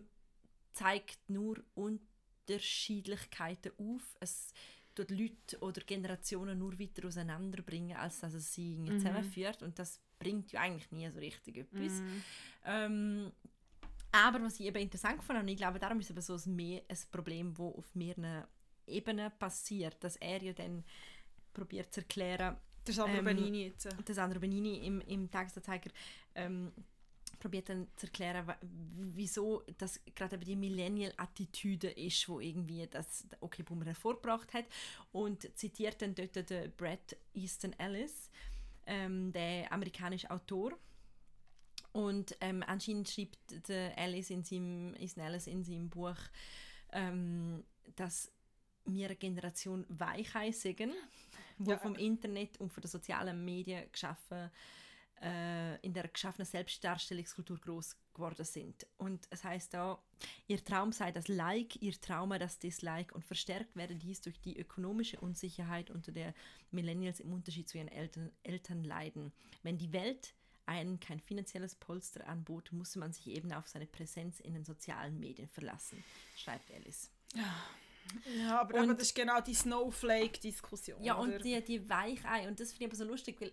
zeigt 0.72 1.28
nur 1.28 1.62
Unterschiedlichkeiten 1.75 3.72
auf, 3.78 4.16
es 4.20 4.52
tut 4.94 5.10
Leute 5.10 5.58
oder 5.60 5.80
Generationen 5.82 6.58
nur 6.58 6.78
weiter 6.78 7.06
auseinanderbringen, 7.06 7.96
als 7.96 8.20
dass 8.20 8.34
es 8.34 8.52
sie 8.54 8.76
Mhm. 8.76 8.98
zusammenführt 8.98 9.62
und 9.62 9.78
das 9.78 10.00
bringt 10.18 10.52
ja 10.52 10.60
eigentlich 10.60 10.90
nie 10.90 11.08
so 11.10 11.18
richtig 11.18 11.58
etwas. 11.58 12.00
Mhm. 12.00 12.25
Ähm, 12.64 13.32
aber 14.10 14.42
was 14.42 14.58
ich 14.58 14.66
eben 14.66 14.78
interessant 14.78 15.22
fand, 15.22 15.40
und 15.40 15.48
ich 15.48 15.56
glaube, 15.56 15.78
darum 15.78 16.00
ist 16.00 16.06
es 16.06 16.10
eben 16.10 16.22
so 16.22 16.50
ein, 16.50 16.56
mehr, 16.56 16.82
ein 16.88 16.98
Problem, 17.12 17.54
das 17.54 17.60
auf 17.60 17.94
mehreren 17.94 18.44
Ebenen 18.87 19.30
passiert, 19.38 20.02
dass 20.02 20.16
er 20.16 20.42
ja 20.42 20.52
dann 20.52 20.84
probiert 21.52 21.92
zu 21.92 22.00
erklären, 22.00 22.56
Ist 22.88 22.99
aber 22.99 23.12
Ähm, 23.14 23.25
Benini 23.25 23.66
jetzt. 23.66 23.88
der 24.07 24.14
Sandro 24.14 24.38
Benini 24.40 24.87
im, 24.87 25.00
im 25.02 25.30
Tagesanzeiger 25.30 25.90
ähm, 26.35 26.73
probiert 27.38 27.68
dann 27.68 27.87
zu 27.97 28.07
erklären, 28.07 28.52
wieso 28.62 29.62
das 29.78 30.00
gerade 30.14 30.37
eben 30.37 30.45
die 30.45 30.57
Millennial-Attitüde 30.57 31.88
ist, 31.88 32.28
wo 32.28 32.40
irgendwie 32.40 32.87
das 32.87 33.26
der 33.30 33.42
OK 33.42 33.64
Boomer 33.64 33.87
hervorgebracht 33.87 34.52
hat 34.54 34.64
und 35.12 35.49
zitiert 35.57 36.02
dann 36.02 36.14
dort 36.14 36.50
den 36.50 36.73
Brad 36.76 37.16
Easton 37.35 37.73
Ellis, 37.78 38.30
ähm, 38.87 39.33
der 39.33 39.73
amerikanische 39.73 40.30
Autor. 40.30 40.73
Und 41.92 42.37
ähm, 42.40 42.62
anscheinend 42.66 43.09
schreibt 43.09 43.68
der 43.68 43.97
Ellis 43.97 44.30
in 44.30 44.45
seinem, 44.45 44.95
Easton 44.97 45.25
Ellis 45.25 45.47
in 45.47 45.64
seinem 45.64 45.88
Buch, 45.88 46.16
ähm, 46.92 47.64
dass 47.97 48.30
wir 48.85 49.07
eine 49.07 49.16
Generation 49.16 49.85
Weichei 49.88 50.50
sind, 50.52 50.92
die 51.65 51.71
Ja. 51.71 51.79
vom 51.79 51.95
Internet 51.95 52.59
und 52.61 52.73
von 52.73 52.83
den 52.83 52.91
sozialen 52.91 53.45
Medien 53.45 53.91
geschaffen, 53.93 54.50
äh, 55.21 55.77
in 55.81 55.95
der 55.95 56.09
geschaffenen 56.09 56.47
Selbstdarstellungskultur 56.47 57.59
groß 57.59 57.97
geworden 58.15 58.45
sind. 58.45 58.87
Und 58.97 59.27
es 59.31 59.44
heißt 59.44 59.75
da, 59.75 60.01
ihr 60.47 60.64
Traum 60.64 60.92
sei 60.92 61.12
das 61.12 61.29
Like, 61.29 61.81
ihr 61.83 61.92
Trauma 62.01 62.38
das 62.38 62.59
Dislike 62.59 63.14
und 63.14 63.25
verstärkt 63.25 63.75
werde 63.77 63.97
dies 63.97 64.21
durch 64.21 64.40
die 64.40 64.57
ökonomische 64.59 65.21
Unsicherheit, 65.21 65.90
unter 65.90 66.12
der 66.12 66.35
Millennials 66.71 67.21
im 67.21 67.33
Unterschied 67.33 67.68
zu 67.68 67.79
ihren 67.79 67.88
Eltern, 67.88 68.31
Eltern 68.42 68.85
leiden. 68.85 69.33
Wenn 69.62 69.79
die 69.79 69.92
Welt 69.92 70.35
einen 70.66 71.01
kein 71.01 71.18
finanzielles 71.18 71.75
Polster 71.75 72.27
anbot, 72.29 72.73
musste 72.73 72.99
man 72.99 73.12
sich 73.12 73.29
eben 73.29 73.53
auf 73.53 73.66
seine 73.66 73.87
Präsenz 73.87 74.38
in 74.40 74.53
den 74.53 74.64
sozialen 74.64 75.18
Medien 75.18 75.49
verlassen, 75.49 76.05
schreibt 76.37 76.71
Alice. 76.71 77.11
Ja, 77.35 77.55
aber, 78.51 78.75
Und- 78.75 78.85
aber 78.85 78.94
das 78.94 79.09
ist 79.09 79.14
genau 79.14 79.40
die 79.40 79.55
Snowflake-Diskussion. 79.55 81.03
Ja, 81.03 81.18
oder? 81.18 81.35
und 81.35 81.44
die, 81.44 81.62
die 81.64 81.88
Weichei, 81.88 82.49
und 82.49 82.59
das 82.61 82.71
finde 82.73 82.85
ich 82.85 82.88
aber 82.90 82.97
so 82.97 83.05
lustig, 83.05 83.40
weil 83.40 83.53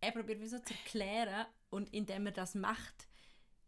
er 0.00 0.12
probiert 0.12 0.40
wie 0.40 0.46
so 0.48 0.58
zu 0.58 0.74
erklären 0.74 1.46
und 1.70 1.92
indem 1.92 2.26
er 2.26 2.32
das 2.32 2.54
macht, 2.54 3.08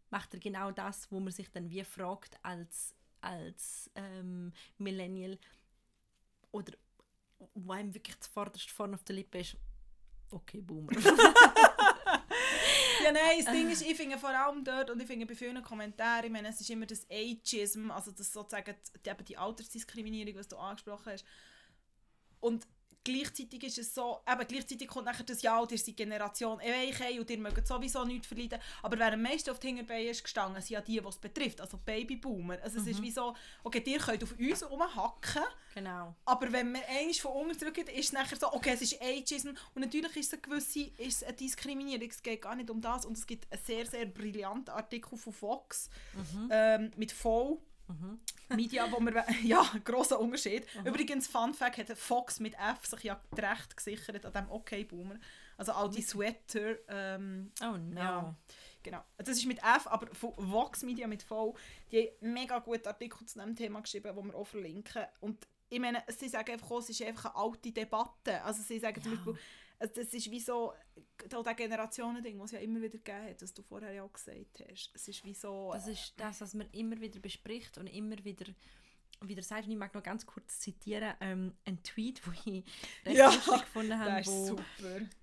macht 0.09 0.33
er 0.33 0.39
genau 0.39 0.71
das, 0.71 1.11
wo 1.11 1.19
man 1.19 1.31
sich 1.31 1.51
dann 1.51 1.69
wie 1.69 1.83
fragt 1.83 2.37
als, 2.43 2.95
als 3.21 3.89
ähm, 3.95 4.53
Millennial 4.77 5.37
oder 6.51 6.73
wo 7.53 7.71
einem 7.71 7.93
wirklich 7.93 8.19
zuvorderst 8.19 8.69
vorne 8.71 8.95
auf 8.95 9.03
der 9.03 9.15
Lippe 9.15 9.39
ist, 9.39 9.55
okay, 10.31 10.61
Boomer. 10.61 10.91
Ja, 13.03 13.11
nein, 13.11 13.43
das 13.43 13.53
Ding 13.53 13.69
ist, 13.69 13.81
ich 13.81 13.95
finde 13.95 14.17
vor 14.17 14.29
allem 14.29 14.63
dort, 14.63 14.89
und 14.89 15.01
ich 15.01 15.07
finde 15.07 15.25
bei 15.25 15.35
vielen 15.35 15.61
Kommentaren, 15.63 16.25
ich 16.25 16.31
meine, 16.31 16.49
es 16.49 16.59
ist 16.59 16.69
immer 16.69 16.85
das 16.85 17.05
Ageism, 17.09 17.91
also 17.91 18.11
das 18.11 18.31
sozusagen 18.31 18.75
die, 19.05 19.09
eben 19.09 19.25
die 19.25 19.37
Altersdiskriminierung, 19.37 20.35
was 20.35 20.47
du 20.47 20.57
angesprochen 20.57 21.13
hast. 21.13 21.25
Und 22.39 22.67
gleichzeitig 23.03 23.63
ist 23.63 23.77
es 23.77 23.93
so, 23.93 24.19
eben 24.29 24.47
gleichzeitig 24.47 24.87
kommt 24.87 25.05
nachher 25.05 25.23
das 25.23 25.41
Ja, 25.41 25.61
ihr 25.69 25.77
seid 25.77 25.97
Generation 25.97 26.59
Weichei 26.59 27.19
und 27.19 27.29
ihr 27.29 27.37
mögt 27.37 27.67
sowieso 27.67 28.03
nichts 28.05 28.27
verleiden. 28.27 28.59
Aber 28.83 28.97
wer 28.99 29.13
am 29.13 29.21
meisten 29.21 29.49
auf 29.49 29.59
die 29.59 29.67
Hinterbeine 29.67 30.09
ist 30.09 30.23
gestanden, 30.23 30.61
sind 30.61 30.71
ja 30.71 30.81
die, 30.81 30.99
die 30.99 31.07
es 31.07 31.17
betrifft, 31.17 31.61
also 31.61 31.77
Babyboomer. 31.77 32.57
Also 32.61 32.79
es 32.79 32.87
ist 32.87 33.01
wie 33.01 33.11
so, 33.11 33.35
okay, 33.63 33.83
ihr 33.85 33.99
könnt 33.99 34.23
auf 34.23 34.37
uns 34.37 34.69
rumhacken, 34.69 35.43
genau. 35.73 36.15
aber 36.25 36.51
wenn 36.51 36.71
man 36.71 36.81
einmal 36.87 37.13
von 37.13 37.31
unten 37.31 37.57
zurückgeht, 37.57 37.89
ist 37.89 38.05
es 38.05 38.13
nachher 38.13 38.37
so, 38.37 38.51
okay, 38.53 38.71
es 38.73 38.81
ist 38.81 39.01
Ageism 39.01 39.49
und 39.73 39.81
natürlich 39.81 40.15
ist 40.15 40.27
es 40.27 40.33
eine 40.33 40.41
gewisse 40.41 40.91
ist 40.97 41.23
eine 41.23 41.33
Diskriminierung, 41.33 42.09
es 42.09 42.21
geht 42.21 42.41
gar 42.41 42.55
nicht 42.55 42.69
um 42.69 42.81
das 42.81 43.05
und 43.05 43.17
es 43.17 43.25
gibt 43.25 43.51
einen 43.51 43.61
sehr, 43.63 43.85
sehr 43.85 44.05
brillanten 44.05 44.73
Artikel 44.73 45.17
von 45.17 45.33
Fox 45.33 45.89
ähm, 46.51 46.91
mit 46.95 47.11
V. 47.93 48.55
Media, 48.55 48.91
wo 48.91 48.99
wir, 48.99 49.25
ja, 49.43 49.63
grosser 49.83 50.19
Unterschied. 50.19 50.65
Übrigens, 50.85 51.27
Fun 51.27 51.53
Fact, 51.53 51.77
hat 51.77 51.97
Fox 51.97 52.39
mit 52.39 52.55
F 52.55 52.85
sich 52.85 53.03
ja 53.03 53.19
die 53.35 53.41
Rechte 53.41 53.75
gesichert 53.75 54.25
an 54.25 54.33
dem 54.33 54.49
OK-Boomer. 54.51 55.15
Also 55.57 55.73
all 55.73 55.89
die 55.89 56.01
Sweater, 56.01 56.77
ähm, 56.87 57.51
Oh 57.61 57.77
no. 57.77 57.99
Ja. 57.99 58.35
Genau. 58.81 59.03
Das 59.17 59.29
ist 59.29 59.45
mit 59.45 59.59
F, 59.59 59.87
aber 59.87 60.07
Vox 60.37 60.83
Media 60.83 61.05
mit 61.07 61.21
V. 61.21 61.55
Die 61.91 62.09
haben 62.21 62.33
mega 62.33 62.59
gute 62.59 62.87
Artikel 62.87 63.25
zu 63.25 63.37
diesem 63.37 63.55
Thema 63.55 63.81
geschrieben, 63.81 64.15
die 64.17 64.23
wir 64.25 64.35
auch 64.35 64.47
verlinken. 64.47 65.03
Und 65.19 65.45
ich 65.67 65.79
meine, 65.79 66.01
sie 66.07 66.29
sagen 66.29 66.51
einfach, 66.53 66.71
es 66.79 66.89
ist 66.89 67.01
einfach 67.01 67.35
eine 67.35 67.43
alte 67.43 67.71
Debatte. 67.71 68.41
Also 68.43 68.61
sie 68.63 68.79
sagen 68.79 69.01
zum 69.01 69.11
Ja. 69.11 69.17
Beispiel, 69.17 69.37
also 69.79 69.93
das 69.95 70.13
ist 70.13 70.29
wie 70.29 70.39
so 70.39 70.73
das 71.29 71.55
Generationending, 71.55 72.37
was 72.39 72.47
es 72.47 72.51
ja 72.53 72.59
immer 72.59 72.79
wieder 72.81 72.97
gegeben 72.97 73.23
hat, 73.29 73.41
was 73.41 73.53
du 73.53 73.61
vorher 73.63 73.93
ja 73.93 74.03
auch 74.03 74.11
gesagt 74.13 74.63
hast. 74.69 74.91
Es 74.93 75.07
ist 75.07 75.23
wie 75.23 75.33
so... 75.33 75.71
Das 75.73 75.87
ist 75.87 76.13
das, 76.17 76.41
was 76.41 76.53
man 76.53 76.69
immer 76.71 76.99
wieder 76.99 77.19
bespricht 77.19 77.77
und 77.77 77.87
immer 77.87 78.23
wieder 78.23 78.45
wieder 79.21 79.41
sagt. 79.43 79.65
Und 79.65 79.71
ich 79.71 79.77
mag 79.77 79.93
noch 79.93 80.03
ganz 80.03 80.25
kurz 80.25 80.59
zitieren, 80.59 81.13
ähm, 81.19 81.53
einen 81.65 81.83
Tweet, 81.83 82.25
wo 82.25 82.31
ich 82.31 82.63
recht 83.05 83.17
Ja, 83.17 83.25
lustig 83.29 83.53
gefunden 83.61 83.89
das 83.89 83.99
habe, 83.99 84.21
ist 84.21 84.27
wo, 84.27 84.45
super. 84.47 84.63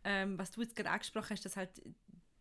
ähm, 0.04 0.38
was 0.38 0.50
du 0.50 0.62
jetzt 0.62 0.76
gerade 0.76 0.90
angesprochen 0.90 1.30
hast, 1.30 1.44
dass 1.44 1.56
halt 1.56 1.70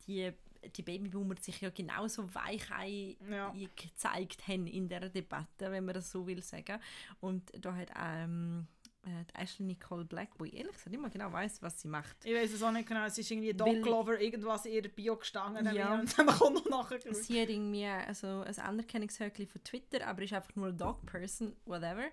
die, 0.07 0.31
die 0.75 0.83
Babyboomer 0.83 1.35
sich 1.39 1.61
ja 1.61 1.69
genauso 1.69 2.33
weichei 2.33 3.15
Ja. 3.29 3.53
gezeigt 3.75 4.47
haben 4.47 4.67
in 4.67 4.89
der 4.89 5.09
Debatte, 5.09 5.71
wenn 5.71 5.85
man 5.85 5.93
das 5.95 6.11
so 6.11 6.27
will 6.27 6.41
sagen. 6.41 6.79
Und 7.21 7.51
da 7.63 7.73
hat 7.75 7.89
ähm, 7.97 8.67
äh, 9.05 9.41
Ashley 9.41 9.65
Nicole 9.65 10.05
Black, 10.05 10.29
wo 10.37 10.45
ich 10.45 10.53
ehrlich 10.55 10.73
gesagt 10.73 10.91
nicht 10.91 11.01
mehr 11.01 11.09
genau 11.09 11.31
weiß, 11.31 11.61
was 11.61 11.81
sie 11.81 11.87
macht. 11.87 12.17
Ich 12.25 12.33
weiß 12.33 12.53
es 12.53 12.63
auch 12.63 12.71
nicht 12.71 12.87
genau, 12.87 13.05
es 13.05 13.17
ist 13.17 13.29
irgendwie 13.31 13.57
Weil- 13.59 13.81
Dog 13.81 13.85
Lover, 13.85 14.19
irgendwas 14.19 14.65
in 14.65 14.73
ihrer 14.73 14.87
Bio 14.89 15.15
gestanden. 15.15 15.73
Ja. 15.75 15.93
Und 15.93 16.17
dann 16.17 16.27
kommt 16.39 16.69
noch 16.69 16.89
nachher. 16.89 17.13
Sie 17.13 17.41
hat 17.41 17.49
irgendwie 17.49 17.85
also 17.85 18.41
ein 18.41 18.59
Anerkennungshöckchen 18.59 19.47
von 19.47 19.63
Twitter, 19.63 20.05
aber 20.07 20.23
ist 20.23 20.33
einfach 20.33 20.55
nur 20.55 20.71
Dog 20.71 21.05
Person, 21.05 21.55
whatever. 21.65 22.05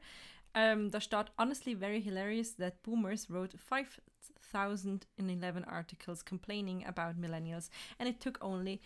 Ähm, 0.55 0.91
da 0.91 1.01
steht, 1.01 1.33
honestly 1.39 1.75
very 1.75 2.03
hilarious 2.03 2.55
that 2.57 2.83
boomers 2.83 3.31
wrote 3.31 3.57
5011 3.57 5.65
articles 5.67 6.23
complaining 6.25 6.85
about 6.85 7.19
millennials 7.19 7.71
and 7.99 8.07
it 8.07 8.21
took 8.21 8.39
only 8.45 8.79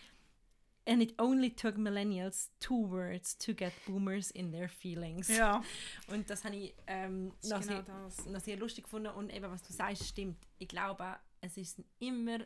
and 0.87 1.01
it 1.01 1.13
only 1.19 1.49
took 1.53 1.75
millennials 1.77 2.49
two 2.59 2.89
words 2.89 3.37
to 3.37 3.53
get 3.53 3.73
boomers 3.85 4.31
in 4.31 4.51
their 4.51 4.69
feelings. 4.69 5.27
Ja, 5.27 5.61
Und 6.07 6.29
das 6.29 6.43
habe 6.45 6.55
ich 6.55 6.73
ähm, 6.87 7.33
noch, 7.43 7.61
genau 7.61 8.09
sehr, 8.09 8.31
noch 8.31 8.39
sehr 8.41 8.57
lustig 8.57 8.85
gefunden 8.85 9.09
und 9.09 9.29
eben 9.33 9.51
was 9.51 9.61
du 9.63 9.73
sagst 9.73 10.05
stimmt. 10.07 10.37
Ich 10.59 10.67
glaube, 10.69 11.17
es 11.41 11.57
ist 11.57 11.81
immer, 11.99 12.39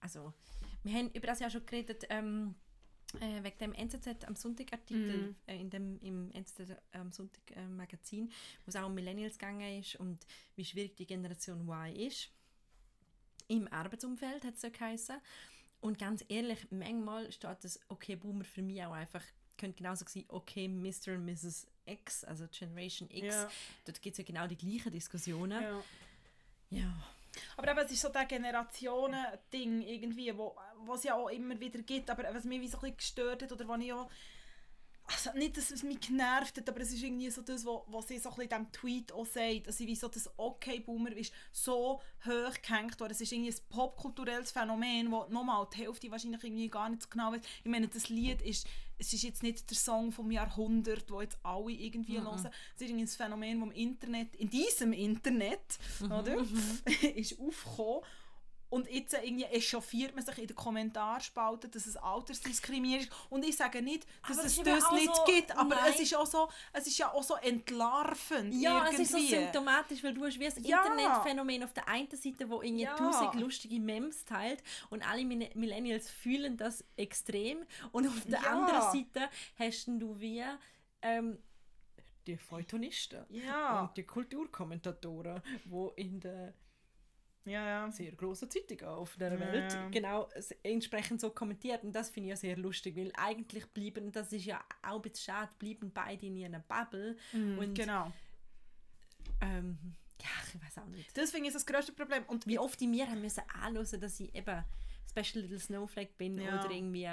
also 0.00 0.32
wir 0.82 0.94
haben 0.94 1.10
über 1.12 1.26
das 1.26 1.40
ja 1.40 1.48
schon 1.50 1.64
geredet 1.66 2.04
ähm, 2.10 2.54
äh, 3.20 3.42
wegen 3.42 3.58
dem 3.58 3.72
NZZ 3.72 4.24
am 4.26 4.36
Sonntag 4.36 4.72
Artikel 4.72 5.16
Mhm. 5.30 5.36
äh, 5.46 5.60
in 5.60 5.70
dem 5.70 5.98
im 6.00 6.30
NZZ 6.32 6.60
am 6.92 7.10
Sonntag 7.10 7.42
äh, 7.56 7.66
Magazin, 7.66 8.28
wo 8.64 8.68
es 8.68 8.76
auch 8.76 8.86
um 8.86 8.94
Millennials 8.94 9.38
gegangen 9.38 9.80
ist 9.80 9.96
und 9.96 10.26
wie 10.56 10.64
schwierig 10.64 10.94
die 10.96 11.06
Generation 11.06 11.62
Y 11.68 11.96
ist. 11.96 12.30
Im 13.48 13.66
Arbeitsumfeld 13.68 14.44
hat 14.44 14.54
es 14.54 14.60
so 14.60 14.70
geheißen. 14.70 15.16
Und 15.80 15.98
ganz 15.98 16.24
ehrlich, 16.28 16.66
manchmal 16.70 17.32
steht 17.32 17.64
das 17.64 17.80
Okay 17.88 18.16
Boomer 18.16 18.44
für 18.44 18.62
mich 18.62 18.82
auch 18.84 18.92
einfach 18.92 19.22
könnte 19.60 19.76
genauso 19.76 20.06
sein, 20.08 20.24
okay, 20.28 20.68
Mr. 20.68 21.12
und 21.12 21.26
Mrs. 21.26 21.66
X, 21.84 22.24
also 22.24 22.46
Generation 22.50 23.08
X, 23.10 23.26
Ja. 23.26 23.50
dort 23.84 24.00
gibt 24.00 24.14
es 24.14 24.18
ja 24.18 24.24
genau 24.24 24.46
die 24.46 24.56
gleichen 24.56 24.90
Diskussionen. 24.90 25.62
Ja. 25.62 25.82
Ja. 26.70 27.02
Aber 27.56 27.70
eben, 27.70 27.78
es 27.80 27.92
ist 27.92 28.00
so 28.00 28.08
der 28.08 28.24
Generationen-Ding 28.24 29.82
irgendwie, 29.82 30.36
wo, 30.36 30.56
es 30.94 31.04
ja 31.04 31.14
auch 31.14 31.28
immer 31.28 31.58
wieder 31.60 31.80
gibt, 31.82 32.10
aber 32.10 32.34
was 32.34 32.44
mich 32.44 32.60
wie 32.60 32.68
so 32.68 32.78
ein 32.78 32.80
bisschen 32.80 32.96
gestört 32.96 33.42
hat 33.42 33.52
oder 33.52 33.68
was 33.68 33.80
ich 33.80 33.92
auch 33.92 34.10
also 35.12 35.36
nicht, 35.36 35.56
dass 35.56 35.70
es 35.70 35.82
mich 35.82 36.00
genervt 36.00 36.56
hat, 36.56 36.68
aber 36.68 36.80
es 36.80 36.92
ist 36.92 37.02
irgendwie 37.02 37.30
so 37.30 37.42
das, 37.42 37.64
was, 37.64 38.08
sie 38.08 38.18
so 38.18 38.30
ein 38.30 38.40
in 38.42 38.48
diesem 38.48 38.72
Tweet 38.72 39.12
auch 39.12 39.26
sagt, 39.26 39.66
dass 39.66 39.78
sie 39.78 39.86
wie 39.86 39.96
so 39.96 40.08
das 40.08 40.30
Okay-Boomer 40.36 41.12
ist 41.12 41.32
so 41.52 42.00
hoch 42.24 42.54
gehängt 42.62 42.98
worden. 43.00 43.12
Es 43.12 43.20
ist 43.20 43.32
irgendwie 43.32 43.50
ein 43.50 43.68
popkulturelles 43.68 44.52
Phänomen, 44.52 45.10
wo 45.10 45.26
nochmal 45.28 45.66
die 45.74 45.78
Hälfte 45.78 46.10
wahrscheinlich 46.10 46.44
irgendwie 46.44 46.68
gar 46.68 46.88
nicht 46.88 47.02
so 47.02 47.08
genau 47.08 47.32
weiß. 47.32 47.40
Ich 47.64 47.70
meine, 47.70 47.88
das 47.88 48.08
Lied 48.08 48.42
ist, 48.42 48.66
es 48.98 49.12
ist 49.12 49.22
jetzt 49.22 49.42
nicht 49.42 49.68
der 49.70 49.76
Song 49.76 50.12
vom 50.12 50.30
Jahrhundert, 50.30 51.10
wo 51.10 51.20
jetzt 51.20 51.38
alle 51.42 51.72
irgendwie 51.72 52.20
hören. 52.20 52.34
Es 52.34 52.82
ist 52.82 52.88
irgendwie 52.88 53.04
ein 53.04 53.08
Phänomen, 53.08 53.60
das 53.60 53.68
im 53.68 53.74
Internet, 53.74 54.36
in 54.36 54.50
diesem 54.50 54.92
Internet, 54.92 55.78
oder, 56.04 56.36
ist 57.14 57.38
aufgekommen. 57.40 58.02
Und 58.70 58.88
jetzt 58.88 59.12
irgendwie 59.14 59.44
echauffiert 59.44 60.14
man 60.14 60.24
sich 60.24 60.38
in 60.38 60.46
den 60.46 60.54
Kommentarspalten, 60.56 61.70
dass 61.72 61.86
es 61.86 61.96
Altersdiskriminierung 61.96 63.02
ist. 63.04 63.12
Und 63.28 63.44
ich 63.44 63.56
sage 63.56 63.82
nicht, 63.82 64.06
dass 64.26 64.38
Aber 64.38 64.46
es 64.46 64.56
das 64.62 64.92
nicht 64.92 65.14
so- 65.14 65.24
gibt, 65.24 65.50
aber 65.56 65.74
Nein. 65.74 65.92
es 65.92 66.00
ist, 66.00 66.14
auch 66.14 66.24
so, 66.26 66.48
es 66.72 66.86
ist 66.86 66.96
ja 66.98 67.12
auch 67.12 67.22
so 67.22 67.34
entlarvend 67.34 68.54
Ja, 68.54 68.84
irgendwie. 68.86 69.02
es 69.02 69.10
ist 69.10 69.12
so 69.12 69.18
symptomatisch, 69.26 70.02
weil 70.04 70.14
du 70.14 70.24
hast 70.24 70.38
wie 70.38 70.46
ein 70.46 70.64
Ja. 70.64 70.82
Internetphänomen 70.84 71.64
auf 71.64 71.72
der 71.72 71.88
einen 71.88 72.08
Seite, 72.10 72.48
wo 72.48 72.62
irgendwie 72.62 72.84
Ja. 72.84 72.94
tausend 72.96 73.34
lustige 73.34 73.80
Memes 73.80 74.24
teilt 74.24 74.62
und 74.90 75.06
alle 75.08 75.24
Millennials 75.24 76.08
fühlen 76.08 76.56
das 76.56 76.84
extrem 76.96 77.58
und 77.92 78.06
auf 78.06 78.20
der 78.24 78.40
Ja. 78.40 78.50
anderen 78.50 78.82
Seite 78.92 79.28
hast 79.58 79.86
du 79.88 80.18
wie 80.20 80.44
ähm, 81.02 81.38
die 82.26 82.36
Feuilletonisten 82.36 83.24
Ja. 83.30 83.80
und 83.82 83.96
die 83.96 84.04
Kulturkommentatoren, 84.04 85.42
wo 85.64 85.88
in 85.96 86.20
der 86.20 86.54
Ja, 87.46 87.66
ja. 87.66 87.90
sehr 87.90 88.12
großen 88.12 88.50
Zeitungen 88.50 88.84
auf 88.84 89.16
der 89.16 89.40
Welt 89.40 89.72
ja. 89.72 89.88
genau 89.88 90.28
entsprechend 90.62 91.20
so 91.22 91.30
kommentiert 91.30 91.82
und 91.82 91.92
das 91.92 92.10
finde 92.10 92.28
ich 92.28 92.30
ja 92.30 92.36
sehr 92.36 92.56
lustig, 92.56 92.96
weil 92.96 93.10
eigentlich 93.16 93.66
bleiben, 93.72 94.12
das 94.12 94.32
ist 94.32 94.44
ja 94.44 94.62
auch 94.82 94.96
ein 94.96 95.02
bisschen 95.02 95.32
schade, 95.32 95.50
bleiben 95.58 95.90
beide 95.92 96.26
in 96.26 96.44
einer 96.44 96.60
Bubble 96.60 97.16
und 97.32 97.74
Genau. 97.74 98.12
ähm, 99.40 99.78
ja, 100.20 100.28
ich 100.54 100.62
weiß 100.62 100.78
auch 100.84 100.88
nicht. 100.88 101.10
Finde 101.16 101.48
ich 101.48 101.54
das 101.54 101.64
grösste 101.64 101.92
Problem. 101.92 102.24
Und 102.26 102.46
Wie 102.46 102.58
oft 102.58 102.80
in 102.82 102.90
mir 102.90 103.08
haben 103.08 103.22
müssen 103.22 103.42
anhören, 103.62 104.00
dass 104.00 104.20
ich 104.20 104.34
eben 104.34 104.64
Special 105.08 105.42
Little 105.42 105.58
Snowflake 105.58 106.12
bin 106.18 106.38
Ja. 106.38 106.60
oder 106.60 106.70
irgendwie 106.70 107.08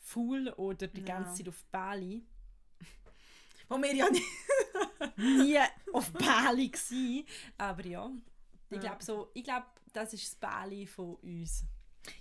Fool 0.00 0.48
oder 0.56 0.88
die 0.88 1.04
ganze 1.04 1.34
Zeit 1.34 1.48
auf 1.48 1.64
Bali. 1.70 2.24
wo 3.68 3.76
wir 3.80 3.94
ja 3.94 4.10
nicht... 4.10 4.24
Nie 5.16 5.58
auf 5.92 6.10
Bali 6.12 6.68
gsi, 6.68 7.24
aber 7.58 7.84
ja, 7.86 8.10
ich 8.72 8.82
Ja. 8.82 8.90
glaube 8.90 9.04
so, 9.04 9.30
ich 9.34 9.44
glaube, 9.44 9.66
das 9.92 10.12
ist 10.14 10.24
das 10.24 10.34
Bali 10.36 10.86
von 10.86 11.16
uns. 11.16 11.64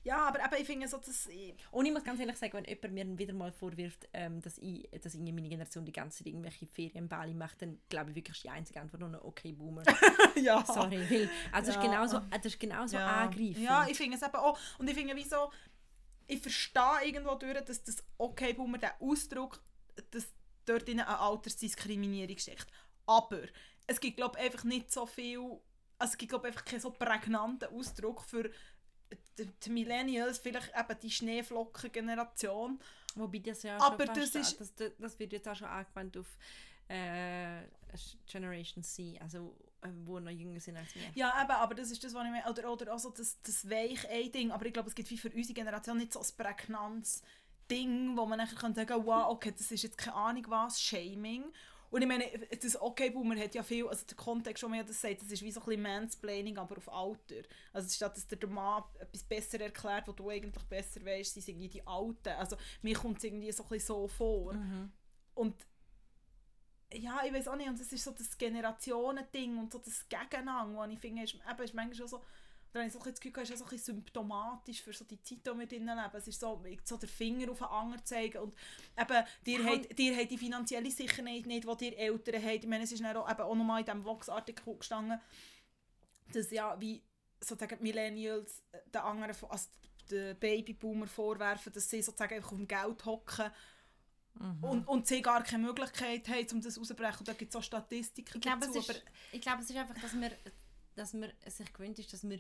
Ja, 0.04 0.28
aber 0.28 0.40
eben, 0.46 0.62
ich 0.62 0.68
finde 0.68 0.88
so, 0.88 0.98
dass... 0.98 1.26
Ich, 1.26 1.56
Und 1.72 1.88
ich 1.88 1.92
muss 1.92 2.04
ganz 2.04 2.20
ehrlich 2.20 2.38
sagen, 2.38 2.54
wenn 2.54 2.66
jemand 2.66 2.94
mir 2.94 3.18
wieder 3.18 3.34
mal 3.34 3.52
vorwirft, 3.52 4.08
ähm, 4.14 4.40
dass, 4.40 4.60
ich, 4.60 4.88
dass 5.02 5.16
irgendwie 5.16 5.32
meine 5.32 5.50
Generation 5.50 5.86
die 5.86 5.92
ganze 5.92 6.20
Zeit 6.20 6.28
irgendwelche 6.28 6.68
Ferien 6.68 7.06
in 7.06 7.10
Bali 7.10 7.34
macht, 7.34 7.64
dann 7.64 7.80
glaube 7.90 8.12
ich 8.12 8.16
wirklich 8.16 8.38
ist 8.38 8.44
die 8.44 8.50
einzige 8.52 8.80
Antwort 8.80 9.00
nur 9.00 9.10
noch 9.10 9.24
okay, 9.24 9.54
Boomer. 9.54 9.82
ja. 10.36 10.64
Sorry, 10.66 11.00
weil, 11.10 11.30
also 11.52 11.68
das 11.68 11.68
ist 11.70 11.76
Ja. 11.76 11.82
genauso, 11.82 12.20
das 12.30 12.46
ist 12.46 12.60
genauso 12.60 12.98
ja. 12.98 13.08
angreifend. 13.24 13.58
Ja, 13.58 13.88
ich 13.88 13.98
finde 13.98 14.18
es 14.18 14.22
eben 14.24 14.36
auch. 14.36 14.60
Und 14.78 14.88
ich 14.90 14.96
finde 14.96 15.16
wieso... 15.16 15.52
Ich 16.28 16.42
verstehe 16.42 17.04
irgendwo 17.06 17.34
durch, 17.36 17.60
dass 17.66 17.84
das 17.84 18.04
Okay-Boomer, 18.20 18.78
der 18.78 19.02
Ausdruck, 19.02 19.64
dass 20.12 20.32
dort 20.66 20.88
in 20.90 21.00
eine 21.00 21.20
Altersdiskriminierung 21.20 22.38
steckt. 22.38 22.68
Aber 23.08 23.42
es 23.88 24.00
gibt, 24.00 24.18
glaube 24.18 24.38
ich, 24.38 24.46
einfach 24.46 24.64
nicht 24.64 24.92
so 24.92 25.08
viel... 25.08 25.60
Also 26.02 26.14
es 26.14 26.18
gibt, 26.18 26.30
glaube 26.32 26.48
einfach 26.48 26.66
keinen 26.66 26.80
so 26.82 26.92
prägnanten 26.92 27.70
Ausdruck 27.70 28.22
für 28.24 28.50
die, 29.38 29.70
Millennials, 29.70 30.40
vielleicht 30.40 30.72
eben 30.78 31.00
die 31.02 31.12
Schneeflocken-Generation. 31.12 32.80
Wobei 33.16 33.40
das 33.40 33.64
ja 33.64 33.78
Aber 33.78 34.06
schon 34.06 34.16
das 34.16 34.36
ist- 34.36 34.60
das, 34.60 34.94
das 34.98 35.20
wird 35.20 35.34
jetzt 35.34 35.48
auch 35.48 35.56
schon 35.56 35.68
angewandt 35.68 36.18
auf 36.18 36.28
äh, 36.88 37.62
Generation 38.26 38.84
C, 38.84 39.18
also 39.22 39.56
äh, 39.82 39.90
wo 40.06 40.20
noch 40.20 40.32
jünger 40.32 40.60
sind 40.60 40.78
als 40.78 40.94
wir. 40.96 41.04
Ja, 41.16 41.42
eben, 41.42 41.52
aber 41.52 41.76
das 41.76 41.92
ist 41.92 42.04
das, 42.04 42.14
was 42.14 42.26
ich 42.26 42.32
meine. 42.32 42.50
Oder, 42.50 42.72
oder 42.72 42.92
also 42.92 43.10
das, 43.10 43.42
das 43.44 43.70
Weich-Ei-Ding. 43.70 44.52
Aber 44.52 44.66
ich 44.66 44.74
glaube, 44.74 44.90
es 44.90 44.96
gibt 44.96 45.10
wie 45.10 45.18
für 45.18 45.30
unsere 45.30 45.54
Generation 45.54 45.98
nicht 45.98 46.14
so 46.14 46.20
ein 46.22 46.28
prägnantes 46.38 47.22
Ding, 47.70 48.16
wo 48.18 48.26
man 48.26 48.38
nachher 48.38 48.56
kann 48.58 48.74
sagen 48.76 49.06
wow, 49.06 49.28
okay, 49.32 49.54
das 49.58 49.72
ist 49.72 49.84
jetzt 49.84 49.98
keine 49.98 50.16
Ahnung 50.16 50.46
was, 50.50 50.82
Shaming. 50.82 51.46
Und 51.92 52.02
ich 52.02 52.08
meine, 52.08 52.26
das 52.62 52.80
Okay-Boomer 52.80 53.38
hat 53.38 53.54
ja 53.54 53.64
viel, 53.64 53.86
also 53.86 54.06
der 54.06 54.16
Kontext, 54.16 54.64
wo 54.64 54.70
man 54.70 54.78
ja 54.78 54.84
das 54.84 55.02
sagt, 55.02 55.22
das 55.22 55.30
ist 55.30 55.42
wie 55.42 55.52
so 55.52 55.60
ein 55.60 55.66
bisschen 55.66 55.82
Mansplaining, 55.82 56.58
aber 56.58 56.78
auf 56.78 56.92
Alter. 56.92 57.44
Also 57.74 57.90
statt 57.90 58.16
dass 58.16 58.28
der 58.28 58.50
Mann 58.50 58.84
etwas 58.98 59.24
besser 59.24 59.60
erklärt, 59.60 60.08
was 60.08 60.16
du 60.16 60.30
eigentlich 60.30 60.64
besser 60.64 61.06
weißt, 61.06 61.34
sind 61.34 61.42
es 61.42 61.48
irgendwie 61.50 61.68
die 61.68 61.86
Alten. 61.86 62.30
Also 62.30 62.56
mir 62.82 62.96
kommt 62.96 63.18
es 63.18 63.26
irgendwie 63.26 63.52
so 63.52 63.64
ein 63.64 63.70
bisschen 63.70 63.88
so 63.88 64.08
vor. 64.08 64.56
Und 65.36 65.56
ja, 66.94 67.22
ich 67.26 67.34
weiß 67.34 67.50
auch 67.50 67.56
nicht, 67.58 67.70
und 67.70 67.80
das 67.80 67.92
ist 67.92 68.04
so 68.04 68.12
das 68.12 68.38
Generationending 68.38 69.58
und 69.58 69.72
so 69.72 69.80
das 69.80 70.08
Gegeneinander, 70.08 70.78
wo 70.78 70.84
ich 70.86 71.00
finde, 71.00 71.24
ist, 71.24 71.36
eben, 71.36 71.64
ist 71.64 71.74
manchmal 71.74 71.96
schon 71.96 72.08
so, 72.08 72.22
da 72.72 72.80
habe 72.80 72.88
ich 72.88 72.94
so 72.94 73.00
ein 73.00 73.06
das 73.12 73.20
Gefühl, 73.20 73.44
ist 73.44 73.58
so 73.58 73.64
ein 73.66 73.70
bisschen 73.70 73.96
symptomatisch 73.96 74.82
für 74.82 74.94
so 74.94 75.04
die 75.04 75.22
Zeit, 75.22 75.40
die 75.46 75.60
wir 75.60 75.68
drinnen 75.68 75.98
leben. 75.98 76.16
Es 76.16 76.28
ist 76.28 76.40
so, 76.40 76.64
so 76.86 76.98
den 76.98 77.10
Finger 77.10 77.52
auf 77.52 77.58
den 77.58 77.68
anderen 77.68 78.06
zeigen 78.06 78.38
und 78.40 78.54
eben, 78.98 79.26
dir, 79.46 79.66
habt, 79.66 79.98
dir 80.00 80.18
habt 80.18 80.32
die 80.32 80.38
finanzielle 80.38 80.90
Sicherheit 80.92 81.46
nicht, 81.46 81.68
die 81.68 81.78
dir 81.78 81.98
Eltern 81.98 82.42
haben. 82.42 82.60
Ich 82.62 82.68
meine, 82.68 82.84
es 82.84 82.92
ist 82.92 83.04
dann 83.04 83.18
auch, 83.18 83.30
eben 83.30 83.42
auch 83.42 83.56
nochmal 83.56 83.80
in 83.82 83.86
diesem 83.86 84.06
Vox-Artikel 84.06 84.78
gestanden, 84.78 85.20
dass 86.34 86.52
ja, 86.52 86.80
wie 86.80 87.04
sozusagen 87.42 87.82
Millennials 87.84 88.64
äh, 88.72 88.80
den 88.90 89.02
anderen, 89.02 89.36
also 89.50 89.68
den 90.10 90.38
Babyboomer 90.40 91.08
vorwerfen, 91.08 91.74
dass 91.74 91.90
sie 91.90 92.02
sozusagen 92.02 92.36
einfach 92.36 92.52
auf 92.52 92.58
dem 92.58 92.68
Geld 92.68 93.06
hocken 93.06 93.52
Mhm. 94.34 94.64
und, 94.64 94.88
und 94.88 95.08
sie 95.08 95.22
gar 95.22 95.44
keine 95.44 95.64
Möglichkeit 95.66 96.28
haben, 96.30 96.48
um 96.54 96.62
das 96.62 96.78
rauszubrechen. 96.80 97.20
Und 97.20 97.28
da 97.28 97.34
gibt 97.34 97.54
es 97.54 97.56
auch 97.60 97.64
Statistiken 97.64 98.38
Ich 98.38 98.42
glaube, 98.42 98.62
es, 98.62 98.68
dazu. 98.68 98.80
ist, 98.80 98.90
aber 98.90 99.00
ich 99.34 99.42
glaube, 99.42 99.62
es 99.62 99.70
ist 99.70 99.76
einfach, 99.76 99.96
dass 100.02 100.14
man, 100.14 100.32
dass 100.96 101.14
man 101.14 101.32
sich 101.48 101.72
gewöhnt 101.74 102.00
ist, 102.00 102.14
dass 102.14 102.28
wir 102.28 102.40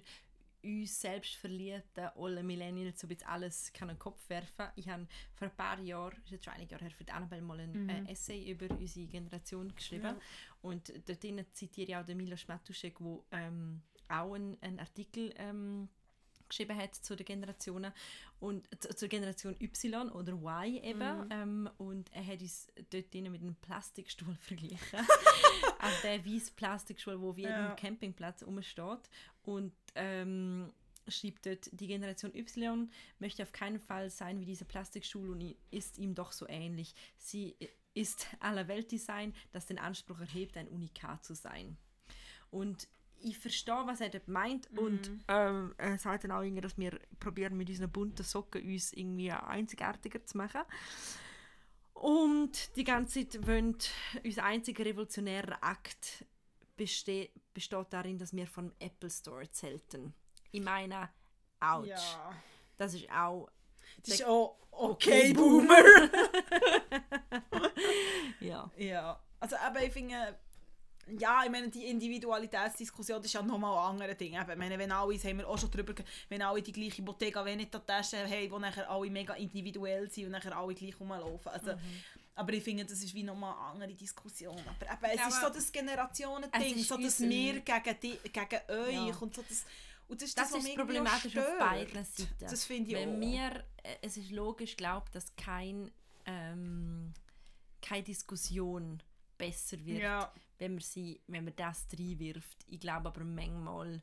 uns 0.64 1.02
selbst 1.02 1.36
verliebten, 1.36 2.10
alle 2.16 2.44
Millennials 2.44 3.00
so 3.00 3.08
ein 3.08 3.10
bisschen 3.10 3.28
alles 3.28 3.74
kann 3.74 3.90
in 3.90 3.96
den 3.96 4.00
Kopf 4.00 4.30
werfen. 4.30 4.68
Ich 4.76 4.88
habe 4.90 5.08
vor 5.34 5.48
ein 5.48 5.56
paar 5.56 5.80
Jahren, 5.80 6.16
ist 6.24 6.32
jetzt 6.32 6.46
schon 6.46 6.54
einige 6.54 6.72
Jahre 6.74 6.86
her, 6.86 6.92
für 6.92 7.04
die 7.04 7.12
Annabelle 7.12 7.42
mal 7.42 7.60
ein 7.60 7.90
äh, 7.90 8.12
Essay 8.12 8.52
über 8.52 8.70
unsere 8.76 9.08
Generation 9.08 9.74
geschrieben. 9.74 10.04
Ja. 10.04 10.20
Und 10.62 10.94
dort 11.08 11.56
zitiere 11.56 11.88
ich 11.90 11.96
auch 11.96 12.06
den 12.06 12.18
Milos 12.18 12.48
Matuszek, 12.48 12.98
der 13.00 13.20
ähm, 13.32 13.82
auch 14.08 14.34
einen, 14.34 14.80
Artikel 14.80 15.34
ähm, 15.38 15.90
geschrieben 16.48 16.78
hat 16.78 16.94
zu 16.96 17.16
den 17.16 17.26
Generationen 17.26 17.94
und 18.40 18.68
zu- 18.84 18.94
zur 18.94 19.08
Generation 19.08 19.56
Y 19.60 20.12
oder 20.12 20.34
Y 20.34 20.84
eben 20.84 21.28
ähm, 21.32 21.70
und 21.78 22.12
er 22.14 22.28
hat 22.28 22.42
uns 22.42 22.68
dort 22.90 23.14
mit 23.14 23.42
einem 23.42 23.56
Plastikstuhl 23.56 24.36
verglichen 24.42 25.00
also 25.82 25.96
der 26.04 26.26
weiße 26.26 26.52
Plastikstuhl, 26.56 27.20
wo 27.20 27.32
auf 27.32 27.38
jedem 27.38 27.52
Ja. 27.52 27.76
Campingplatz 27.76 28.44
rumsteht 28.44 29.10
und 29.44 29.74
ähm, 29.96 30.72
schreibt 31.08 31.46
dort, 31.46 31.70
die 31.74 31.88
Generation 31.88 32.34
Y 32.36 32.90
möchte 33.20 33.44
auf 33.44 33.52
keinen 33.52 33.80
Fall 33.80 34.10
sein 34.10 34.40
wie 34.40 34.46
dieser 34.46 34.66
Plastikstuhl 34.66 35.30
und 35.30 35.56
ist 35.72 35.98
ihm 35.98 36.14
doch 36.16 36.32
so 36.32 36.48
ähnlich. 36.48 36.94
Sie 37.18 37.56
ist 37.94 38.28
aller 38.40 38.68
Weltdesign, 38.68 39.34
das 39.52 39.66
den 39.66 39.80
Anspruch 39.80 40.20
erhebt, 40.20 40.58
ein 40.58 40.68
Unikat 40.68 41.26
zu 41.26 41.36
sein. 41.36 41.78
Und 42.50 42.88
ich 43.24 43.38
verstehe, 43.38 43.84
was 43.86 44.02
er 44.02 44.10
dort 44.10 44.28
meint 44.28 44.68
und 44.78 45.12
ähm, 45.28 45.76
er 45.78 45.98
sagt 46.00 46.24
dann 46.24 46.32
auch, 46.32 46.42
irgendwie, 46.42 46.62
dass 46.62 46.78
wir 46.78 47.00
probieren 47.20 47.56
mit 47.56 47.70
unseren 47.70 47.92
bunten 47.92 48.24
Socken 48.24 48.64
uns 48.66 48.94
irgendwie 48.94 49.32
einzigartiger 49.32 50.26
zu 50.26 50.38
machen. 50.38 50.62
Und 52.02 52.76
die 52.78 52.84
ganze 52.84 53.28
Zeit 53.28 53.46
wollen, 53.46 53.78
unser 54.24 54.44
einziger 54.44 54.84
revolutionärer 54.84 55.64
Akt 55.64 56.26
beste 56.76 57.30
besteht 57.54 57.88
darin, 57.92 58.18
dass 58.18 58.36
wir 58.36 58.48
vom 58.48 58.72
Apple 58.80 59.10
Store 59.12 59.48
zelten. 59.52 60.16
Ich 60.52 60.62
meine, 60.62 61.10
ouch. 61.60 61.86
ja. 61.86 62.34
Das 62.78 62.96
ist 62.96 63.08
auch... 63.12 63.50
Das 64.04 64.16
ist 64.16 64.26
auch 64.26 64.58
Okay, 64.72 65.32
okay, 65.32 65.34
Boomer. 65.34 65.76
Ja. 68.40 68.72
ja. 68.76 69.20
Also 69.40 69.56
eben, 69.56 69.86
ich 69.86 69.94
finde, 69.94 70.40
ja, 71.20 71.44
ich 71.44 71.50
meine, 71.52 71.70
die 71.70 71.86
Individualitätsdiskussion 71.86 73.24
ist 73.24 73.34
ja 73.34 73.42
nochmal 73.42 73.78
ein 73.78 73.92
anderes 73.96 74.18
Ding. 74.18 74.34
Eben, 74.34 74.52
ich 74.52 74.58
meine, 74.58 74.78
wenn 74.78 74.92
alle, 74.92 75.16
haben 75.16 75.38
wir 75.38 75.48
auch 75.48 75.58
schon 75.58 75.72
drüber, 75.72 75.94
wenn 76.30 76.42
alle 76.42 76.62
die 76.62 76.72
gleiche 76.72 77.02
Bottega 77.02 77.44
Veneta-Tasche 77.44 78.28
haben, 78.28 78.52
wo 78.52 78.60
nachher 78.60 78.90
alle 78.90 79.10
mega 79.10 79.34
individuell 79.34 80.10
sind 80.10 80.26
und 80.26 80.32
nachher 80.32 80.56
alle 80.56 80.74
gleich 80.74 81.00
rumlaufen. 81.00 81.52
Also, 81.52 81.74
Aber 82.36 82.54
ich 82.54 82.64
finde, 82.64 82.86
das 82.86 83.02
ist 83.04 83.14
wie 83.14 83.24
nochmal 83.24 83.54
eine 83.54 83.62
andere 83.72 83.94
Diskussion. 83.94 84.58
Aber 84.58 84.86
eben, 84.86 85.14
es 85.14 85.20
Ja, 85.20 85.28
ist 85.28 85.40
so 85.40 85.46
aber 85.48 85.56
das 85.56 85.72
Generationending, 85.72 86.78
so 86.84 86.98
das 86.98 87.20
wir 87.20 87.60
gegen, 87.60 88.00
die, 88.02 88.18
gegen 88.30 88.60
euch 88.70 88.94
Ja. 88.94 89.18
und 89.20 89.36
so 89.36 89.42
das... 89.48 89.66
Und 90.08 90.22
das 90.22 90.28
ist, 90.30 90.38
Das, 90.38 90.52
das, 90.52 90.66
ist 90.66 90.76
problematisch 90.76 91.38
auf 91.38 91.58
beiden 91.58 92.04
Seiten. 92.04 92.28
Das 92.42 92.66
finde 92.66 92.90
ich 92.92 92.98
Wenn 92.98 93.14
auch. 93.14 93.18
mir, 93.18 93.64
äh, 93.82 93.96
es 94.02 94.18
ist 94.18 94.30
logisch, 94.32 94.76
glaubt, 94.76 95.16
dass 95.16 95.34
kein 95.38 95.90
ähm, 96.26 97.14
keine 97.82 98.04
Diskussion 98.04 99.02
besser 99.38 99.84
wird, 99.86 100.02
Ja. 100.02 100.32
Wenn 100.62 100.74
man 100.74 100.82
sie, 100.82 101.20
wenn 101.26 101.44
man 101.44 101.56
das 101.56 101.88
reinwirft. 101.92 102.64
Ich 102.68 102.80
glaube 102.80 103.08
aber 103.10 103.24
manchmal 103.24 104.00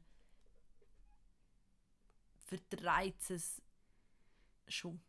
vertreibt 2.46 3.30
es 3.30 3.62
schon. 4.66 5.00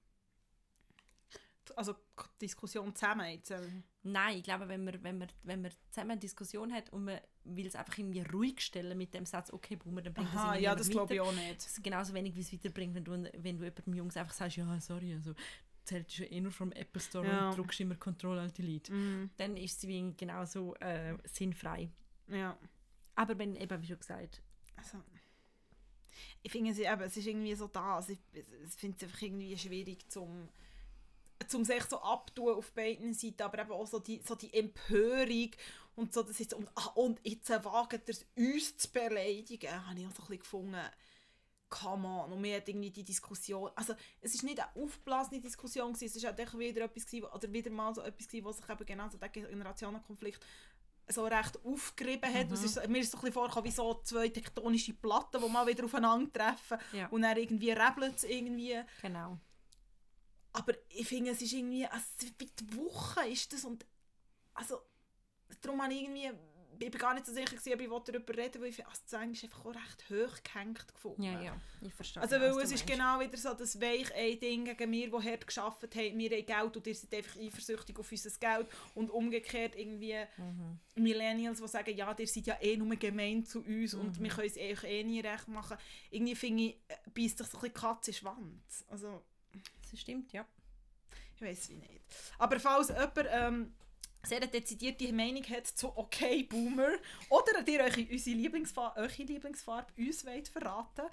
Also 1.76 1.96
Diskussion 2.40 2.96
zusammen 2.96 3.32
jetzt. 3.32 3.50
ähm. 3.50 3.84
Nein, 4.04 4.38
ich 4.38 4.44
glaube, 4.44 4.68
wenn 4.68 4.84
man, 4.84 5.04
wenn 5.04 5.18
man, 5.18 5.28
wenn 5.42 5.62
man 5.64 5.72
zusammen 5.90 6.12
eine 6.12 6.20
Diskussion 6.20 6.72
hat 6.72 6.92
und 6.92 7.06
man 7.06 7.20
will 7.44 7.66
es 7.66 7.76
einfach 7.76 7.98
irgendwie 7.98 8.22
ruhig 8.22 8.62
stellen 8.62 8.98
mit 8.98 9.16
dem 9.16 9.26
Satz, 9.26 9.52
okay, 9.52 9.76
Boomer, 9.76 10.04
dann 10.04 10.14
bringt 10.14 10.30
Aha, 10.30 10.54
das 10.54 10.62
ja, 10.62 10.76
das 10.76 10.90
glaube 10.90 11.16
ich 11.16 11.20
auch 11.20 11.32
nicht. 11.32 11.58
Das 11.58 11.66
ist 11.66 11.84
genauso 11.84 12.14
wenig, 12.14 12.36
wie 12.36 12.42
es 12.42 12.54
weiterbringt, 12.54 12.94
wenn 12.94 13.04
du, 13.04 13.12
wenn 13.38 13.58
du 13.58 13.64
jemandem 13.64 13.94
Jungs 13.96 14.18
einfach 14.18 14.34
sagst, 14.34 14.58
ja, 14.58 14.80
sorry, 14.80 15.16
also 15.16 15.34
zählt 15.90 16.18
ja 16.18 16.26
eh 16.26 16.40
nur 16.40 16.52
vom 16.52 16.72
Apple 16.72 17.02
Store 17.02 17.28
Ja. 17.28 17.50
und 17.50 17.58
drückst 17.58 17.80
immer 17.82 17.96
Control 17.96 18.40
Alt 18.40 18.58
Delete. 18.58 18.92
Mhm. 18.94 19.30
Dann 19.38 19.58
ist 19.58 19.84
es 19.84 20.18
genauso 20.18 20.76
äh, 20.76 21.18
sinnfrei. 21.26 21.90
Ja. 22.28 22.58
Aber 23.16 23.38
wenn, 23.38 23.56
eben, 23.56 23.82
wie 23.82 23.88
schon 23.88 24.00
gesagt, 24.00 24.42
Also, 24.76 24.98
ich 26.42 26.52
finde 26.52 26.72
es, 26.72 26.80
eben, 26.80 27.02
es 27.02 27.18
ist 27.18 27.28
irgendwie 27.28 27.56
so 27.56 27.68
da. 27.68 27.98
Also 27.98 28.14
ich, 28.14 28.20
ich 28.34 28.74
finde 28.76 28.98
es 28.98 29.04
einfach 29.04 29.22
irgendwie 29.22 29.58
schwierig 29.58 30.10
zum 30.10 30.50
zum 31.48 31.64
sich 31.64 31.84
so 31.86 32.02
abtun 32.02 32.56
auf 32.56 32.74
beiden 32.74 33.14
Seiten, 33.14 33.42
aber 33.42 33.60
eben 33.60 33.72
auch 33.72 33.88
so 33.88 34.00
die, 34.00 34.22
so 34.26 34.36
die 34.36 34.54
Empörung 34.54 35.52
und 35.96 36.14
so, 36.14 36.22
das 36.22 36.38
ist 36.40 36.52
so, 36.52 36.58
und, 36.58 36.70
ah, 36.76 36.88
und 36.96 37.20
jetzt 37.24 37.50
wagen 37.50 38.02
ihr 38.06 38.10
es, 38.14 38.26
uns 38.36 38.78
zu 38.78 38.92
beleidigen, 38.92 39.88
habe 39.88 40.00
ich 40.00 40.06
auch 40.06 40.12
so 40.12 40.24
ein 40.24 40.28
bisschen 40.28 40.40
gefunden, 40.40 40.82
come 41.70 42.08
on, 42.08 42.32
und 42.34 42.44
wir 42.44 42.58
hat 42.58 42.68
irgendwie 42.68 42.92
die 42.92 43.04
Diskussion, 43.04 43.72
also 43.76 43.94
es 44.22 44.34
ist 44.34 44.44
nicht 44.44 44.60
eine 44.60 44.76
aufblasene 44.84 45.40
Diskussion 45.40 45.94
gewesen, 45.94 46.06
es 46.06 46.16
ist 46.16 46.26
halt 46.26 46.40
echt 46.40 46.58
wieder 46.58 46.86
etwas 46.86 47.06
gewesen, 47.06 47.26
oder 47.26 47.52
wieder 47.54 47.70
mal 47.72 47.94
so 47.94 48.02
etwas 48.02 48.28
gewesen, 48.28 48.46
wo 48.46 48.52
sich 48.52 48.68
eben 48.68 48.86
genau 48.86 49.08
so 49.10 49.18
der 49.18 49.30
Generationenkonflikt 49.30 50.46
so 51.12 51.26
recht 51.26 51.58
aufgerieben 51.66 52.32
hat. 52.34 52.48
Und 52.48 52.54
es 52.54 52.64
ist, 52.64 52.88
mir 52.88 53.00
ist 53.00 53.12
so 53.12 53.18
ein 53.18 53.22
bisschen 53.22 53.34
vorgekommen 53.34 53.66
wie 53.66 53.72
so 53.76 53.96
zwei 54.04 54.30
tektonische 54.30 54.94
Platten, 54.94 55.42
die 55.42 55.50
mal 55.50 55.66
wieder 55.66 55.86
aufeinandertreffen 55.86 56.78
Ja. 56.94 57.08
und 57.08 57.22
dann 57.24 57.36
irgendwie 57.38 57.72
rebelt 57.72 58.16
es 58.18 58.24
irgendwie. 58.24 58.80
genau. 59.02 59.38
Aber 60.54 60.74
ich 60.90 61.08
finde, 61.08 61.32
es 61.32 61.42
ist 61.42 61.54
irgendwie, 61.54 61.86
also 61.86 62.06
wie 62.40 62.46
die 62.48 62.76
Woche 62.78 63.28
ist 63.28 63.54
das 63.54 63.66
und 63.66 63.86
also 64.56 64.82
darum 65.62 65.82
habe 65.82 65.94
ich 65.94 66.02
irgendwie, 66.02 66.32
ich 66.80 66.92
bin 66.92 67.00
gar 67.00 67.14
nicht 67.14 67.26
so 67.26 67.34
sicher 67.34 67.56
gewesen, 67.56 67.74
ob 67.74 67.82
ich 67.82 68.14
darüber 68.14 68.38
reden 68.38 68.62
weil 68.62 68.70
ich 68.70 68.76
finde, 68.76 68.90
also 68.90 69.02
das 69.10 69.22
Englisch 69.22 69.44
einfach 69.44 69.66
auch 69.66 69.76
recht 69.76 70.06
hoch 70.10 70.44
gehängt 70.44 70.88
gefunden. 70.94 71.24
Ja, 71.24 71.42
ja, 71.42 71.62
ich 71.82 71.94
verstehe. 71.94 72.22
Also 72.24 72.38
genau, 72.40 72.56
weil 72.56 72.64
es 72.64 72.72
ist 72.72 72.88
genau 72.88 73.20
wieder 73.20 73.38
so 73.38 73.54
das 73.54 73.80
Weich-Ein-Ding 73.82 74.66
gegen 74.66 74.90
mir, 74.90 75.10
die 75.12 75.30
hart 75.30 75.46
geschafft 75.46 75.84
haben, 75.84 76.18
wir 76.18 76.30
haben 76.30 76.46
Geld 76.46 76.78
und 76.78 76.88
ihr 76.88 76.96
seid 76.96 77.14
einfach 77.14 77.36
eifersüchtig 77.40 78.00
auf 78.00 78.12
unser 78.12 78.30
Geld 78.40 78.68
und 78.96 79.10
umgekehrt 79.12 79.76
irgendwie 79.76 80.16
Mhm. 80.38 80.80
Millennials, 80.96 81.62
die 81.62 81.68
sagen, 81.68 81.96
ja, 81.96 82.16
ihr 82.18 82.28
seid 82.28 82.46
ja 82.48 82.58
eh 82.62 82.78
nur 82.78 82.96
gemein 82.96 83.46
zu 83.46 83.60
uns 83.62 83.94
und 83.94 84.18
Mhm. 84.20 84.24
wir 84.24 84.30
können 84.32 84.48
es 84.48 84.58
eh, 84.58 84.74
eh 84.84 85.04
nie 85.04 85.20
recht 85.22 85.48
machen. 85.48 85.78
Irgendwie 86.12 86.36
finde 86.36 86.64
ich, 86.64 86.76
äh, 86.88 86.96
beißt 87.14 87.38
sich 87.38 87.48
so 87.48 87.58
ein 87.58 87.62
bisschen 87.62 87.74
Katze 87.74 88.12
in 88.12 88.16
Schwanz. 88.18 88.86
Also, 88.90 89.22
Das 89.92 90.00
stimmt, 90.00 90.32
ja. 90.34 90.46
ich 91.36 91.42
weiß 91.42 91.70
wie 91.70 91.76
nicht. 91.76 92.02
Aber 92.38 92.60
falls 92.60 92.90
jemand 92.90 93.18
ähm, 93.30 93.74
sehr 94.24 94.42
dezidierte 94.42 95.12
Meinung 95.14 95.44
hat 95.44 95.66
zu 95.68 95.96
«Okay, 95.98 96.44
Boomer» 96.44 96.90
oder 97.30 97.66
ihr 97.68 97.80
euch 97.82 98.12
unsere 98.12 98.36
Lieblingsfarbe, 98.36 99.00
eure 99.02 99.24
Lieblingsfarbe 99.24 99.92
uns 99.98 100.26
wollt 100.26 100.48
verraten, 100.50 101.04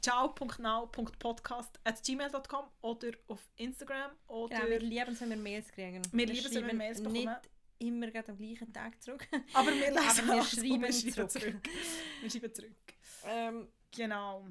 ciao.now.podcast.gmail.com 0.00 2.64
oder 2.82 3.10
auf 3.28 3.40
Instagram 3.56 4.12
oder... 4.28 4.56
Genau, 4.56 4.70
wir 4.70 4.80
lieben 4.80 5.12
es, 5.12 5.20
wenn 5.20 5.30
wir 5.30 5.36
Mails 5.36 5.70
kriegen. 5.72 6.02
Wir 6.12 6.26
lieben 6.26 6.46
es, 6.46 6.54
wenn 6.54 6.66
wir 6.66 6.74
Mails 6.74 6.98
bekommen. 6.98 7.14
Nicht 7.24 7.28
immer 7.78 8.10
gerade 8.10 8.32
am 8.32 8.38
gleichen 8.38 8.72
Tag 8.72 9.02
zurück. 9.02 9.26
aber 9.52 9.68
wir 9.72 9.90
lesen 9.90 9.98
Aber 10.30 10.36
wir 10.36 10.44
schreiben 10.44 10.82
wir 10.82 10.92
schreiben 10.92 11.28
zurück. 11.28 11.68
Wir 12.20 12.30
schreiben 12.30 12.54
zurück. 12.54 12.76
ähm, 13.26 13.68
Genau. 13.94 14.46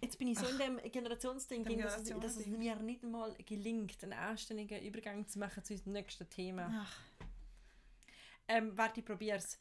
Jetzt 0.00 0.18
bin 0.18 0.28
ich 0.28 0.38
so 0.38 0.46
in 0.46 0.58
dem 0.58 0.90
Generationsding, 0.92 1.64
Dem 1.64 1.80
dass, 1.80 1.98
es- 2.02 2.20
dass 2.20 2.36
es 2.36 2.46
mir 2.46 2.76
nicht 2.76 3.02
mal 3.02 3.34
gelingt, 3.46 4.02
einen 4.02 4.12
anständigen 4.14 4.82
Übergang 4.82 5.26
zu 5.26 5.38
machen 5.38 5.62
zu 5.64 5.72
unserem 5.74 5.92
nächsten 5.92 6.28
Thema. 6.28 6.70
Ach. 6.84 7.00
Ähm, 8.48 8.76
warte, 8.76 9.00
ich 9.00 9.06
probier's. 9.06 9.58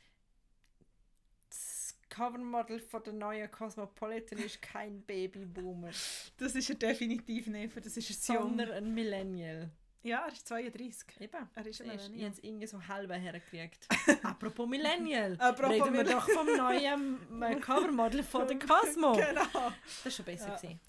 Das 1.50 1.98
Covermodel 2.10 2.80
von 2.80 3.04
der 3.04 3.14
neuen 3.14 3.52
Cosmopolitan 3.52 4.40
ist 4.40 4.62
kein 4.62 5.02
Babyboomer, 5.02 5.92
Das 6.38 6.56
ist 6.56 6.70
er 6.70 6.76
definitiv 6.76 7.48
nicht, 7.48 7.74
für 7.74 7.82
das 7.82 7.96
ist 7.98 8.30
er 8.30 8.36
jung. 8.36 8.44
sondern 8.50 8.72
ein 8.72 8.94
Millennial. 8.94 9.70
Ja, 10.04 10.26
er 10.26 10.32
ist 10.32 10.48
32. 10.48 11.20
Eben. 11.22 11.50
Er 11.56 11.66
ist 11.66 11.82
ein 11.82 11.88
Ich 11.88 11.92
habe 11.94 12.02
Millennial. 12.10 12.32
es 12.32 12.40
irgendwie 12.44 12.68
so 12.68 12.88
halb 12.88 13.12
hergekriegt. 13.12 13.88
Apropos 14.24 14.68
Millennial. 14.68 15.36
Apropos 15.40 15.72
Reden 15.72 15.86
wir 15.86 15.92
Millennial. 16.04 16.20
doch 16.20 16.30
vom 16.30 16.48
neuen 16.56 17.42
äh, 17.44 17.56
Covermodel 17.60 18.24
von 18.24 18.48
der 18.48 18.60
Cosmo. 18.60 19.14
Genau. 19.14 19.44
Das 19.54 20.06
ist 20.06 20.16
schon 20.16 20.26
besser 20.26 20.50
Ja. 20.50 20.56
gewesen. 20.56 20.80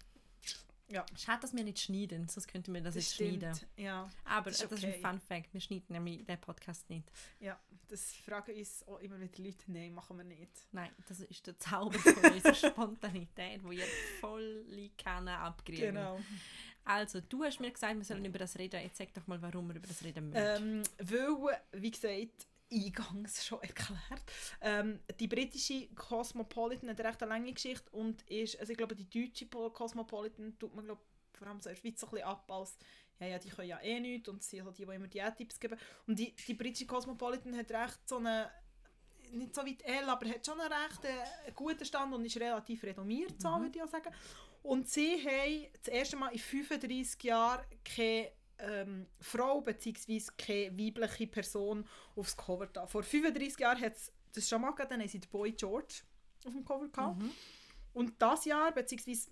Ja. 0.91 1.05
Schade, 1.19 1.41
dass 1.43 1.55
wir 1.55 1.65
nicht 1.65 1.81
schneiden, 1.81 2.29
sonst 2.29 2.49
könnten 2.49 2.73
wir 2.73 2.81
das, 2.81 2.95
Das 2.95 3.05
jetzt 3.05 3.15
stimmt. 3.17 3.41
schneiden. 3.43 3.59
Ja, 3.77 4.09
Aber 4.25 4.51
Das 4.51 4.61
das 4.61 4.73
ist 4.73 4.79
ist, 4.79 4.85
okay. 4.85 4.95
ein 5.05 5.19
Fun 5.19 5.21
Fact, 5.21 5.53
wir 5.53 5.61
schneiden 5.61 5.85
nämlich 5.89 6.25
den 6.25 6.41
Podcast 6.41 6.89
nicht. 6.89 7.11
ja, 7.41 7.59
das 7.89 8.13
fragen 8.15 8.55
uns 8.55 8.87
auch 8.89 8.99
immer 9.01 9.19
wieder 9.21 9.43
Leute. 9.43 9.65
Nein, 9.67 9.93
machen 9.95 10.17
wir 10.19 10.25
nicht. 10.25 10.51
Nein, 10.73 10.91
das 11.07 11.21
ist 11.21 11.47
der 11.47 11.59
Zauber 11.59 11.99
von 11.99 12.15
unserer 12.33 12.55
Spontanität, 12.71 13.63
wo 13.65 13.71
ihr 13.73 13.85
voll 14.21 14.65
kennen 14.97 15.29
abkriegen. 15.29 15.95
Genau. 15.95 16.21
Also, 16.85 17.21
du 17.21 17.45
hast 17.45 17.61
mir 17.61 17.71
gesagt, 17.71 17.97
wir 17.97 18.05
sollen 18.05 18.25
über 18.25 18.39
das 18.39 18.57
reden. 18.59 18.81
Jetzt 18.83 18.97
sag 18.97 19.13
doch 19.15 19.27
mal, 19.27 19.41
warum 19.43 19.69
wir 19.69 19.77
über 19.77 19.87
das 19.87 20.03
reden 20.03 20.31
müssen. 20.31 20.39
Ähm, 20.41 20.83
weil, 20.99 21.61
wie 21.73 21.91
gesagt, 21.91 22.47
eingangs 22.73 23.45
schon 23.47 23.61
erklärt, 23.63 24.23
ähm, 24.61 25.01
die 25.21 25.27
britische 25.29 25.87
Cosmopolitan 25.95 26.89
hat 26.91 27.01
eine 27.01 27.09
recht 27.09 27.21
lange 27.23 27.53
Geschichte 27.53 27.91
und 27.93 28.23
ist, 28.31 28.59
also 28.61 28.73
ich 28.73 28.79
glaube, 28.79 28.95
die 28.95 29.09
deutsche 29.09 29.47
Po- 29.47 29.71
Cosmopolitan 29.71 30.59
tut 30.59 30.75
man 30.75 30.85
glaube 30.85 31.01
vor 31.33 31.47
allem 31.47 31.61
so 31.61 31.69
in 31.71 31.77
der 31.77 31.81
Schweiz 31.81 32.01
so 32.01 32.07
ein 32.09 32.11
bisschen 32.11 32.27
ab 32.27 32.51
als 32.51 32.77
ja, 33.21 33.27
ja, 33.27 33.39
die 33.39 33.49
können 33.49 33.69
ja 33.69 33.81
eh 33.81 33.99
nichts 34.01 34.29
und 34.29 34.43
sie 34.43 34.57
sind 34.57 34.65
halt 34.67 34.79
die, 34.79 34.87
die 34.87 34.93
immer 34.95 35.09
die 35.09 35.23
Tipps 35.37 35.59
geben. 35.59 35.77
Und 36.07 36.19
die, 36.19 36.35
die 36.47 36.55
britische 36.55 36.87
Cosmopolitan 36.87 37.57
hat 37.57 37.71
recht 37.71 37.99
so 38.09 38.19
eine, 38.19 38.51
nicht 39.33 39.55
so 39.55 39.63
weit 39.67 39.83
L, 39.83 40.09
aber 40.09 40.29
hat 40.29 40.45
schon 40.47 40.61
einen 40.61 40.73
recht 40.73 41.05
äh, 41.05 41.53
guten 41.53 41.85
Stand 41.85 42.15
und 42.15 42.25
ist 42.25 42.37
relativ 42.39 42.83
renommiert, 42.85 43.41
so 43.41 43.49
Mhm. 43.51 43.63
würde 43.63 43.77
ich 43.79 43.83
auch 43.83 43.89
sagen. 43.89 44.13
Und 44.69 44.87
sie 44.87 45.17
haben 45.27 45.67
das 45.83 45.89
erste 45.89 46.17
Mal 46.17 46.29
in 46.29 46.39
35 46.39 47.23
Jahren 47.23 47.65
keine 47.83 48.31
ähm, 48.59 49.07
Frau 49.19 49.63
bzw. 49.63 50.21
keine 50.37 50.79
weibliche 50.79 51.27
Person 51.27 51.89
aufs 52.15 52.37
Cover 52.37 52.67
da. 52.67 52.87
Vor 52.87 53.03
35 53.03 53.59
Jahren 53.61 53.81
hat 53.81 53.95
es 53.95 54.13
das 54.35 54.47
schon 54.47 54.61
mal 54.61 54.73
gegeben, 54.73 54.91
dann 54.91 55.01
haben 55.01 55.09
sie 55.09 55.21
den 55.21 55.31
Boy 55.31 55.53
George 55.53 56.03
auf 56.45 56.53
dem 56.53 56.67
Cover 56.67 56.87
gehabt. 56.87 57.19
Mhm. 57.19 57.31
Und 57.95 58.21
das 58.21 58.45
Jahr, 58.45 58.71
beziehungsweise 58.73 59.31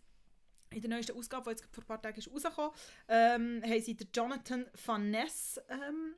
in 0.71 0.81
der 0.81 0.89
neuesten 0.89 1.15
Ausgabe, 1.19 1.45
die 1.55 1.61
jetzt 1.61 1.75
vor 1.75 1.85
ein 1.85 1.87
paar 1.87 2.01
Tagen 2.01 2.19
ist 2.19 2.33
rausgekommen 2.33 2.71
ähm, 3.09 3.63
haben 3.63 3.83
sie 3.83 3.95
den 3.95 4.09
Jonathan 4.15 4.65
Van 4.87 5.11
Ness 5.11 5.61
ähm, 5.69 6.15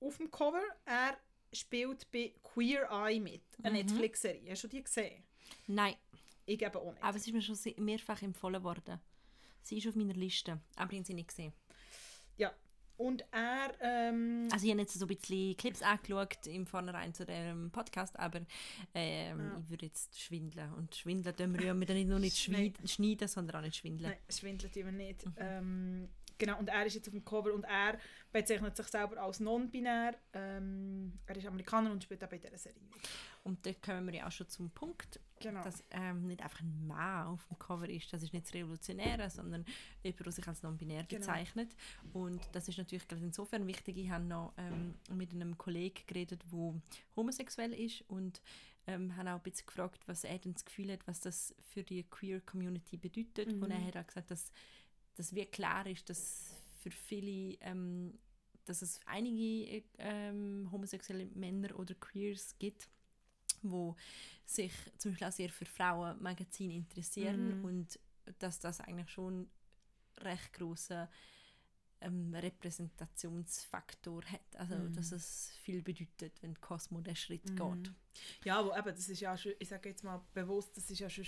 auf 0.00 0.16
dem 0.16 0.30
Cover. 0.30 0.62
Er 0.86 1.18
spielt 1.52 2.10
bei 2.10 2.32
Queer 2.42 2.88
Eye 2.90 3.20
mit, 3.20 3.42
eine 3.62 3.82
Mhm. 3.82 3.86
Netflix-Serie. 3.86 4.50
Hast 4.50 4.64
du 4.64 4.68
die 4.68 4.82
gesehen? 4.82 5.22
Nein, 5.66 5.94
Ich 6.46 6.60
eben 6.62 6.74
auch 6.76 6.92
nicht. 6.92 7.02
aber 7.02 7.16
es 7.16 7.26
ist 7.26 7.32
mir 7.32 7.42
schon 7.42 7.56
mehrfach 7.84 8.22
empfohlen 8.22 8.62
worden. 8.62 8.98
Sie 9.62 9.78
ist 9.78 9.86
auf 9.86 9.94
meiner 9.94 10.14
Liste, 10.14 10.60
aber 10.76 10.92
ich 10.92 10.98
habe 10.98 11.06
sie 11.06 11.14
nicht 11.14 11.28
gesehen. 11.28 11.52
ja. 12.36 12.52
Und 12.98 13.24
er... 13.32 13.72
Ähm, 13.80 14.48
Also 14.52 14.64
ich 14.66 14.70
habe 14.70 14.82
jetzt 14.82 14.94
so 14.96 15.06
ein 15.06 15.08
bisschen 15.08 15.56
Clips 15.56 15.82
angeschaut 15.82 16.46
im 16.46 16.66
Vornherein 16.66 17.12
zu 17.14 17.24
dem 17.24 17.70
Podcast, 17.72 18.16
aber 18.18 18.42
ähm, 18.94 19.38
Ja. 19.40 19.58
ich 19.58 19.70
würde 19.70 19.86
jetzt 19.86 20.20
schwindeln. 20.20 20.72
Und 20.74 20.94
schwindeln 20.94 21.34
tun 21.34 21.54
wir 21.54 21.62
ja 21.66 21.74
wir 21.80 21.94
nicht 21.94 22.06
nur 22.08 22.18
nicht 22.20 22.36
schneiden, 22.44 22.86
schneiden 22.86 23.26
sondern 23.26 23.56
auch 23.56 23.60
nicht 23.62 23.76
schwindeln. 23.76 24.10
Nein, 24.10 24.18
schwindelt 24.28 24.76
immer 24.76 24.92
nicht. 24.92 25.24
Mhm. 25.26 25.32
Ähm, 25.36 26.08
genau, 26.38 26.58
und 26.60 26.68
er 26.68 26.86
ist 26.86 26.94
jetzt 26.94 27.08
auf 27.08 27.12
dem 27.14 27.24
Cover 27.24 27.52
und 27.54 27.64
er 27.64 27.98
bezeichnet 28.30 28.76
sich 28.76 28.86
selber 28.86 29.20
als 29.20 29.40
non-binär. 29.40 30.14
Ähm, 30.34 31.18
er 31.26 31.36
ist 31.36 31.46
Amerikaner 31.46 31.90
und 31.90 32.04
spielt 32.04 32.22
auch 32.22 32.28
bei 32.28 32.38
dieser 32.38 32.58
Serie. 32.58 32.82
Und 33.42 33.64
dort 33.66 33.82
kommen 33.82 34.06
wir 34.06 34.14
ja 34.14 34.28
auch 34.28 34.32
schon 34.32 34.48
zum 34.48 34.70
Punkt, 34.70 35.18
Genau. 35.42 35.62
dass 35.62 35.84
ähm, 35.90 36.26
nicht 36.26 36.42
einfach 36.42 36.60
ein 36.60 36.86
Mann 36.86 37.26
auf 37.26 37.46
dem 37.46 37.58
Cover 37.58 37.88
ist. 37.88 38.12
Das 38.12 38.22
ist 38.22 38.32
nicht 38.32 38.46
das 38.46 38.54
Revolutionäre, 38.54 39.28
sondern 39.30 39.64
jemand, 40.02 40.26
der 40.26 40.32
sich 40.32 40.48
als 40.48 40.62
non-binär 40.62 41.04
Genau. 41.04 41.20
bezeichnet. 41.20 41.74
Und 42.12 42.40
das 42.52 42.68
ist 42.68 42.78
natürlich 42.78 43.06
gerade 43.08 43.22
insofern 43.22 43.66
wichtig. 43.66 43.96
Ich 43.96 44.10
habe 44.10 44.24
noch 44.24 44.52
ähm, 44.56 44.94
mit 45.10 45.32
einem 45.32 45.56
Kollegen 45.58 46.00
geredet, 46.06 46.42
der 46.52 46.74
homosexuell 47.16 47.72
ist 47.72 48.02
und 48.08 48.40
ähm, 48.86 49.16
habe 49.16 49.30
auch 49.30 49.36
ein 49.36 49.42
bisschen 49.42 49.66
gefragt, 49.66 50.02
was 50.06 50.24
er 50.24 50.38
denn 50.38 50.54
das 50.54 50.64
Gefühl 50.64 50.92
hat, 50.92 51.06
was 51.06 51.20
das 51.20 51.54
für 51.60 51.82
die 51.82 52.02
queer 52.04 52.40
Community 52.40 52.96
bedeutet. 52.96 53.54
Mhm. 53.54 53.62
Und 53.62 53.70
er 53.70 53.84
hat 53.84 53.96
auch 53.96 54.06
gesagt, 54.06 54.30
dass, 54.30 54.50
dass 55.14 55.34
wie 55.34 55.44
klar 55.46 55.86
ist, 55.86 56.08
dass 56.10 56.56
für 56.80 56.90
viele 56.90 57.56
ähm, 57.60 58.18
dass 58.64 58.82
es 58.82 59.00
einige 59.06 59.82
ähm, 59.98 60.68
homosexuelle 60.70 61.26
Männer 61.34 61.78
oder 61.78 61.94
Queers 61.94 62.58
gibt, 62.58 62.88
wo 63.62 63.96
sich 64.44 64.72
zum 64.98 65.12
Beispiel 65.12 65.26
auch 65.28 65.32
sehr 65.32 65.50
für 65.50 65.64
Frauenmagazine 65.66 66.74
interessieren 66.74 67.58
Mhm. 67.58 67.64
und 67.64 67.98
dass 68.38 68.60
das 68.60 68.80
eigentlich 68.80 69.10
schon 69.10 69.50
recht 70.18 70.52
große 70.54 71.08
ähm, 72.00 72.34
Repräsentationsfaktor 72.34 74.22
hat. 74.24 74.56
Also, 74.56 74.74
Mhm. 74.74 74.92
dass 74.92 75.12
es 75.12 75.52
viel 75.62 75.82
bedeutet, 75.82 76.42
wenn 76.42 76.60
Cosmo 76.60 77.00
den 77.00 77.16
Schritt 77.16 77.48
Mhm. 77.50 77.56
geht. 77.56 77.92
Ja, 78.44 78.58
aber 78.58 78.76
eben, 78.76 78.88
das 78.94 79.08
ist 79.08 79.20
ja 79.20 79.36
schon, 79.36 79.52
ich 79.58 79.68
sage 79.68 79.88
jetzt 79.88 80.04
mal 80.04 80.20
bewusst, 80.34 80.76
das 80.76 80.90
ist 80.90 80.98
ja 80.98 81.08
schon 81.08 81.24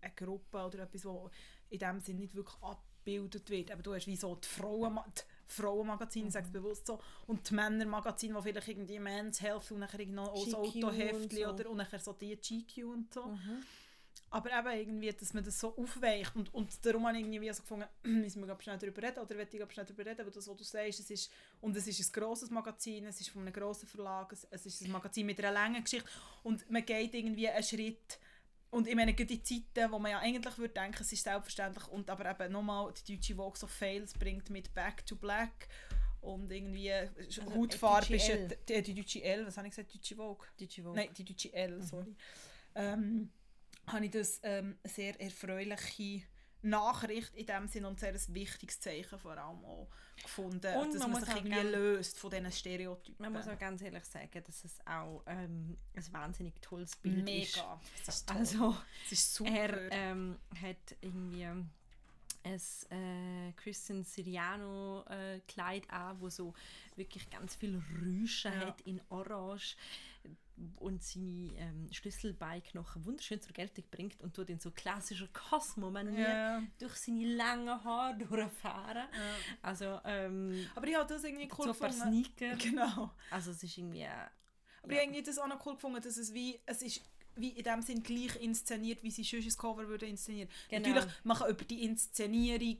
eine 0.00 0.14
Gruppe 0.14 0.64
oder 0.64 0.80
etwas, 0.80 1.04
wo 1.04 1.30
in 1.70 1.78
dem 1.78 2.00
Sinne 2.00 2.20
nicht 2.20 2.34
wirklich 2.34 2.62
abgebildet 2.62 3.48
wird. 3.50 3.70
Aber 3.70 3.82
du 3.82 3.94
hast 3.94 4.06
wie 4.06 4.16
so 4.16 4.34
die, 4.34 4.48
Frauen, 4.48 4.98
die 5.16 5.22
Frauenmagazine, 5.46 6.26
ich 6.28 6.32
sage 6.32 6.46
es 6.46 6.52
bewusst 6.52 6.86
so, 6.86 7.00
und 7.26 7.48
die 7.48 7.54
Männermagazine, 7.54 8.34
wo 8.34 8.42
vielleicht 8.42 8.68
irgendwie 8.68 8.98
Men's 8.98 9.40
Health 9.40 9.70
und 9.72 9.80
nachher 9.80 10.04
noch 10.06 10.44
das 10.44 10.54
Autoheftli 10.54 11.42
so. 11.44 11.50
oder 11.50 11.70
und 11.70 11.78
nachher 11.78 11.98
so 11.98 12.12
die 12.12 12.36
GQ 12.36 12.84
und 12.84 13.14
so. 13.14 13.26
Mhm. 13.26 13.62
Aber 14.32 14.56
eben 14.56 14.78
irgendwie, 14.78 15.12
dass 15.12 15.34
man 15.34 15.42
das 15.42 15.58
so 15.58 15.76
aufweicht 15.76 16.36
und, 16.36 16.54
und 16.54 16.86
darum 16.86 17.04
habe 17.06 17.18
ich 17.18 17.24
irgendwie 17.24 17.52
so 17.52 17.62
gefunden, 17.62 17.86
müssen 18.04 18.46
wir 18.46 18.60
schnell 18.60 18.78
darüber 18.78 19.02
reden 19.02 19.18
oder 19.18 19.36
will 19.36 19.48
ich 19.50 19.72
schnell 19.72 19.86
darüber 19.86 20.06
reden, 20.06 20.24
weil 20.24 20.32
das, 20.32 20.46
was 20.46 20.56
du 20.56 20.62
sagst, 20.62 21.00
es 21.00 21.10
ist, 21.10 21.32
und 21.60 21.76
es 21.76 21.86
ist 21.88 21.98
ein 21.98 22.20
grosses 22.20 22.48
Magazin, 22.50 23.06
es 23.06 23.20
ist 23.20 23.30
von 23.30 23.42
einem 23.42 23.52
grossen 23.52 23.88
Verlag, 23.88 24.32
es, 24.32 24.46
es 24.50 24.66
ist 24.66 24.82
ein 24.82 24.92
Magazin 24.92 25.26
mit 25.26 25.40
einer 25.40 25.52
langen 25.52 25.82
Geschichte 25.82 26.08
und 26.44 26.68
man 26.70 26.84
geht 26.84 27.12
irgendwie 27.14 27.48
einen 27.48 27.64
Schritt 27.64 28.20
und 28.70 28.86
ich 28.86 28.94
meine, 28.94 29.14
gerade 29.14 29.34
in 29.34 29.44
Zeiten, 29.44 29.90
wo 29.90 29.98
man 29.98 30.12
ja 30.12 30.18
eigentlich 30.20 30.56
würde 30.58 30.74
denken, 30.74 31.02
es 31.02 31.12
ist 31.12 31.24
selbstverständlich 31.24 31.88
und 31.88 32.08
aber 32.08 32.30
eben 32.30 32.52
nochmal 32.52 32.92
die 33.06 33.16
deutsche 33.16 33.34
Vogue 33.34 33.58
so 33.58 33.66
Fails 33.66 34.12
bringt 34.14 34.48
mit 34.50 34.72
Back 34.72 35.04
to 35.06 35.16
Black 35.16 35.68
und 36.20 36.50
irgendwie 36.52 36.92
Also, 36.92 37.42
Hautfarbe 37.54 38.14
äh, 38.14 38.16
ist 38.16 38.28
L. 38.28 38.58
die, 38.68 38.82
die 38.82 38.94
deutsche 38.94 39.22
L, 39.22 39.46
was 39.46 39.56
habe 39.56 39.66
ich 39.68 39.74
gesagt, 39.74 39.94
deutsche 39.94 40.16
Vogue? 40.16 40.46
Deutsche 40.58 40.82
Vogue. 40.82 40.96
Nein, 40.96 41.08
die 41.16 41.24
deutsche 41.24 41.52
L, 41.52 41.82
sorry. 41.82 42.14
Ähm, 42.74 43.30
habe 43.86 44.04
ich 44.04 44.10
das 44.12 44.40
ähm, 44.42 44.78
sehr 44.84 45.20
erfreuliche 45.20 46.22
Nachricht 46.62 47.34
in 47.34 47.46
dem 47.46 47.66
Sinne 47.68 47.88
und 47.88 47.98
sehr 48.00 48.12
ein 48.12 48.34
wichtiges 48.34 48.80
Zeichen 48.80 49.18
vor 49.18 49.32
allem 49.36 49.64
auch 49.64 49.88
gefunden, 50.22 50.74
Und 50.76 50.92
dass 50.94 51.00
man 51.00 51.12
man 51.12 51.24
sich 51.24 51.34
irgendwie 51.34 51.60
löst 51.60 52.18
von 52.18 52.30
diesen 52.30 52.52
Stereotypen. 52.52 53.22
Man 53.22 53.32
muss 53.32 53.48
auch 53.48 53.58
ganz 53.58 53.80
ehrlich 53.82 54.04
sagen, 54.04 54.42
dass 54.44 54.64
es 54.64 54.78
auch 54.86 55.22
ähm, 55.26 55.78
ein 55.94 56.12
wahnsinnig 56.12 56.60
tolles 56.60 56.96
Bild 56.96 57.28
ist. 57.28 57.56
Mega. 57.56 57.80
Das 58.04 58.16
ist 58.16 58.28
toll. 58.28 58.36
Also, 58.36 58.76
das 59.04 59.12
ist 59.12 59.34
super. 59.34 59.50
er 59.50 59.92
ähm, 59.92 60.36
hat 60.60 60.96
irgendwie 61.00 61.44
ein 61.44 61.70
äh, 62.90 63.52
Christian 63.56 64.02
Siriano 64.04 65.04
äh, 65.08 65.40
Kleid 65.46 65.88
an, 65.90 66.20
wo 66.20 66.28
so 66.28 66.54
wirklich 66.96 67.28
ganz 67.30 67.54
viel 67.54 67.82
Rüsche 68.00 68.48
Ja. 68.48 68.66
hat 68.68 68.80
in 68.82 69.00
Orange 69.10 69.76
und 70.76 71.02
seine 71.02 71.52
ähm, 71.56 71.88
Schlüsselbike 71.90 72.74
noch 72.74 72.94
wunderschön 73.04 73.40
zur 73.40 73.52
Geltung 73.52 73.84
bringt 73.90 74.20
und 74.22 74.34
tut 74.34 74.50
in 74.50 74.60
so 74.60 74.70
klassischer 74.70 75.28
Cosmo-Manier 75.28 76.28
ja. 76.28 76.62
durch 76.78 76.96
seine 76.96 77.34
langen 77.34 77.82
Haare 77.82 78.18
durchfahren. 78.18 78.96
Ja. 78.96 79.34
Also 79.62 80.00
ähm, 80.04 80.66
Aber 80.74 80.86
ich 80.86 80.94
habe 80.94 81.08
das 81.08 81.24
irgendwie 81.24 81.48
cool 81.58 81.66
so 81.66 81.72
ein 81.72 81.78
paar 81.78 81.88
gefunden. 81.88 82.24
Sneaker. 82.24 82.56
Genau. 82.56 83.10
Also 83.30 83.52
es 83.52 83.62
ist 83.62 83.78
irgendwie... 83.78 84.02
Äh, 84.02 84.08
Aber 84.82 84.92
ich 84.92 84.98
habe 84.98 85.06
irgendwie 85.06 85.22
das 85.22 85.38
auch 85.38 85.48
noch 85.48 85.64
cool 85.64 85.74
gefunden, 85.74 86.02
dass 86.02 86.16
es 86.16 86.34
wie, 86.34 86.60
es 86.66 86.82
ist 86.82 87.02
wie 87.36 87.50
in 87.50 87.64
dem 87.64 87.80
Sinn 87.80 88.02
gleich 88.02 88.36
inszeniert, 88.36 89.02
wie 89.02 89.10
sie 89.10 89.24
sonst 89.24 89.46
ein 89.46 89.58
Cover 89.58 89.88
würde 89.88 90.06
inszenieren. 90.06 90.50
Genau. 90.68 90.88
Natürlich, 90.88 91.10
man 91.24 91.38
kann 91.38 91.50
über 91.50 91.64
die 91.64 91.84
Inszenierung 91.84 92.78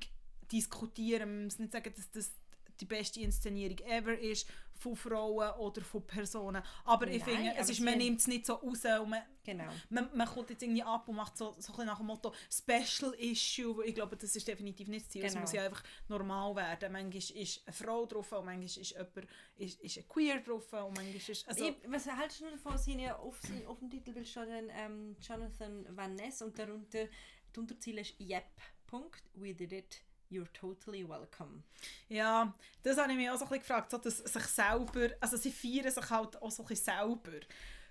diskutieren. 0.52 1.30
Man 1.30 1.44
muss 1.44 1.58
nicht 1.58 1.72
sagen, 1.72 1.92
dass 1.96 2.10
das 2.10 2.32
die 2.80 2.86
beste 2.86 3.20
Inszenierung 3.20 3.78
ever 3.86 4.18
ist 4.18 4.46
von 4.74 4.96
Frauen 4.96 5.50
oder 5.58 5.82
von 5.82 6.06
Personen. 6.06 6.62
Aber 6.86 7.06
ich 7.06 7.24
Nein, 7.26 7.36
finde, 7.36 7.54
es 7.58 7.68
ist, 7.68 7.80
man 7.80 7.98
nimmt 7.98 8.18
es 8.20 8.26
nicht 8.26 8.46
so 8.46 8.54
raus 8.54 8.82
und 9.02 9.10
man, 9.10 9.20
genau. 9.44 9.68
man, 9.90 10.08
man 10.16 10.26
kommt 10.26 10.48
jetzt 10.48 10.62
irgendwie 10.62 10.82
ab 10.82 11.06
und 11.06 11.16
macht 11.16 11.36
so, 11.36 11.54
so 11.58 11.74
ein 11.76 11.86
nach 11.86 11.98
dem 11.98 12.06
Motto 12.06 12.32
Special 12.50 13.12
Issue. 13.18 13.84
Ich 13.84 13.94
glaube, 13.94 14.16
das 14.16 14.34
ist 14.34 14.48
definitiv 14.48 14.88
nicht 14.88 15.04
das 15.04 15.12
Ziel. 15.12 15.22
Es 15.24 15.32
Genau. 15.32 15.42
muss 15.42 15.52
ja 15.52 15.66
einfach 15.66 15.82
normal 16.08 16.56
werden. 16.56 16.92
Manchmal 16.92 17.18
ist 17.42 17.62
eine 17.66 17.74
Frau 17.74 18.06
drauf 18.06 18.32
und 18.32 18.46
manchmal 18.46 18.64
ist 18.64 18.76
jemand 18.92 19.26
ist, 19.58 19.80
ist 19.80 19.98
ein 19.98 20.08
Queer 20.08 20.40
drauf 20.40 20.72
und 20.72 20.96
manchmal 20.96 21.14
ist... 21.16 21.46
Also, 21.46 21.66
ich, 21.66 21.74
was 21.86 22.06
haltest 22.06 22.40
du 22.40 22.50
davon? 22.50 22.78
Seine, 22.78 23.18
auf, 23.18 23.38
sein- 23.42 23.66
auf 23.66 23.78
dem 23.80 23.90
Titelbild 23.90 24.26
steht 24.26 24.48
dann 24.48 24.70
ähm, 24.70 25.16
Jonathan 25.20 25.84
Van 25.94 26.14
Ness 26.14 26.40
und 26.40 26.58
darunter 26.58 27.06
die 27.54 27.60
Unterziele 27.60 28.00
ist 28.00 28.18
Yep. 28.18 28.44
Punkt. 28.86 29.22
We 29.34 29.54
did 29.54 29.72
it. 29.72 30.00
You're 30.30 30.52
totally 30.52 31.08
welcome. 31.08 31.62
Ja, 32.08 32.54
das 32.82 32.96
habe 32.96 33.10
ich 33.12 33.18
mich 33.18 33.28
auch 33.30 33.36
so 33.36 33.44
ein 33.44 33.48
bisschen 33.48 33.62
gefragt, 33.62 33.90
so, 33.90 33.98
dass 33.98 34.18
sich 34.18 34.44
selber, 34.44 35.08
also 35.20 35.36
sie 35.36 35.50
feiern 35.50 35.90
sich 35.90 36.10
halt 36.10 36.40
auch 36.40 36.50
so 36.50 36.62
ein 36.62 36.68
bisschen 36.68 36.84
selber 36.84 37.40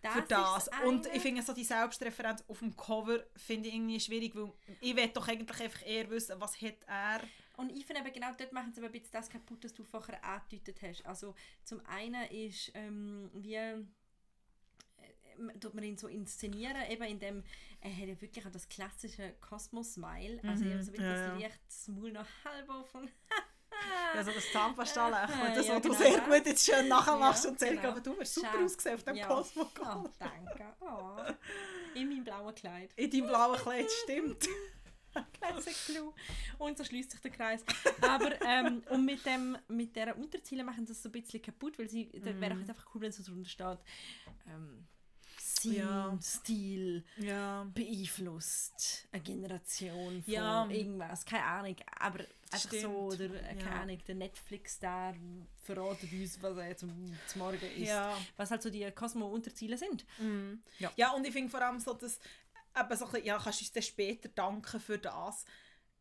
für 0.02 0.20
ist 0.20 0.32
das. 0.32 0.70
Und 0.86 1.08
ich 1.08 1.22
finde 1.22 1.42
so 1.42 1.54
die 1.54 1.64
Selbstreferenz 1.64 2.44
auf 2.48 2.60
dem 2.60 2.76
Cover 2.76 3.20
finde 3.36 3.70
ich 3.70 3.76
irgendwie 3.76 4.00
schwierig, 4.00 4.36
weil 4.36 4.52
ich 4.80 4.96
will 4.96 5.08
doch 5.10 5.28
eigentlich 5.28 5.62
einfach 5.62 5.86
eher 5.86 6.10
wissen, 6.10 6.40
was 6.40 6.62
hat 6.62 6.78
er. 6.88 7.22
Und 7.58 7.72
ich 7.72 7.86
finde 7.86 8.02
eben 8.02 8.14
genau 8.14 8.32
dort 8.38 8.54
machen 8.54 8.72
sie 8.74 8.80
aber 8.80 8.88
ein 8.88 8.94
bisschen 8.94 9.12
das 9.12 9.30
kaputt, 9.30 9.64
was 9.64 9.74
du 9.74 9.84
vorher 9.84 10.24
angedeutet 10.24 10.82
hast. 10.82 11.06
Also 11.06 11.36
zum 11.66 11.86
einen 11.86 12.24
ist 12.32 12.72
ähm, 12.74 13.30
wie 13.34 13.56
äh, 13.56 13.84
tut 15.60 15.74
man 15.74 15.84
ihn 15.84 15.98
so 15.98 16.08
inszenieren, 16.08 16.90
eben 16.90 17.04
indem 17.04 17.44
er 17.82 17.92
hat 17.96 18.08
ja 18.08 18.22
wirklich 18.22 18.46
auch 18.46 18.52
das 18.52 18.68
klassische 18.68 19.34
Kosmos-Smile, 19.42 20.40
also 20.44 20.64
Mhm, 20.66 20.74
mhm, 20.76 20.82
so 20.82 20.88
wirklich 20.92 21.08
ja, 21.08 21.28
das. 21.30 21.40
Licht, 21.42 21.60
das 21.68 21.88
Maul 21.88 22.12
noch 22.12 22.26
halb 22.46 22.70
offen. 22.70 23.10
Ja, 24.14 24.24
so 24.24 24.32
das 24.32 24.52
Zahnpasta-Lächeln, 24.52 25.40
Ah, 25.42 25.56
das, 25.56 25.68
ja, 25.68 25.76
was 25.76 25.82
du 25.84 25.90
genau 25.90 26.02
sehr 26.02 26.18
das. 26.18 26.26
gut 26.26 26.46
jetzt 26.48 26.66
schön 26.66 26.88
nachmachst 26.90 27.44
Ja, 27.46 27.50
und 27.52 27.60
zeigst, 27.60 27.76
genau. 27.78 27.90
aber 27.92 28.02
du 28.02 28.20
hast 28.20 28.34
super 28.36 28.50
Schau. 28.54 28.64
ausgesehen 28.66 28.96
auf 28.96 29.04
dem 29.04 29.16
Ja. 29.16 29.28
Cosmo. 29.28 29.70
Oh, 29.80 30.10
danke. 30.20 30.66
Oh. 30.82 31.18
In 31.98 32.10
meinem 32.10 32.24
blauen 32.26 32.54
Kleid. 32.56 32.92
In 32.98 33.10
deinem 33.10 33.28
blauen 33.28 33.58
Kleid, 33.58 33.90
stimmt. 34.04 34.48
Classic 35.40 35.76
Blue. 35.88 36.14
Und 36.58 36.78
so 36.78 36.84
schließt 36.84 37.12
sich 37.12 37.22
der 37.22 37.32
Kreis. 37.32 37.64
Aber 38.02 38.42
ähm, 38.42 38.84
und 38.90 39.06
mit, 39.06 39.26
dem, 39.26 39.58
mit 39.70 39.96
dieser 39.96 40.18
Unterziele 40.18 40.64
machen 40.66 40.86
sie 40.86 40.92
das 40.94 41.02
so 41.02 41.08
ein 41.10 41.14
bisschen 41.14 41.42
kaputt, 41.42 41.80
weil 41.80 41.90
sie, 41.90 42.10
da 42.12 42.38
wäre 42.40 42.56
auch 42.56 42.60
jetzt 42.60 42.70
einfach 42.72 42.88
cool, 42.94 43.02
wenn 43.02 43.12
so 43.14 43.24
drunter 43.24 43.50
steht, 43.50 43.80
ähm, 44.48 44.88
sein 45.62 45.74
Ja. 45.74 46.18
Stil 46.22 47.04
Ja. 47.18 47.68
beeinflusst 47.74 49.08
eine 49.12 49.22
Generation 49.24 50.24
von 50.24 50.34
Ja. 50.34 50.68
irgendwas, 50.68 51.26
keine 51.26 51.44
Ahnung, 51.46 51.76
aber 52.00 52.20
einfach 52.52 52.60
Stimmt. 52.68 52.82
so, 52.84 52.90
oder 52.90 53.26
äh, 53.26 53.56
keine. 53.56 53.72
Ahnung, 53.82 54.00
der 54.08 54.16
Netflix-Star 54.16 55.16
verratet 55.64 56.12
uns, 56.12 56.42
was 56.42 56.58
er 56.58 56.78
zum, 56.78 57.18
zum 57.28 57.40
Morgen 57.40 57.72
ist. 57.78 57.88
Ja. 57.88 58.18
Was 58.38 58.52
halt 58.52 58.62
so 58.64 58.70
die 58.70 58.90
Cosmo-Unterziele 58.92 59.78
sind. 59.78 60.06
Mhm. 60.18 60.62
Ja. 60.96 61.12
Und 61.12 61.26
ich 61.26 61.34
finde 61.34 61.50
vor 61.50 61.62
allem 61.62 61.80
so, 61.80 61.94
dass 61.94 62.20
eben 62.78 62.98
so 62.98 63.06
ein 63.06 63.12
bisschen, 63.12 63.26
ja, 63.26 63.38
kannst 63.38 63.60
du 63.62 63.64
uns 63.66 63.72
dann 63.72 63.84
später 63.84 64.30
danken 64.30 64.80
für 64.80 64.98
das, 64.98 65.46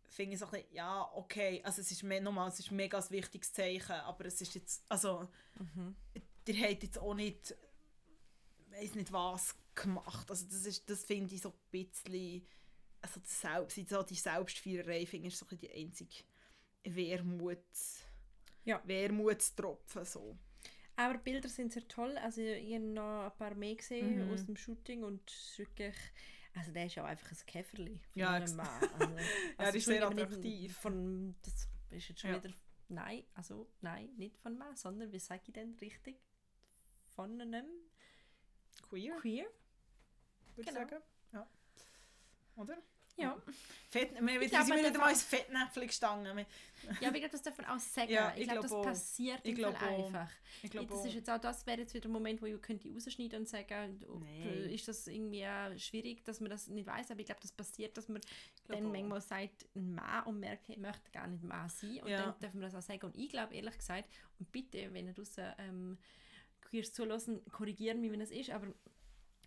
finde 0.09 0.35
ich 0.35 0.39
so 0.39 0.47
ein 0.47 0.53
bisschen, 0.53 0.75
ja, 0.75 1.09
okay, 1.15 1.61
also 1.65 1.81
es 1.83 1.91
ist, 1.91 2.03
me 2.03 2.21
nochmal, 2.21 2.49
es 2.49 2.59
ist 2.61 2.71
ein 2.71 2.77
mega 2.77 2.99
ein 2.99 3.11
wichtiges 3.11 3.53
Zeichen, 3.53 3.93
aber 3.93 4.25
es 4.27 4.41
ist 4.41 4.55
jetzt, 4.55 4.83
also, 4.89 5.29
Mhm. 5.59 5.95
ihr 6.47 6.63
habt 6.69 6.83
jetzt 6.83 6.99
auch 6.99 7.15
nicht, 7.15 7.55
weiß 8.81 8.95
nicht 8.95 9.13
was 9.13 9.55
gemacht, 9.75 10.31
also 10.31 10.47
das 10.47 10.67
ist, 10.67 10.89
das 10.91 11.05
finde 11.05 11.35
ich 11.35 11.41
so 11.43 11.51
ein 11.51 11.59
bisschen, 11.71 12.47
also 13.01 13.21
das 13.21 13.41
Selbst, 13.41 13.89
so 13.89 14.03
die 14.03 14.15
Selbstfeierei, 14.15 15.07
finde 15.07 15.29
ich, 15.29 15.35
ist 15.35 15.41
so 15.41 15.47
ein 15.47 15.49
bisschen 15.49 15.71
die 15.73 15.85
einzige 15.85 16.15
Wermuts, 16.85 18.03
Ja. 18.65 18.83
Wermutstropfen, 18.85 20.05
so. 20.05 20.37
Aber 20.97 21.19
Bilder 21.19 21.49
sind 21.49 21.73
sehr 21.73 21.87
toll. 21.87 22.19
Also 22.19 22.41
ich 22.41 22.75
habe 22.75 22.85
noch 22.85 23.27
ein 23.31 23.37
paar 23.37 23.55
mehr 23.55 23.77
gesehen 23.77 24.27
Mhm. 24.27 24.33
aus 24.33 24.45
dem 24.47 24.57
Shooting 24.57 25.05
und 25.05 25.23
wirklich... 25.57 25.95
Also 26.55 26.73
der 26.73 26.87
ist 26.87 26.97
ja 26.97 27.05
auch 27.05 27.09
einfach 27.09 27.31
ein 27.31 27.37
Käferli 27.47 28.01
von 28.13 28.21
Ja, 28.21 28.33
einem 28.33 28.57
Mann. 28.57 28.67
Also, 28.91 29.15
das 29.59 29.75
ist 29.77 29.85
sehr 29.85 30.05
attraktiv. 30.09 30.77
Von, 30.77 31.37
das 31.43 31.69
ist 31.91 32.09
jetzt 32.09 32.21
schon 32.21 32.31
Ja. 32.31 32.43
wieder... 32.43 32.53
Nein, 32.89 33.23
also 33.35 33.71
nein, 33.81 34.11
nicht 34.17 34.39
von 34.39 34.57
Mann, 34.59 34.75
sondern 34.75 35.13
wie 35.13 35.19
sage 35.21 35.43
ich 35.47 35.53
denn 35.53 35.75
richtig? 35.81 36.21
Von 37.15 37.41
einem 37.41 37.67
Queer, 38.89 39.17
Queer? 39.17 39.47
würde 40.57 40.71
Genau. 40.73 40.83
ich 40.85 40.91
sagen. 40.91 41.03
Ja. 41.33 41.47
Oder? 42.57 42.79
Ja. 43.17 43.37
Fett, 43.91 44.15
wir, 44.15 44.21
wir 44.27 44.43
Ich 44.43 44.49
glaube, 44.51 44.65
sind 44.67 44.75
man 44.77 44.79
wieder 44.79 44.91
darf 44.93 45.03
mal 45.03 45.11
ins 45.11 45.23
Fettnäpfchen 45.25 45.87
gestanden. 45.89 46.37
Wir- 46.37 46.47
Ja, 47.01 47.09
aber 47.09 47.17
ich 47.17 47.23
glaube, 47.23 47.29
das 47.33 47.43
darf 47.43 47.59
man 47.59 47.67
auch 47.67 47.79
sagen. 47.81 48.11
Ja, 48.13 48.33
ich 48.37 48.43
ich 48.43 48.47
glaube, 48.47 48.63
das 48.63 48.71
glaub 48.71 48.81
auch. 48.81 48.85
passiert 48.89 49.41
Ich 49.43 49.55
glaub 49.57 49.83
einfach. 49.83 50.31
Ich 50.63 50.71
glaube 50.71 50.87
das 50.87 51.05
ist 51.05 51.15
jetzt 51.15 51.29
auch 51.29 51.41
das 51.41 51.67
wäre 51.67 51.81
jetzt 51.81 51.95
wieder 51.95 52.09
ein 52.09 52.13
Moment, 52.13 52.41
wo 52.41 52.47
ich 52.47 52.63
könnte 52.63 52.89
rausschneiden 52.93 53.41
und 53.41 53.49
sagen, 53.49 54.01
ob, 54.09 54.23
ist 54.71 54.87
das 54.87 55.09
irgendwie 55.09 55.45
schwierig, 55.81 56.25
dass 56.25 56.39
man 56.41 56.51
das 56.51 56.69
nicht 56.69 56.87
weiß. 56.87 57.11
Aber 57.11 57.19
ich 57.19 57.27
glaube, 57.27 57.41
das 57.41 57.51
passiert, 57.51 57.97
dass 57.97 58.09
man 58.09 58.21
glaub 58.67 58.79
dann 58.79 58.87
auch. 58.87 58.93
manchmal 58.93 59.21
sagt, 59.21 59.67
ein 59.75 59.95
Mann 59.97 60.25
und 60.27 60.39
merkt, 60.39 60.69
ich 60.69 60.77
möchte 60.79 61.11
gar 61.11 61.27
nicht 61.27 61.43
Mann 61.43 61.69
sein. 61.69 61.99
Und 62.03 62.09
Ja. 62.09 62.23
dann 62.23 62.39
dürfen 62.39 62.61
wir 62.61 62.69
das 62.69 62.77
auch 62.77 62.87
sagen. 62.87 63.05
Und 63.05 63.17
ich 63.17 63.31
glaube, 63.31 63.53
ehrlich 63.53 63.77
gesagt, 63.77 64.09
und 64.39 64.53
bitte, 64.53 64.93
wenn 64.95 65.09
ihr 65.09 65.13
draussen 65.15 65.53
ähm, 65.59 65.99
Queers 66.69 66.93
zulassen, 66.93 67.41
korrigieren 67.51 68.01
mich, 68.01 68.13
wenn 68.13 68.21
es 68.21 68.31
ist, 68.31 68.51
aber 68.51 68.69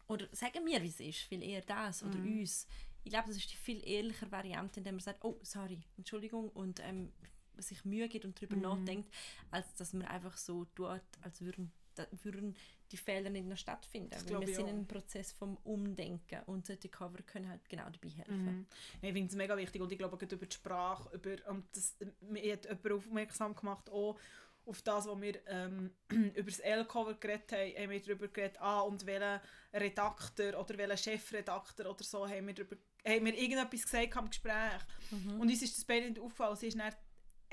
oder 0.07 0.27
sagen 0.33 0.63
mir, 0.63 0.81
wie 0.81 0.87
es 0.87 0.99
ist, 0.99 1.19
viel 1.19 1.41
eher 1.41 1.61
das 1.61 2.03
oder 2.03 2.17
Mhm. 2.17 2.39
uns. 2.41 2.67
Ich 3.03 3.11
glaube, 3.11 3.27
das 3.29 3.37
ist 3.37 3.51
die 3.51 3.55
viel 3.57 3.87
ehrlichere 3.87 4.31
Variante, 4.31 4.79
indem 4.79 4.95
man 4.95 4.99
sagt, 4.99 5.23
oh, 5.23 5.39
sorry, 5.41 5.81
Entschuldigung 5.97 6.49
und 6.49 6.79
ähm, 6.81 7.11
sich 7.57 7.85
Mühe 7.85 8.07
gibt 8.09 8.25
und 8.25 8.37
darüber 8.37 8.55
Mhm. 8.55 8.61
nachdenkt, 8.61 9.09
als 9.51 9.73
dass 9.75 9.93
man 9.93 10.05
einfach 10.07 10.37
so 10.37 10.65
tut, 10.65 11.01
als 11.21 11.41
würden 11.41 11.71
da 11.95 12.07
würden 12.23 12.55
die 12.93 12.95
Fehler 12.97 13.29
nicht 13.29 13.45
noch 13.45 13.57
stattfinden. 13.57 14.11
Wir 14.29 14.47
sind 14.47 14.59
in 14.59 14.75
einem 14.75 14.87
Prozess 14.87 15.33
vom 15.33 15.57
Umdenken 15.65 16.41
und 16.45 16.65
solche 16.65 16.87
Cover 16.87 17.21
können 17.23 17.49
halt 17.49 17.67
genau 17.67 17.89
dabei 17.89 18.07
helfen. 18.09 18.45
Mhm. 18.59 18.65
Ich 19.01 19.11
finde 19.11 19.27
es 19.27 19.35
mega 19.35 19.57
wichtig 19.57 19.81
und 19.81 19.91
ich 19.91 19.97
glaube, 19.97 20.17
gerade 20.17 20.35
über 20.35 20.45
die 20.45 20.55
Sprache, 20.55 21.13
über, 21.13 21.35
und 21.49 21.65
das, 21.75 21.97
mir 22.21 22.53
hat 22.53 22.63
jemand 22.63 22.91
aufmerksam 22.93 23.55
gemacht, 23.55 23.89
auch 23.89 24.17
auf 24.65 24.81
das, 24.81 25.07
was 25.07 25.21
wir 25.21 25.47
ähm, 25.47 25.91
über 26.09 26.49
das 26.49 26.59
L-Cover 26.59 27.15
geredet 27.15 27.51
haben, 27.51 27.75
haben 27.75 27.89
wir 27.89 28.01
darüber 28.01 28.27
geredet, 28.27 28.57
ah, 28.59 28.81
und 28.81 29.05
welcher 29.05 29.41
Redakteur 29.73 30.59
oder 30.59 30.77
welcher 30.77 30.97
Chefredakteur 30.97 31.89
oder 31.89 32.03
so 32.03 32.27
haben 32.27 32.47
wir, 32.47 32.53
darüber, 32.53 32.75
haben 33.05 33.25
wir 33.25 33.37
irgendetwas 33.37 33.83
gesagt 33.83 34.15
im 34.15 34.29
Gespräch. 34.29 34.81
Mhm. 35.11 35.41
Und 35.41 35.49
uns 35.49 35.61
ist 35.61 35.77
das 35.77 35.85
beide 35.85 36.07
nicht 36.07 36.19
aufgefallen. 36.19 36.55
Sie 36.55 36.67
ist 36.67 36.79
dann 36.79 36.93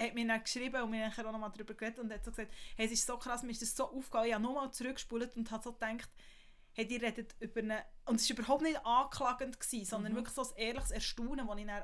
hat 0.01 0.15
mir 0.15 0.27
dann 0.27 0.43
geschrieben 0.43 0.81
und 0.83 0.93
wir 0.93 1.17
haben 1.17 1.27
auch 1.27 1.33
nochmal 1.33 1.51
darüber 1.53 1.75
geredet 1.75 1.99
und 1.99 2.13
hat 2.13 2.25
so 2.25 2.31
gesagt, 2.31 2.53
hey, 2.77 2.87
es 2.87 2.93
ist 2.93 3.07
so 3.07 3.17
krass, 3.17 3.43
mir 3.43 3.51
ist 3.51 3.63
das 3.63 3.75
so 3.75 3.85
aufgefallen, 3.85 4.29
ich 4.29 4.35
habe 4.35 4.45
nochmal 4.45 4.71
zurückgespult 4.71 5.37
und 5.37 5.51
habe 5.51 5.65
so 5.65 5.73
gedacht, 5.73 6.09
hey, 6.73 6.87
die 6.87 6.97
redet 6.97 7.35
über 7.41 7.61
eine, 7.61 7.85
und 8.05 8.21
es 8.21 8.31
war 8.31 8.39
überhaupt 8.39 8.63
nicht 8.63 8.85
anklagend, 8.87 9.59
gewesen, 9.59 9.85
sondern 9.85 10.13
mhm. 10.13 10.17
wirklich 10.19 10.35
so 10.35 10.43
ein 10.43 10.57
ehrliches 10.57 10.93
Erstaunen, 10.93 11.49
das 11.49 11.59
ich 11.59 11.67
dann 11.67 11.83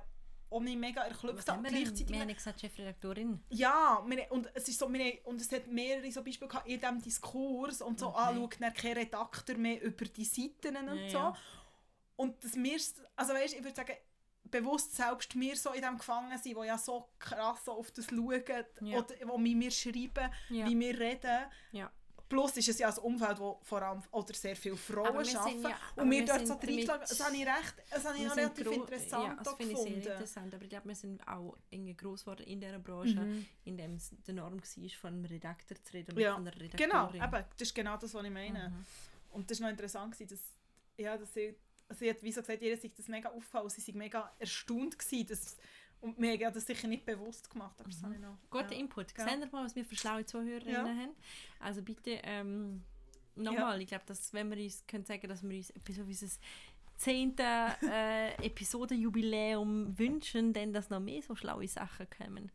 auch 0.50 0.60
nicht 0.60 0.78
mega 0.78 1.02
erklüpft 1.02 1.48
habe. 1.48 1.62
Gleichzeitig 1.68 2.08
wir 2.08 2.20
haben 2.20 2.34
gesagt 2.34 2.60
Chefredaktorin. 2.60 3.40
Ja, 3.48 4.02
wir, 4.06 4.30
und 4.30 4.48
es 4.54 4.68
ist 4.68 4.78
so, 4.78 4.92
wir, 4.92 5.18
und 5.24 5.40
es 5.40 5.50
hat 5.52 5.66
mehrere 5.66 6.10
so 6.12 6.22
Beispiele 6.22 6.48
gehabt 6.48 6.68
in 6.68 6.80
diesem 6.80 7.02
Diskurs 7.02 7.82
und 7.82 7.98
so, 7.98 8.08
okay. 8.08 8.18
ah, 8.18 8.34
schaut 8.34 8.60
dann 8.60 8.74
kein 8.74 8.92
Redakteur 8.92 9.56
mehr 9.56 9.82
über 9.82 10.04
die 10.04 10.24
Seiten 10.24 10.76
und 10.76 10.96
ja, 10.96 11.08
so. 11.08 11.18
Ja. 11.18 11.36
Und 12.16 12.44
das 12.44 12.54
mir, 12.54 12.78
also 13.16 13.32
weißt, 13.32 13.54
ich 13.54 13.64
würde 13.64 13.74
sagen, 13.74 13.96
bewusst 14.44 14.94
selbst 14.94 15.38
wir 15.38 15.56
so 15.56 15.72
in 15.72 15.82
dem 15.82 15.98
gefangen 15.98 16.38
sind, 16.38 16.56
die 16.56 16.66
ja 16.66 16.78
so 16.78 17.08
krass 17.18 17.68
auf 17.68 17.90
das 17.90 18.06
schauen 18.06 18.42
ja. 18.80 18.98
oder 18.98 19.14
wo 19.24 19.38
wir, 19.38 19.60
wir 19.60 19.70
schreiben, 19.70 20.30
wie 20.48 20.78
wir 20.78 21.00
reden. 21.00 21.46
Plus 22.28 22.56
ist 22.56 22.68
es 22.68 22.78
ja 22.78 22.88
ein 22.88 22.98
Umfeld, 22.98 23.38
wo 23.38 23.58
vor 23.62 23.82
allem 23.82 24.02
oder 24.10 24.34
sehr 24.34 24.56
viele 24.56 24.76
Frauen 24.76 25.08
arbeiten. 25.08 25.62
Ja, 25.62 25.76
und 25.96 26.10
wir, 26.10 26.20
wir 26.20 26.24
dort 26.24 26.46
so 26.46 26.54
reinschlagen, 26.54 27.06
das 27.08 27.24
habe 27.24 27.36
ich 27.36 27.46
recht, 27.46 27.74
das 27.90 28.04
habe 28.04 28.18
ich 28.18 28.24
noch 28.24 28.36
relativ 28.36 28.66
interessant 28.66 29.24
ja, 29.24 29.42
das 29.42 29.54
finde 29.54 29.72
ich 29.72 29.78
sehr 29.78 29.96
interessant. 29.96 30.54
Aber 30.54 30.62
ich 30.62 30.70
glaube, 30.70 30.88
wir 30.88 30.94
sind 30.94 31.28
auch 31.28 31.56
irgendwie 31.70 31.94
groß 31.94 32.20
geworden 32.20 32.46
in 32.46 32.60
dieser 32.60 32.78
Branche, 32.78 33.20
mhm. 33.20 33.46
in 33.64 33.76
dem 33.76 33.94
es 33.94 34.10
die 34.26 34.32
Norm 34.32 34.60
war, 34.60 34.88
von 35.00 35.12
einem 35.12 35.24
Redakteur 35.26 35.82
zu 35.82 35.92
reden 35.92 36.18
ja. 36.18 36.34
von 36.34 36.46
einer 36.46 36.56
Redakteurin. 36.56 36.90
Genau, 36.90 37.26
eben, 37.26 37.44
das 37.58 37.60
ist 37.60 37.74
genau 37.74 37.96
das, 37.96 38.14
was 38.14 38.24
ich 38.24 38.30
meine. 38.30 38.70
Mhm. 38.70 38.84
Und 39.30 39.50
das 39.50 39.60
war 39.60 39.66
noch 39.66 39.72
interessant, 39.72 40.18
dass, 40.20 40.40
ja, 40.96 41.16
dass 41.18 41.36
ich 41.36 41.54
sie 41.90 42.10
hat 42.10 42.22
wie 42.22 42.32
so 42.32 42.40
gesagt, 42.40 42.62
ihr 42.62 42.76
sich 42.76 42.94
das 42.94 43.08
mega 43.08 43.28
aufgefallen, 43.28 43.68
sie 43.68 43.86
waren 43.88 43.98
mega 43.98 44.32
erstaunt 44.38 44.98
gewesen, 44.98 45.26
dass, 45.26 45.56
und 46.04 46.18
mir 46.18 46.46
hat 46.46 46.54
das 46.54 46.66
sicher 46.66 46.86
nicht 46.86 47.06
bewusst 47.06 47.48
gemacht, 47.48 47.74
aber 47.80 47.88
mhm. 47.88 48.20
noch, 48.20 48.36
Guter 48.50 48.72
ja. 48.72 48.78
Input. 48.78 49.16
Ja. 49.16 49.24
Seht 49.26 49.40
ihr 49.40 49.48
mal, 49.50 49.64
was 49.64 49.74
wir 49.74 49.86
für 49.86 49.96
schlaue 49.96 50.26
Zuhörerinnen 50.26 50.72
ja. 50.74 51.02
haben? 51.02 51.14
Also 51.60 51.80
bitte, 51.80 52.20
ähm, 52.24 52.82
nochmal, 53.34 53.76
ja. 53.76 53.82
ich 53.82 53.88
glaube, 53.88 54.04
dass 54.06 54.32
wenn 54.34 54.50
wir 54.50 54.62
uns 54.62 54.86
können 54.86 55.06
sagen, 55.06 55.26
dass 55.28 55.42
wir 55.42 55.56
uns 55.56 55.70
etwas 55.70 55.98
auf 55.98 56.06
unser 56.06 56.26
zehnte 56.98 57.42
äh, 57.90 58.34
Episodenjubiläum 58.44 59.98
wünschen, 59.98 60.52
dann 60.52 60.74
dass 60.74 60.90
noch 60.90 61.00
mehr 61.00 61.22
so 61.22 61.34
schlaue 61.34 61.66
Sachen 61.66 62.06
kommen. 62.10 62.52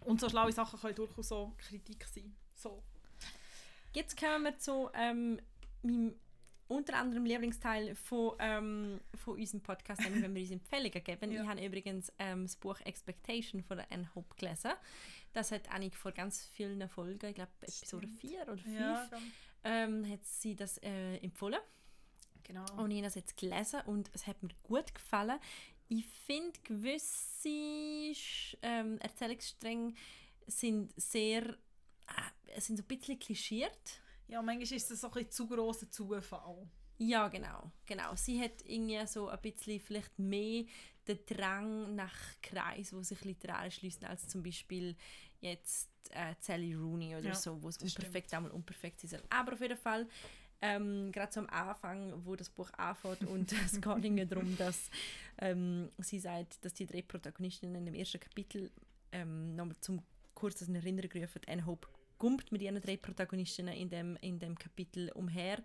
Und 0.00 0.20
so 0.20 0.28
schlaue 0.28 0.52
Sachen 0.52 0.78
können 0.78 0.94
durchaus 0.94 1.28
so 1.28 1.54
Kritik 1.56 2.04
sein. 2.04 2.34
So. 2.54 2.82
Jetzt 3.94 4.20
kommen 4.20 4.44
wir 4.44 4.58
zu 4.58 4.90
ähm, 4.92 5.40
meinem 5.82 6.14
unter 6.72 6.96
anderem 6.96 7.24
Lieblingsteil 7.24 7.94
von, 7.94 8.32
ähm, 8.38 9.00
von 9.14 9.34
unserem 9.38 9.60
Podcast, 9.60 10.00
nämlich 10.00 10.22
wenn 10.22 10.34
wir 10.34 10.42
uns 10.42 10.50
Empfehlungen 10.50 11.04
geben. 11.04 11.32
ja. 11.32 11.42
Ich 11.42 11.48
habe 11.48 11.64
übrigens 11.64 12.12
ähm, 12.18 12.44
das 12.44 12.56
Buch 12.56 12.80
Expectation 12.80 13.62
von 13.62 13.80
Anne 13.90 14.08
Hope 14.14 14.34
gelesen. 14.36 14.72
Das 15.32 15.50
hat 15.52 15.70
Annik 15.70 15.96
vor 15.96 16.12
ganz 16.12 16.44
vielen 16.54 16.86
Folgen, 16.88 17.26
ich 17.26 17.34
glaube 17.34 17.50
Episode 17.60 18.08
4 18.08 18.42
oder 18.42 18.58
5, 18.58 18.78
ja, 18.78 19.08
ähm, 19.64 20.08
hat 20.10 20.24
sie 20.24 20.54
das 20.54 20.78
äh, 20.78 21.16
empfohlen. 21.18 21.60
Genau. 22.44 22.64
Und 22.76 22.90
ich 22.90 22.96
habe 22.96 23.06
das 23.06 23.14
jetzt 23.14 23.36
gelesen 23.36 23.80
und 23.86 24.10
es 24.14 24.26
hat 24.26 24.42
mir 24.42 24.50
gut 24.62 24.94
gefallen. 24.94 25.38
Ich 25.88 26.06
finde, 26.06 26.58
gewisse 26.64 27.48
ähm, 28.62 28.98
Erzählungsstränge 28.98 29.94
sind 30.46 30.92
sehr, 31.00 31.44
äh, 31.44 32.60
sind 32.60 32.76
so 32.76 32.82
ein 32.82 32.88
bisschen 32.88 33.18
klischiert 33.18 34.00
ja, 34.28 34.42
manchmal 34.42 34.76
ist 34.76 34.90
es 34.90 35.00
so 35.00 35.08
ein 35.08 35.12
bisschen 35.12 35.30
zu 35.30 35.46
grosser 35.48 35.90
Zufall. 35.90 36.66
Ja, 36.98 37.28
genau, 37.28 37.70
genau. 37.86 38.14
Sie 38.14 38.40
hat 38.40 38.62
irgendwie 38.64 39.04
so 39.06 39.28
ein 39.28 39.40
bisschen 39.40 39.80
vielleicht 39.80 40.18
mehr 40.18 40.64
den 41.08 41.18
Drang 41.26 41.94
nach 41.94 42.14
Kreis, 42.42 42.92
wo 42.92 43.02
sich 43.02 43.24
literär 43.24 43.70
schließen, 43.70 44.04
als 44.04 44.28
zum 44.28 44.42
Beispiel 44.42 44.96
jetzt 45.40 45.90
äh, 46.10 46.34
Sally 46.38 46.74
Rooney 46.74 47.16
oder 47.16 47.28
ja, 47.28 47.34
so, 47.34 47.60
wo 47.62 47.68
es 47.68 47.78
unperfekt 47.78 48.32
einmal 48.34 48.52
unperfekt 48.52 49.00
sind. 49.00 49.22
Aber 49.30 49.54
auf 49.54 49.60
jeden 49.60 49.76
Fall, 49.76 50.06
ähm, 50.60 51.10
gerade 51.10 51.32
so 51.32 51.40
am 51.40 51.48
Anfang, 51.48 52.24
wo 52.24 52.36
das 52.36 52.48
Buch 52.48 52.70
anfängt 52.74 53.24
und 53.24 53.52
es 53.66 53.72
geht 53.72 53.86
irgendwie 53.86 54.26
darum, 54.26 54.56
dass 54.56 54.90
ähm, 55.38 55.90
sie 55.98 56.20
sagt, 56.20 56.64
dass 56.64 56.74
die 56.74 56.86
drei 56.86 57.02
Protagonistinnen 57.02 57.74
in 57.74 57.86
dem 57.86 57.94
ersten 57.94 58.20
Kapitel 58.20 58.70
ähm, 59.10 59.56
nochmal 59.56 59.76
zum 59.80 60.02
kurz 60.34 60.62
in 60.62 60.74
Erinnerung 60.74 61.10
rufen, 61.12 61.42
Anne 61.48 61.66
Hope 61.66 61.88
gumpt 62.22 62.52
mit 62.52 62.62
ihren 62.62 62.80
drei 62.80 62.96
Protagonistinnen 62.96 63.74
in 63.74 63.90
dem, 63.90 64.16
in 64.20 64.38
dem 64.38 64.56
Kapitel 64.56 65.10
umher. 65.16 65.60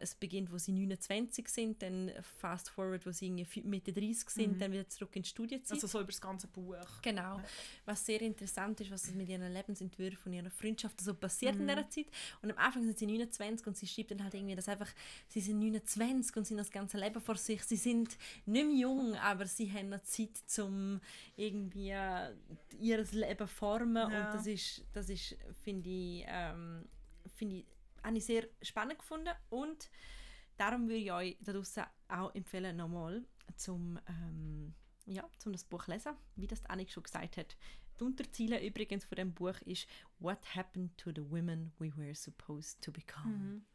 Es 0.00 0.14
beginnt, 0.14 0.52
wo 0.52 0.58
sie 0.58 0.72
29 0.72 1.48
sind, 1.48 1.80
dann 1.80 2.12
fast 2.38 2.68
forward, 2.68 3.06
wo 3.06 3.12
sie 3.12 3.30
Mitte 3.30 3.94
30 3.94 4.28
sind, 4.28 4.52
mhm. 4.52 4.58
dann 4.58 4.72
wieder 4.72 4.86
zurück 4.90 5.16
ins 5.16 5.30
Studienzeit. 5.30 5.72
Also 5.72 5.86
so 5.86 6.00
über 6.00 6.08
das 6.12 6.20
ganze 6.20 6.48
Buch. 6.48 6.76
Genau. 7.00 7.40
Was 7.86 8.04
sehr 8.04 8.20
interessant 8.20 8.78
ist, 8.82 8.90
was 8.90 9.10
mit 9.14 9.26
ihren 9.30 9.50
Lebensentwürfen 9.50 10.32
und 10.32 10.38
ihrer 10.38 10.50
Freundschaft 10.50 11.00
so 11.00 11.14
passiert 11.14 11.54
mhm. 11.54 11.62
in 11.62 11.68
dieser 11.68 11.88
Zeit. 11.88 12.06
Und 12.42 12.50
am 12.50 12.58
Anfang 12.58 12.84
sind 12.84 12.98
sie 12.98 13.06
29 13.06 13.66
und 13.66 13.74
sie 13.78 13.86
schreibt 13.86 14.10
dann 14.10 14.22
halt 14.22 14.34
irgendwie, 14.34 14.54
dass 14.54 14.68
einfach, 14.68 14.92
sie 15.28 15.40
sind 15.40 15.60
29 15.60 16.36
und 16.36 16.46
sie 16.46 16.52
haben 16.52 16.58
das 16.58 16.70
ganze 16.70 16.98
Leben 16.98 17.22
vor 17.22 17.36
sich. 17.36 17.62
Sie 17.62 17.76
sind 17.76 18.18
nicht 18.44 18.66
mehr 18.66 18.76
jung, 18.76 19.14
aber 19.14 19.46
sie 19.46 19.72
haben 19.72 19.88
noch 19.88 20.02
Zeit, 20.02 20.28
um 20.58 21.00
irgendwie 21.36 21.88
äh, 21.88 22.34
ihr 22.78 23.02
Leben 23.12 23.48
formen 23.48 24.12
ja. 24.12 24.26
und 24.26 24.34
das 24.34 24.46
ist, 24.46 24.84
das 24.92 25.08
ist 25.08 25.36
finde 25.64 25.85
finde 25.86 25.90
ich, 25.90 26.24
ähm, 26.28 26.88
find 27.36 27.52
ich, 27.52 27.66
habe 28.02 28.16
ich 28.16 28.24
sehr 28.24 28.48
spannend 28.62 28.98
gefunden 28.98 29.34
und 29.50 29.90
darum 30.56 30.88
würde 30.88 30.96
ich 30.96 31.12
euch 31.12 31.36
da 31.40 31.52
draußen 31.52 31.84
auch 32.08 32.34
empfehlen, 32.34 32.76
nochmal 32.76 33.24
zum, 33.56 33.98
ähm, 34.08 34.74
ja, 35.06 35.28
zum 35.38 35.52
das 35.52 35.64
Buch 35.64 35.86
lesen, 35.86 36.14
wie 36.34 36.46
das 36.46 36.64
Annik 36.66 36.90
schon 36.90 37.02
gesagt 37.02 37.36
hat. 37.36 37.56
Die 37.98 38.04
Unterziele 38.04 38.64
übrigens 38.64 39.04
von 39.04 39.16
dem 39.16 39.32
Buch 39.32 39.58
ist 39.64 39.86
What 40.18 40.54
happened 40.54 40.96
to 40.98 41.10
the 41.14 41.30
women 41.30 41.72
we 41.78 41.96
were 41.96 42.14
supposed 42.14 42.82
to 42.82 42.92
become. 42.92 43.28
Mhm. 43.28 43.66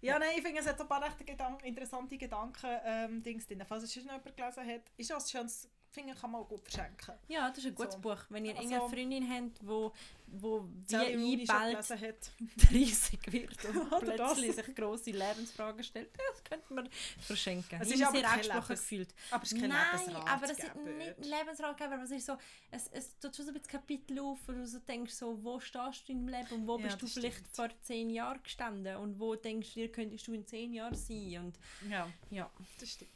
Ja, 0.00 0.18
nein, 0.18 0.30
ich 0.36 0.42
finde, 0.42 0.60
es 0.60 0.66
hat 0.66 0.78
so 0.78 0.84
ein 0.84 0.88
paar 0.88 1.02
recht 1.02 1.26
Gedank 1.26 1.62
interessante 1.64 2.16
Gedanken 2.16 2.78
ähm, 2.84 3.22
Dings 3.22 3.46
drin. 3.46 3.62
Falls 3.66 3.84
es 3.84 3.92
schon 3.92 4.04
jemand 4.04 4.24
gelesen 4.24 4.66
hat, 4.66 4.90
ist 4.96 5.10
das 5.10 5.30
schon 5.30 5.48
finde, 5.94 6.14
kann 6.14 6.30
man 6.32 6.42
auch 6.42 6.48
gut 6.48 6.62
verschenken. 6.62 7.14
Ja, 7.28 7.48
das 7.48 7.58
ist 7.58 7.66
ein 7.66 7.74
gutes 7.74 7.94
so. 7.94 8.00
Buch. 8.00 8.18
Wenn 8.28 8.44
ihr 8.44 8.56
also, 8.56 8.74
eine 8.74 8.88
Freundin 8.88 9.28
habt, 9.30 9.66
wo, 9.66 9.92
wo 10.26 10.68
wie 10.88 11.46
bald 11.46 11.78
30 11.78 13.18
wird 13.32 13.64
und 13.64 13.90
plötzlich 14.00 14.52
sich 14.52 14.74
grosse 14.74 15.12
Lebensfragen 15.12 15.82
stellt, 15.84 16.10
das 16.16 16.44
könnte 16.44 16.74
man 16.74 16.88
verschenken. 17.20 17.80
Es 17.80 17.90
ist 17.90 18.02
aber 18.02 18.18
sehr 18.18 18.30
angesprochen 18.30 18.76
gefühlt. 18.76 19.14
Aber 19.30 19.44
es 19.44 19.52
ist 19.52 19.60
kein 19.60 19.70
Nein, 19.70 20.16
aber 20.26 20.50
es 20.50 20.56
sind 20.56 20.96
nicht 20.98 21.24
Lebensratgeber, 21.24 21.94
aber 21.94 22.04
es 22.04 22.10
ist 22.10 22.26
so, 22.26 22.36
es, 22.70 22.88
es 22.88 23.18
tut 23.18 23.36
schon 23.36 23.46
so 23.46 23.50
ein 23.52 23.54
bisschen 23.54 23.70
Kapitel 23.70 24.18
auf, 24.18 24.38
wo 24.46 24.52
du 24.52 24.66
so 24.66 24.80
denkst, 24.80 25.14
so, 25.14 25.42
wo 25.42 25.60
stehst 25.60 26.08
du 26.08 26.12
in 26.12 26.26
deinem 26.26 26.40
Leben 26.40 26.60
und 26.60 26.66
wo 26.66 26.78
ja, 26.78 26.86
bist 26.86 27.00
du 27.00 27.06
vielleicht 27.06 27.38
stimmt. 27.38 27.54
vor 27.54 27.68
zehn 27.82 28.10
Jahren 28.10 28.42
gestanden 28.42 28.96
und 28.96 29.20
wo 29.20 29.36
denkst 29.36 29.74
du, 29.74 29.88
könntest 29.88 30.26
du 30.26 30.32
in 30.32 30.46
zehn 30.46 30.74
Jahren 30.74 30.94
sein 30.94 31.44
und 31.44 31.58
ja, 31.88 32.08
ja 32.30 32.50
das 32.80 32.90
stimmt 32.90 33.13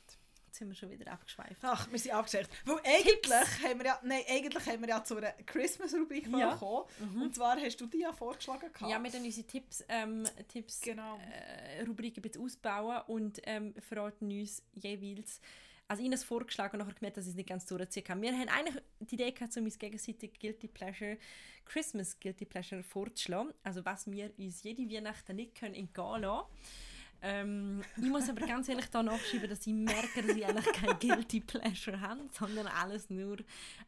sind 0.59 0.69
wir 0.69 0.75
schon 0.75 0.91
wieder 0.91 1.11
abgeschweift. 1.11 1.63
Ach, 1.63 1.91
wir 1.91 1.99
sind 1.99 2.13
abgeschweift. 2.13 2.51
Weil 2.65 2.79
eigentlich 2.85 3.65
haben 3.65 3.79
wir 3.79 3.87
ja, 3.87 4.01
nein, 4.03 4.23
eigentlich 4.29 4.67
haben 4.67 4.81
wir 4.81 4.89
ja 4.89 5.05
zu 5.05 5.17
einer 5.17 5.33
Christmas-Rubrik 5.33 6.29
ja. 6.29 6.53
gekommen. 6.53 6.85
Mhm. 6.99 7.23
Und 7.23 7.35
zwar 7.35 7.57
hast 7.59 7.81
du 7.81 7.87
die 7.87 8.01
ja 8.01 8.13
vorgeschlagen. 8.13 8.73
Gehabt. 8.73 8.91
Ja, 8.91 9.03
wir 9.03 9.11
dann 9.11 9.25
unsere 9.25 9.47
Tipps, 9.47 9.85
ähm, 9.89 10.25
Tipps 10.49 10.81
genau. 10.81 11.19
äh, 11.19 11.83
Rubrik 11.85 12.17
ein 12.17 12.23
bisschen 12.23 12.43
ausbauen 12.43 13.03
und 13.07 13.41
ähm, 13.45 13.75
verraten 13.81 14.31
uns 14.31 14.63
jeweils, 14.75 15.41
also 15.87 16.03
ihnen 16.03 16.19
vorgeschlagen 16.19 16.75
und 16.75 16.87
nachher 16.87 16.99
gemerkt, 16.99 17.17
dass 17.17 17.25
ich 17.25 17.31
es 17.31 17.37
nicht 17.37 17.49
ganz 17.49 17.65
durchziehen 17.67 18.05
kann. 18.05 18.21
Wir 18.21 18.33
haben 18.33 18.49
eigentlich 18.49 18.83
die 19.01 19.15
Idee 19.15 19.31
gehabt, 19.31 19.57
um 19.57 19.65
uns 19.65 19.79
gegenseitig 19.79 20.39
Guilty 20.39 20.69
Pleasure, 20.69 21.17
Christmas 21.65 22.19
Guilty 22.19 22.45
Pleasure 22.45 22.83
vorzuschlagen. 22.83 23.55
Also 23.63 23.85
was 23.85 24.11
wir 24.11 24.33
uns 24.39 24.63
jede 24.63 24.83
Weihnachten 24.91 25.37
nicht 25.37 25.55
können 25.55 25.75
entgehen 25.75 26.23
lassen 26.23 26.47
ähm, 27.21 27.83
ich 27.97 28.05
muss 28.05 28.29
aber 28.29 28.47
ganz 28.47 28.69
ehrlich 28.69 28.87
da 28.87 29.03
nachschreiben, 29.03 29.49
dass 29.49 29.67
ich 29.67 29.73
merke, 29.73 30.23
dass 30.23 30.37
ich 30.37 30.47
eigentlich 30.47 30.73
kein 30.73 30.99
Guilty 31.01 31.41
Pleasure 31.41 32.01
habe, 32.01 32.21
sondern 32.33 32.67
alles 32.69 33.11
nur 33.11 33.39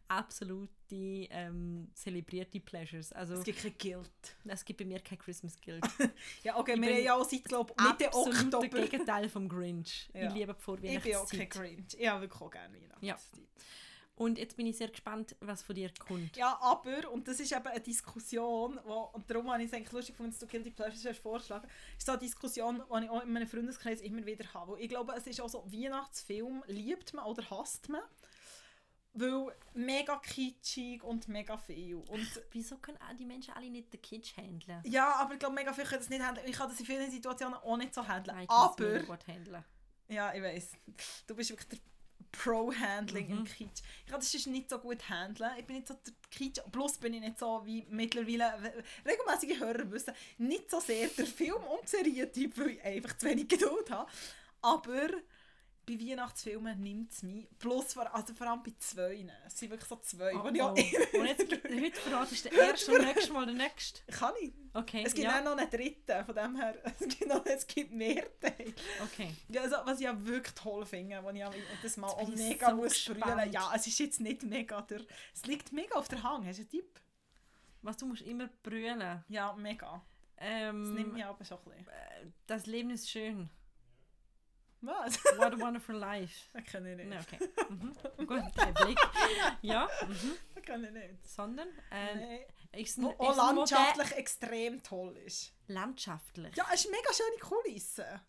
absolute 0.08 0.68
ähm, 0.90 1.88
zelebrierte 1.94 2.58
Pleasures. 2.58 3.12
Also, 3.12 3.34
es 3.34 3.44
gibt 3.44 3.62
kein 3.62 3.78
Guilt. 3.78 4.36
Es 4.44 4.64
gibt 4.64 4.78
bei 4.80 4.84
mir 4.84 4.98
kein 5.00 5.18
Christmas 5.18 5.56
Guilt. 5.60 5.84
ja, 6.42 6.56
okay, 6.56 6.74
ich 6.74 6.80
wir 6.80 6.94
haben 6.94 7.04
ja 7.04 7.14
auch 7.14 7.28
seit, 7.28 7.44
glaube 7.44 7.72
Mitte 7.80 8.12
Oktober... 8.12 8.68
das 8.68 8.90
Gegenteil 8.90 9.28
vom 9.28 9.48
Grinch. 9.48 10.10
Ja. 10.12 10.28
Ich 10.28 10.34
liebe 10.34 10.54
die 10.54 10.60
Vorweihnachtszeit. 10.60 11.06
Ich 11.06 11.12
bin 11.12 11.16
auch 11.16 11.30
kein 11.30 11.48
Grinch. 11.48 11.94
Ich 11.96 12.08
habe 12.08 12.22
wirklich 12.22 12.40
auch 12.40 12.50
gerne 12.50 12.74
Weihnachtszeit. 12.74 13.02
Ja. 13.02 13.16
Und 14.20 14.36
jetzt 14.36 14.54
bin 14.54 14.66
ich 14.66 14.76
sehr 14.76 14.88
gespannt, 14.88 15.34
was 15.40 15.62
von 15.62 15.74
dir 15.74 15.90
kommt. 15.98 16.36
Ja, 16.36 16.58
aber, 16.60 17.10
und 17.10 17.26
das 17.26 17.40
ist 17.40 17.52
eben 17.52 17.66
eine 17.66 17.80
Diskussion, 17.80 18.78
wo, 18.84 19.08
und 19.14 19.30
darum 19.30 19.50
habe 19.50 19.62
ich 19.62 19.68
es 19.68 19.74
eigentlich 19.74 19.92
lustig 19.92 20.14
gefunden, 20.14 20.32
dass 20.32 20.40
du 20.40 20.46
Guilty 20.46 20.72
Pleasures 20.72 21.06
hast 21.06 21.20
vorgeschlagen 21.20 21.66
ist 21.96 22.04
so 22.04 22.12
eine 22.12 22.20
Diskussion, 22.20 22.82
die 22.86 23.04
ich 23.04 23.10
auch 23.10 23.22
in 23.22 23.32
meinem 23.32 23.48
Freundeskreis 23.48 24.02
immer 24.02 24.26
wieder 24.26 24.44
habe. 24.52 24.78
Ich 24.78 24.90
glaube, 24.90 25.14
es 25.16 25.26
ist 25.26 25.40
auch 25.40 25.48
so, 25.48 25.64
Weihnachtsfilm 25.72 26.62
liebt 26.66 27.14
man 27.14 27.24
oder 27.24 27.48
hasst 27.48 27.88
man. 27.88 28.02
Weil 29.14 29.56
mega 29.72 30.16
kitschig 30.18 31.02
und 31.02 31.26
mega 31.28 31.56
viel. 31.56 31.94
Und 31.94 32.28
Wieso 32.50 32.76
können 32.76 32.98
die 33.18 33.24
Menschen 33.24 33.54
alle 33.54 33.70
nicht 33.70 33.90
den 33.90 34.02
Kitsch 34.02 34.36
handeln? 34.36 34.82
ja, 34.84 35.14
aber 35.14 35.32
ich 35.32 35.38
glaube, 35.38 35.54
mega 35.54 35.72
viel 35.72 35.84
können 35.84 36.00
das 36.00 36.10
nicht 36.10 36.22
handeln. 36.22 36.46
Ich 36.46 36.56
kann 36.56 36.68
das 36.68 36.78
in 36.78 36.84
vielen 36.84 37.10
Situationen 37.10 37.54
auch 37.54 37.76
nicht 37.78 37.94
so 37.94 38.06
handeln. 38.06 38.36
Nein, 38.36 38.44
ich 38.44 38.50
aber, 38.50 38.84
handeln. 39.26 39.64
ja, 40.08 40.34
ich 40.34 40.42
weiß. 40.42 40.72
Du 41.26 41.34
bist 41.34 41.48
wirklich 41.48 41.68
der 41.70 41.78
Pro-Handling 42.32 43.28
Mhm. 43.28 43.38
im 43.38 43.44
Kitsch. 43.44 43.82
Ich 44.04 44.10
kann 44.10 44.20
das 44.20 44.30
sonst 44.32 44.46
nicht 44.46 44.70
so 44.70 44.78
gut 44.78 45.08
handeln. 45.08 45.50
Ich 45.58 45.64
bin 45.66 45.76
nicht 45.76 45.88
so 45.88 45.94
der 45.94 46.12
Kitsch. 46.30 46.60
Plus 46.72 46.98
bin 46.98 47.14
ich 47.14 47.20
nicht 47.20 47.38
so 47.38 47.62
wie 47.64 47.86
mittlerweile 47.90 48.84
regelmäßige 49.06 49.60
Hörer 49.60 49.90
wissen, 49.90 50.14
nicht 50.38 50.70
so 50.70 50.80
sehr 50.80 51.08
der 51.08 51.26
Film- 51.26 51.62
und 51.64 51.88
Serientyp, 51.88 52.56
weil 52.58 52.70
ich 52.70 52.82
einfach 52.84 53.16
zu 53.18 53.26
wenig 53.26 53.48
Geduld 53.48 53.90
habe. 53.90 54.10
Aber 54.62 55.08
bei 55.98 56.04
Weihnachtsfilmen 56.04 56.80
nimmt 56.80 57.12
es 57.12 57.22
mich. 57.22 57.48
Plus 57.58 57.92
vor, 57.94 58.14
also 58.14 58.32
vor 58.34 58.46
allem 58.46 58.62
bei 58.62 58.72
zwei. 58.78 59.26
Es 59.46 59.58
sind 59.58 59.70
wirklich 59.70 59.88
so 59.88 59.96
zwei. 59.96 60.34
Oh, 60.34 60.44
wo 60.44 60.48
auch 60.62 60.74
oh. 60.76 61.18
Und 61.18 61.26
jetzt, 61.26 61.50
heute 61.52 62.00
verratest 62.00 62.44
du 62.44 62.48
den 62.50 62.58
ersten 62.58 62.94
und 62.94 63.04
nächstes 63.04 63.30
Mal 63.30 63.46
den 63.46 63.56
nächsten. 63.56 64.10
Kann 64.12 64.34
ich. 64.40 64.52
Okay, 64.72 65.02
Es 65.04 65.14
gibt 65.14 65.26
ja. 65.26 65.40
auch 65.40 65.44
noch 65.44 65.56
einen 65.56 65.68
dritten, 65.68 66.24
von 66.24 66.34
dem 66.34 66.56
her, 66.56 66.76
es 67.00 67.08
gibt, 67.08 67.26
noch, 67.26 67.44
es 67.44 67.66
gibt 67.66 67.92
mehr 67.92 68.24
Teile. 68.40 68.72
Okay. 69.02 69.34
Ja, 69.48 69.62
also, 69.62 69.76
was 69.84 69.98
ich 69.98 70.04
ja 70.04 70.24
wirklich 70.26 70.54
toll 70.54 70.86
finde, 70.86 71.22
was 71.24 71.32
ich 71.34 71.40
ja 71.40 71.50
das 71.82 71.96
Mal 71.96 72.06
auch 72.06 72.28
mega 72.28 72.70
so 72.70 72.76
muss 72.76 73.04
brüllen. 73.04 73.52
Ja, 73.52 73.72
es 73.74 73.86
ist 73.88 73.98
jetzt 73.98 74.20
nicht 74.20 74.44
mega 74.44 74.80
der... 74.82 75.00
Es 75.34 75.44
liegt 75.46 75.72
mega 75.72 75.96
auf 75.96 76.06
der 76.08 76.22
Hang, 76.22 76.46
hast 76.46 76.58
du 76.58 76.62
einen 76.62 76.70
Tipp? 76.70 77.00
Was, 77.82 77.96
du 77.96 78.06
musst 78.06 78.22
immer 78.22 78.48
brüllen. 78.62 79.24
Ja, 79.28 79.52
mega. 79.54 80.04
Das 80.36 80.46
Ähm, 80.48 80.94
nimmt 80.94 81.12
mich 81.14 81.24
aber 81.24 81.44
schon 81.44 81.58
ein 81.58 81.64
bisschen. 81.64 81.88
äh, 81.88 82.30
das 82.46 82.66
Leben 82.66 82.90
ist 82.90 83.10
schön. 83.10 83.50
Was? 84.82 85.22
What 85.36 85.52
a 85.54 85.58
wonderful 85.60 85.94
life. 85.96 86.48
Das 86.52 86.64
kann 86.64 86.86
ich 86.86 86.96
nicht. 86.96 87.08
Ne, 87.08 87.18
okay. 87.20 87.38
Mhm. 87.68 87.92
Gut, 88.26 88.42
der 88.56 88.84
Blick. 88.84 88.98
Ja, 89.62 89.88
mhm. 90.06 90.32
Das 90.54 90.64
kann 90.64 90.84
ich 90.84 90.90
nicht. 90.90 91.26
sondern 91.28 91.68
äh, 91.90 92.14
Nee. 92.16 92.46
ist 92.82 92.96
ein, 92.98 93.04
Wo 93.04 93.10
auch 93.18 93.36
landschaftlich 93.36 94.12
extrem 94.12 94.82
toll 94.82 95.16
ist. 95.18 95.52
landschaftlich. 95.66 96.56
Ja, 96.56 96.66
es 96.72 96.80
ist 96.84 96.86
eine 96.88 96.96
mega 96.96 97.12
schöne 97.12 97.38
Kulisse. 97.40 98.20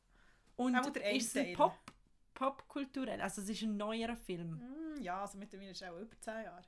Und 0.58 0.76
auch 0.76 0.90
der 0.92 1.12
ist 1.14 1.36
ein. 1.38 1.54
Pop, 1.54 1.74
popkulturell, 2.34 3.22
also 3.22 3.42
es 3.42 3.50
ist 3.50 3.62
ein 3.62 3.78
neuerer 3.78 4.18
Film. 4.18 4.60
Hm, 4.60 5.02
ja, 5.02 5.22
also 5.22 5.38
mittlerweile 5.38 5.72
ist 5.72 5.82
er 5.82 5.94
auch 5.94 6.00
über 6.00 6.20
10 6.20 6.34
Jahre. 6.44 6.62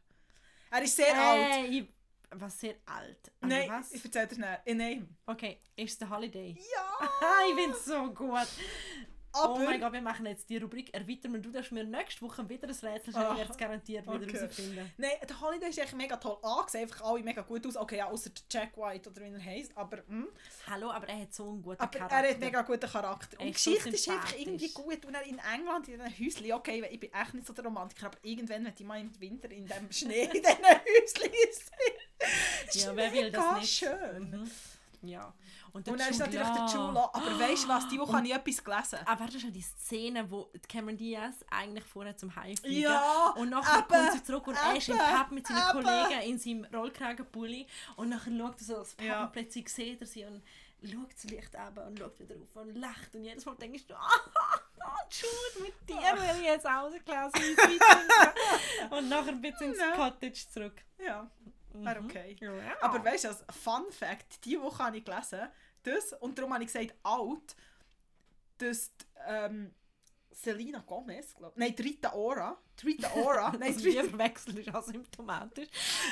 Er 0.71 0.81
ist 0.81 0.95
sehr 0.95 1.15
alt. 1.19 1.51
Äh, 1.51 1.65
ich, 1.67 1.87
was 2.31 2.59
sehr 2.59 2.75
alt. 2.85 3.31
Also 3.41 3.55
Nein, 3.55 3.69
was? 3.69 3.91
ich 3.91 4.03
erzähle 4.05 4.27
dir. 4.27 4.59
Äh, 4.65 4.73
nein. 4.75 5.17
Okay, 5.25 5.59
ist 5.75 5.99
der 6.01 6.09
Holiday. 6.09 6.57
Ja, 6.73 7.09
ich 7.49 7.55
bin 7.55 7.73
so 7.73 8.11
gut. 8.13 8.47
Aber... 9.33 9.53
oh 9.53 9.59
mein 9.59 9.79
Gott, 9.79 9.93
wir 9.93 10.01
machen 10.01 10.25
jetzt 10.25 10.49
die 10.49 10.57
Rubrik 10.57 10.93
erweitern. 10.93 11.41
Du 11.41 11.51
darfst 11.51 11.71
mir 11.71 11.83
nächste 11.83 12.21
Woche 12.21 12.47
wieder 12.47 12.67
ein 12.67 12.73
Rätsel 12.73 13.11
stellen, 13.13 13.15
Ah, 13.15 13.31
ich 13.31 13.37
werde 13.39 13.51
es 13.51 13.57
garantiert 13.57 14.05
wieder 14.05 14.15
okay. 14.15 14.37
herausfinden. 14.37 14.91
Nein, 14.97 15.11
der 15.27 15.41
Holiday 15.41 15.69
ist 15.69 15.79
echt 15.79 15.93
mega 15.95 16.17
toll 16.17 16.37
angesehen, 16.41 16.83
einfach 16.83 17.01
alle 17.05 17.23
mega 17.23 17.41
gut 17.41 17.65
aus. 17.67 17.75
Okay, 17.77 17.97
ja, 17.97 18.07
außer 18.09 18.31
Jack 18.49 18.77
White 18.77 19.09
oder 19.09 19.21
wie 19.21 19.33
er 19.33 19.43
heisst, 19.43 19.77
aber, 19.77 19.97
hm. 20.07 20.27
Hallo, 20.67 20.91
aber 20.91 21.07
er 21.09 21.21
hat 21.21 21.33
so 21.33 21.49
einen 21.49 21.61
guten 21.61 21.81
aber 21.81 21.91
Charakter. 21.99 22.15
er 22.15 22.29
hat 22.31 22.39
mega 22.39 22.61
guten 22.61 22.89
Charakter. 22.89 23.39
Und 23.39 23.45
die 23.47 23.51
ist 23.51 23.63
so 23.63 23.71
Geschichte 23.71 23.89
ist 23.89 24.09
einfach 24.09 24.35
irgendwie 24.37 24.69
gut. 24.73 25.05
Und 25.05 25.15
er 25.15 25.23
in 25.23 25.39
England, 25.39 25.87
in 25.87 25.99
diesen 25.99 26.19
Häuschen, 26.45 26.51
okay, 26.53 26.85
ich 26.89 26.99
bin 26.99 27.11
echt 27.13 27.33
nicht 27.33 27.47
so 27.47 27.53
der 27.53 27.63
Romantiker, 27.65 28.07
aber 28.07 28.17
irgendwann, 28.21 28.65
wenn 28.65 28.73
ich 28.77 28.85
mal 28.85 28.99
im 29.01 29.19
Winter 29.19 29.49
in 29.51 29.65
dem 29.65 29.91
Schnee 29.91 30.23
in 30.25 30.31
diesen 30.31 30.63
Häuschen 30.63 31.33
ist, 31.49 31.71
Ja, 32.85 32.95
wer 32.95 33.11
will 33.11 33.31
das 33.31 33.59
nicht? 33.59 33.73
schön. 33.79 34.29
Mhm. 34.29 34.51
Ja. 35.09 35.33
Und, 35.73 35.87
dann 35.87 35.95
ist 35.99 36.19
natürlich 36.19 36.47
der 36.47 36.65
Law. 36.77 37.09
Aber 37.13 37.39
weißt 37.39 37.63
du 37.63 37.67
was, 37.67 37.87
die 37.87 37.99
Woche 37.99 38.13
habe 38.17 38.27
ich 38.27 38.33
etwas 38.33 38.63
gelesen. 38.63 38.99
Ah, 39.05 39.19
warte 39.19 39.39
schon, 39.39 39.51
die 39.51 39.61
Szene, 39.63 40.29
wo 40.29 40.51
Cameron 40.69 40.95
Diaz 40.97 41.43
eigentlich 41.49 41.83
vorher 41.83 42.15
zum 42.15 42.35
Heim 42.35 42.55
fliegen 42.55 42.81
Ja, 42.83 43.29
und 43.35 43.49
nachher 43.49 43.79
eben, 43.79 43.87
kommt 43.87 44.11
sie 44.13 44.23
zurück 44.23 44.45
und 44.47 44.55
er 44.55 44.75
ist 44.75 44.87
im 44.89 44.95
eben, 44.95 45.03
Pub 45.03 45.31
mit 45.31 45.47
seinen 45.47 45.75
eben. 45.77 45.83
Kollegen 45.83 46.21
in 46.29 46.37
seinem 46.37 46.65
Rollkragenpulli 46.65 47.65
und 47.95 48.09
nachher 48.09 48.31
schaut 48.37 48.59
er 48.59 48.63
so 48.65 48.75
das 48.77 48.93
Pub 48.93 49.05
Ja. 49.07 49.23
und 49.23 49.31
plötzlich 49.31 49.67
sieht 49.69 49.99
er 50.01 50.05
sie 50.07 50.25
und 50.25 50.43
schaut 50.83 51.11
das 51.11 51.23
Licht 51.23 51.55
ab 51.55 51.75
und 51.87 51.97
schaut 51.97 52.19
wieder 52.19 52.35
auf 52.35 52.55
und 52.61 52.75
lacht 52.75 53.15
und 53.15 53.23
jedes 53.23 53.43
Mal 53.45 53.55
denkst 53.55 53.87
du, 53.87 53.95
ah, 53.97 54.09
oh, 54.79 55.03
Jude, 55.09 55.65
mit 55.65 55.89
dir 55.89 55.95
will 55.95 56.39
ich 56.41 56.45
jetzt 56.45 56.67
rausgelassen 56.67 57.41
und 58.91 59.09
nachher 59.09 59.29
ein 59.29 59.41
bisschen 59.41 59.69
ins 59.71 59.79
Ja. 59.79 59.91
Cottage 59.95 60.45
zurück. 60.51 60.83
Ja, 61.03 61.27
wäre 61.73 61.99
okay. 61.99 62.35
Ja. 62.39 62.51
Aber 62.81 63.03
weißt 63.03 63.25
du, 63.25 63.27
als 63.29 63.43
Fun 63.51 63.91
Fact, 63.91 64.43
diese 64.45 64.61
Woche 64.61 64.83
habe 64.83 64.97
ich 64.97 65.05
gelesen, 65.05 65.49
das, 65.83 66.13
und 66.13 66.37
darum 66.37 66.53
habe 66.53 66.63
ich 66.63 66.71
gesagt, 66.71 66.95
alt, 67.03 67.55
dass 68.57 68.95
die, 68.95 69.05
ähm, 69.27 69.73
Selena 70.31 70.79
Gomez, 70.79 71.35
glaube 71.35 71.53
nein, 71.57 71.75
Rita 71.77 72.13
Ora, 72.13 72.57
Rita 72.83 73.11
Ora, 73.15 73.51
nein, 73.59 73.63
also 73.63 73.79
die 73.79 73.91
die 73.91 73.97
Rita, 73.97 74.09
verwechseln 74.09 74.57
ist 74.57 74.73
asymptomatisch. 74.73 75.69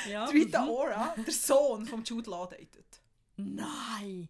Ja. 0.08 0.26
Rita 0.26 0.62
mhm. 0.62 0.70
Ora, 0.70 1.14
der 1.16 1.32
Sohn 1.32 1.86
von 1.86 2.04
Jude 2.04 2.30
Law 2.30 2.46
datet. 2.46 3.00
Nein! 3.36 4.28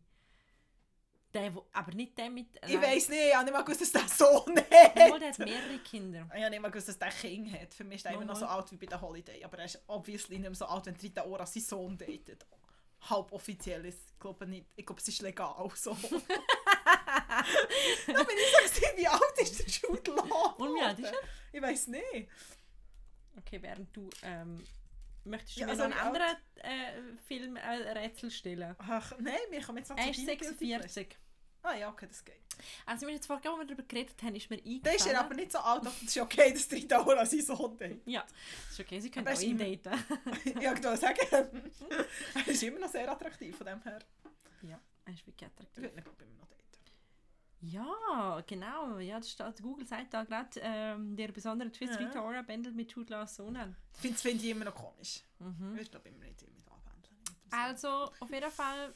Der, 1.34 1.52
aber 1.72 1.92
nicht 1.92 2.18
der 2.18 2.28
mit... 2.28 2.48
Ich 2.66 2.80
weiss 2.80 3.08
nicht, 3.08 3.20
ich 3.28 3.34
habe 3.34 3.44
nicht 3.44 3.54
mal 3.54 3.62
gewusst, 3.62 3.80
dass 3.80 3.92
der 3.92 4.08
Sohn 4.08 4.56
hat. 4.56 4.96
Mal, 4.96 5.18
der 5.18 5.30
hat 5.30 5.38
mehrere 5.38 5.78
Kinder. 5.78 6.28
Ich 6.34 6.40
habe 6.40 6.50
nicht 6.50 6.60
mal 6.60 6.70
gewusst, 6.70 6.88
dass 6.88 6.98
der 6.98 7.08
Kind 7.08 7.50
hat. 7.52 7.72
Für 7.72 7.84
mich 7.84 7.96
ist 7.96 8.06
er 8.06 8.12
immer 8.12 8.26
noch 8.26 8.36
so 8.36 8.44
alt 8.44 8.70
wie 8.70 8.76
bei 8.76 8.86
der 8.86 9.00
Holiday. 9.00 9.42
Aber 9.42 9.58
er 9.58 9.64
ist 9.64 9.82
obviously 9.86 10.38
nicht 10.38 10.48
mehr 10.48 10.54
so 10.54 10.66
alt, 10.66 10.84
wenn 10.86 10.96
Rita 10.96 11.24
Ora 11.24 11.46
seinen 11.46 11.62
Sohn 11.62 11.96
datet. 11.96 12.44
Halb 13.08 13.32
offiziell 13.32 13.84
ist 13.86 14.10
ich 14.12 14.20
glaube 14.20 14.46
nicht. 14.46 14.66
Ich 14.76 14.86
glaube, 14.86 15.00
es 15.00 15.08
ist 15.08 15.22
legal 15.22 15.70
so. 15.74 15.90
da 16.00 16.08
bin 18.06 18.36
ich 18.36 18.70
so, 18.72 18.82
wie 18.96 19.06
alt 19.08 19.38
ist 19.40 19.58
der 19.58 19.66
Jude 19.66 20.12
Law? 20.12 20.54
Und 20.58 20.74
wie 20.74 20.82
alt 20.82 20.98
ist 20.98 21.12
er? 21.12 21.18
Ich 21.50 21.62
weiß 21.62 21.88
nicht. 21.88 22.28
Okay, 23.38 23.60
während 23.60 23.96
du... 23.96 24.08
Ähm, 24.22 24.62
möchtest 25.24 25.56
du 25.56 25.60
Ja, 25.60 25.66
mir 25.66 25.72
also 25.72 25.88
noch 25.88 25.96
einen 25.96 26.06
anderen 26.06 26.36
äh, 26.56 27.16
Film 27.26 27.56
äh, 27.56 27.68
Rätsel 27.92 28.30
stellen? 28.30 28.74
Ach, 28.78 29.12
nein, 29.18 29.34
wir 29.50 29.62
kommen 29.62 29.78
jetzt 29.78 29.90
noch 29.90 29.96
Er 29.98 30.04
zu 30.12 30.20
ist 30.20 30.26
Guilty 30.26 30.36
Pleasure. 30.54 30.82
46. 30.88 31.18
Ah 31.64 31.74
ja, 31.76 31.88
okay, 31.90 32.06
das 32.08 32.24
geht. 32.24 32.34
Also 32.86 33.06
wir 33.06 33.14
jetzt 33.14 33.26
vorher, 33.26 33.48
als 33.50 33.58
wir 33.60 33.64
darüber 33.66 33.84
geredet 33.84 34.20
haben, 34.22 34.34
ist 34.34 34.50
mir 34.50 34.56
eingefallen... 34.56 34.82
Der 34.82 34.94
ist 34.96 35.06
ja 35.06 35.20
aber 35.20 35.34
nicht 35.34 35.52
so 35.52 35.58
alt, 35.58 35.84
es 35.86 36.02
ist 36.02 36.18
okay, 36.18 36.52
dass 36.52 36.66
die 36.68 36.74
Rita 36.74 37.00
Ora 37.06 37.24
seinen 37.24 37.42
Sohn 37.42 37.78
datet. 37.78 38.02
Ja, 38.06 38.24
ist 38.68 38.80
okay, 38.80 38.98
sie 39.00 39.10
können 39.12 39.26
auch 39.28 39.30
er 39.30 39.36
ist 39.36 39.42
ihn 39.44 39.56
daten. 39.58 40.02
Ja, 40.60 40.72
ich 40.72 40.82
wollte 40.84 40.96
sagen, 40.96 41.18
er 42.34 42.48
ist 42.48 42.62
immer 42.64 42.80
noch 42.80 42.88
sehr 42.90 43.10
attraktiv 43.10 43.56
von 43.56 43.66
dem 43.66 43.80
her. 43.82 43.98
ja, 44.62 44.80
er 45.04 45.12
ist 45.12 45.24
wirklich 45.26 45.36
Ich 45.40 45.46
attraktiv. 45.46 45.82
würde 45.84 45.94
ihn 45.94 45.98
ich, 46.00 46.26
immer 46.26 46.40
noch 46.40 46.48
daten. 46.48 46.61
Ja, 47.62 48.42
genau. 48.46 48.98
Ja, 48.98 49.18
das 49.18 49.30
steht, 49.30 49.62
Google 49.62 49.86
sagt 49.86 50.12
da 50.12 50.24
gerade, 50.24 50.48
ähm, 50.60 51.16
der 51.16 51.28
besondere 51.28 51.70
Twist 51.70 51.94
Ja. 51.94 52.06
Rita 52.06 52.42
bändelt 52.42 52.74
mit 52.74 52.90
Jude 52.90 53.12
Laws 53.14 53.36
Sohn 53.36 53.56
an. 53.56 53.76
Ich 54.02 54.16
finde 54.16 54.44
ich 54.44 54.50
immer 54.50 54.64
noch 54.64 54.74
komisch. 54.74 55.20
Mhm. 55.38 55.78
Ich 55.80 55.90
glaube 55.90 56.08
immer 56.08 56.18
nicht 56.18 56.30
mit 56.30 56.40
Sohn. 56.40 56.52
Also, 57.52 58.10
auf 58.18 58.30
jeden 58.30 58.50
Fall. 58.50 58.94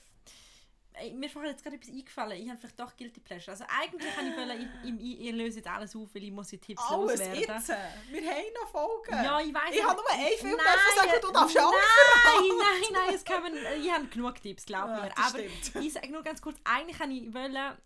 Mir 1.14 1.26
ist 1.26 1.34
jetzt 1.34 1.62
gerade 1.62 1.76
etwas 1.76 1.90
eingefallen. 1.90 2.42
Ich 2.42 2.48
habe 2.48 2.58
vielleicht 2.58 2.80
doch 2.80 2.96
Guilty 2.96 3.20
Pleasure. 3.20 3.50
Also 3.50 3.64
eigentlich 3.68 4.14
kann 4.14 4.26
ich 4.30 4.34
wollen, 4.34 4.70
ich, 4.82 5.20
ich, 5.26 5.32
löse 5.32 5.58
jetzt 5.58 5.68
alles 5.68 5.94
auf, 5.94 6.14
weil 6.14 6.24
ich 6.24 6.32
muss 6.32 6.48
die 6.48 6.56
Tipps 6.56 6.82
Alles 6.88 7.20
loswerden. 7.20 7.38
jetzt? 7.38 7.68
Wir 7.68 8.30
haben 8.30 8.54
noch 8.62 8.70
Folgen. 8.70 9.12
Ja, 9.12 9.38
ich 9.38 9.52
weiß. 9.52 9.74
Ich 9.74 9.84
habe 9.84 10.00
nur 10.00 10.10
einen 10.10 10.38
Film 10.38 10.56
Nein, 10.56 10.96
sagen, 10.96 11.20
du 11.20 11.32
darfst 11.32 11.58
auch 11.60 11.70
Nein, 11.70 12.48
nein, 12.58 12.82
nein, 12.92 13.14
es 13.14 13.24
kommen, 13.26 13.52
ich 13.78 13.92
habe 13.92 14.06
genug 14.06 14.40
Tipps, 14.40 14.64
glaub 14.64 14.88
Ja, 14.88 15.02
mir. 15.02 15.10
das 15.14 15.18
Aber 15.18 15.44
stimmt. 15.44 15.84
ich 15.84 15.92
sage 15.92 16.10
nur 16.10 16.22
ganz 16.22 16.40
kurz, 16.40 16.56
eigentlich 16.64 16.96
kann 16.96 17.10
ich 17.10 17.34
wollen, 17.34 17.76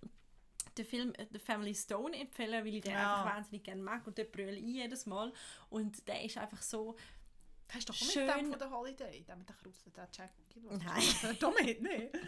den 0.76 0.84
Film 0.86 1.12
äh, 1.16 1.26
The 1.32 1.38
Family 1.38 1.74
Stone 1.74 2.16
empfehlen, 2.16 2.64
weil 2.64 2.74
ich 2.74 2.82
den 2.82 2.92
Ja. 2.92 3.16
einfach 3.22 3.36
wahnsinnig 3.36 3.62
gerne 3.64 3.82
mag 3.82 4.06
und 4.06 4.16
den 4.18 4.30
brülle 4.30 4.56
ich 4.56 4.64
jedes 4.64 5.06
Mal. 5.06 5.32
Und 5.68 6.06
der 6.08 6.22
ist 6.24 6.36
einfach 6.38 6.62
so... 6.62 6.96
Das 7.68 7.78
ist 7.78 7.88
doch 7.88 7.94
Schön. 7.94 8.26
mit 8.26 8.36
dem 8.36 8.50
von 8.50 8.58
der 8.58 8.70
Holiday, 8.70 9.22
der 9.22 9.36
mit 9.36 9.48
der 9.48 9.54
Krause, 9.54 9.90
der 9.90 10.08
Jack. 10.12 10.32
Nein. 10.56 11.36
Damit 11.40 11.80
nicht. 11.80 12.12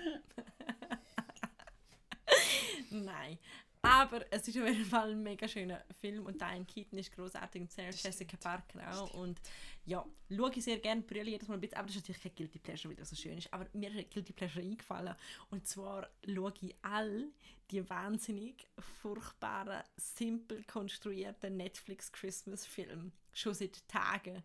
Nein. 2.90 3.38
Aber 3.84 4.24
es 4.30 4.46
ist 4.46 4.56
auf 4.56 4.68
jeden 4.68 4.84
Fall 4.84 5.10
ein 5.10 5.22
mega 5.24 5.48
schöner 5.48 5.84
Film 6.00 6.24
und 6.24 6.40
Diane 6.40 6.64
Keaton 6.64 7.00
ist 7.00 7.12
großartig 7.12 7.62
und 7.62 7.72
Sarah 7.72 7.90
Jessica. 7.90 8.36
Parker 8.36 8.96
auch. 8.96 9.12
Und 9.14 9.40
ja, 9.84 10.06
schaue 10.30 10.52
ich 10.54 10.62
sehr 10.62 10.78
gerne, 10.78 11.02
brülle 11.02 11.30
jedes 11.30 11.48
Mal 11.48 11.54
ein 11.54 11.60
bisschen. 11.60 11.78
Aber 11.78 11.88
das 11.88 11.96
ist 11.96 12.02
natürlich 12.02 12.22
kein 12.22 12.34
Guilty 12.36 12.58
Pleasure, 12.60 12.90
weil 12.90 12.96
das 12.96 13.10
so 13.10 13.16
schön 13.16 13.36
ist. 13.36 13.52
Aber 13.52 13.66
mir 13.72 13.92
ist 13.92 14.12
Guilty 14.12 14.32
Pleasure 14.32 14.64
eingefallen. 14.64 15.16
Und 15.50 15.66
zwar 15.66 16.08
schaue 16.24 16.54
ich 16.60 16.76
all 16.82 17.26
die 17.72 17.88
wahnsinnig 17.90 18.68
furchtbaren, 19.00 19.82
simpel 19.96 20.62
konstruierten 20.64 21.56
Netflix-Christmas-Filme. 21.56 23.10
Schon 23.32 23.54
seit 23.54 23.88
Tagen. 23.88 24.44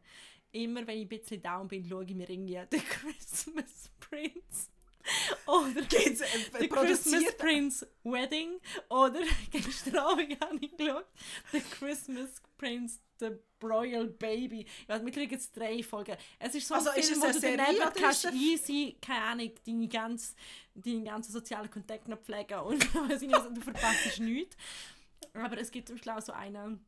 Immer 0.51 0.87
wenn 0.87 0.97
ich 0.97 1.05
ein 1.05 1.09
bisschen 1.09 1.43
down 1.43 1.67
bin, 1.67 1.87
schaue 1.87 2.05
ich 2.05 2.15
mir 2.15 2.27
irgendwie 2.27 2.55
den 2.55 2.83
Christmas 2.89 3.91
Prince 3.99 4.69
Oder 5.45 5.81
Geht's, 5.83 6.21
äh, 6.21 6.27
The 6.59 6.67
Christmas 6.67 7.37
Prince 7.37 7.87
Wedding. 8.03 8.59
Oder 8.89 9.21
gestern 9.51 9.97
Abend 9.97 10.39
habe 10.41 10.57
ich 10.59 10.75
geschaut. 10.75 11.05
The 11.51 11.61
Christmas 11.61 12.41
Prince 12.57 12.99
The 13.19 13.31
Royal 13.63 14.07
Baby. 14.07 14.65
Ich 14.81 14.89
weiß, 14.89 15.03
wir 15.03 15.11
kriegen 15.11 15.31
jetzt 15.31 15.55
drei 15.55 15.81
Folgen. 15.81 16.15
Es 16.39 16.53
ist 16.53 16.67
so 16.67 16.75
ein 16.75 16.79
Also, 16.79 16.91
ist 16.99 17.09
Film, 17.09 17.23
es 17.23 17.41
wo 17.41 17.47
eine 17.47 17.57
du 17.57 17.63
daneben 17.63 17.93
kannst 17.95 18.25
ist 18.25 18.33
easy, 18.33 18.97
keine 19.01 19.23
Ahnung, 19.23 19.51
deine, 19.65 19.87
ganz, 19.87 20.35
deine 20.75 21.03
ganzen 21.03 21.31
sozialen 21.31 21.69
Kontakte 21.69 22.11
noch 22.11 22.19
pflegen 22.19 22.59
und 22.59 22.83
du 22.93 23.61
verpasst 23.61 24.19
nichts. 24.19 24.55
Aber 25.33 25.57
es 25.57 25.71
gibt 25.71 25.87
zum 25.87 25.97
Schluss 25.97 26.15
auch 26.15 26.21
so 26.21 26.33
einen 26.33 26.85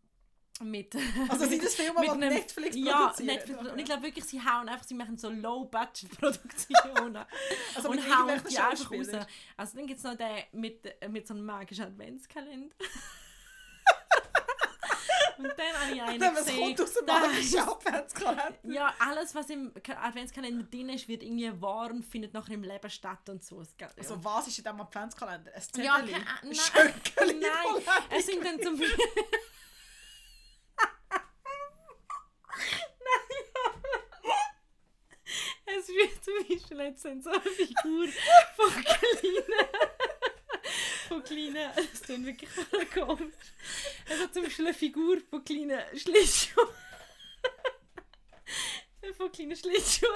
mit... 0.61 0.93
Also 1.29 1.45
sind 1.45 1.63
das 1.63 1.75
Filme, 1.75 1.99
mit 2.01 2.11
die 2.13 2.17
Netflix 2.17 2.75
Ja, 2.75 2.97
produzieren? 3.07 3.27
Netflix. 3.27 3.59
Und 3.71 3.79
ich 3.79 3.85
glaube 3.85 4.03
wirklich, 4.03 4.25
sie 4.25 4.39
hauen 4.41 4.67
einfach, 4.69 4.85
sie 4.85 4.93
machen 4.93 5.17
so 5.17 5.29
Low-Budget-Produktionen. 5.29 7.25
Also 7.75 7.89
und 7.89 7.99
hauen 7.99 8.41
die 8.49 8.57
einfach 8.57 8.91
raus. 8.91 9.07
Also 9.57 9.77
dann 9.77 9.87
gibt 9.87 9.97
es 9.99 10.03
noch 10.03 10.15
den 10.15 10.43
mit, 10.53 10.83
mit 11.09 11.27
so 11.27 11.33
einem 11.33 11.45
magischen 11.45 11.85
Adventskalender. 11.85 12.75
und 15.37 15.45
dann 15.45 15.81
habe 15.81 15.91
ich 15.93 16.01
einen 16.01 16.21
Was 16.21 16.45
gesehen. 16.45 16.75
kommt 16.75 16.81
aus 16.81 16.93
dem 16.93 17.05
magischen 17.05 17.59
Adventskalender? 17.59 18.53
Ja, 18.63 18.93
alles, 18.99 19.33
was 19.35 19.49
im 19.49 19.73
Ka- 19.81 20.01
Adventskalender 20.01 20.63
drin 20.65 20.89
ist, 20.89 21.07
wird 21.07 21.23
irgendwie 21.23 21.49
und 21.49 22.03
findet 22.05 22.33
nachher 22.33 22.53
im 22.55 22.63
Leben 22.63 22.89
statt 22.89 23.29
und 23.29 23.41
so. 23.43 23.61
Ja. 23.79 23.89
Also 23.97 24.21
was 24.23 24.47
ist 24.47 24.57
in 24.57 24.63
diesem 24.65 24.81
Adventskalender? 24.81 25.53
Ein 25.53 25.61
Zettel? 25.61 25.85
Ja, 25.85 25.99
keine 25.99 26.15
Ahnung. 26.15 26.27
Ein 26.43 26.53
Nein. 27.39 27.39
Nein, 27.39 27.83
es 28.17 28.25
sind 28.25 28.43
dann 28.45 28.61
zum 28.61 28.77
Beispiel... 28.77 28.97
Es 35.65 35.75
wird 35.75 35.78
zum 36.21 36.33
Beispiel 36.47 36.79
jetzt 36.79 37.01
so 37.01 37.09
eine 37.29 37.41
Figur 37.41 38.07
von 38.55 38.83
kleinen... 38.83 39.43
von 41.07 41.23
kleinen... 41.23 41.71
Es 41.93 42.01
klingt 42.01 42.25
wirklich 42.25 42.49
komisch. 42.93 43.33
Hat 44.09 44.33
zum 44.33 44.43
Beispiel 44.43 44.65
eine 44.65 44.73
Figur 44.73 45.17
von 45.29 45.43
kleinen 45.43 45.81
Schlittschuhen. 45.97 46.67
von 49.17 49.31
kleinen 49.31 49.55
Schlittschuhen. 49.55 50.09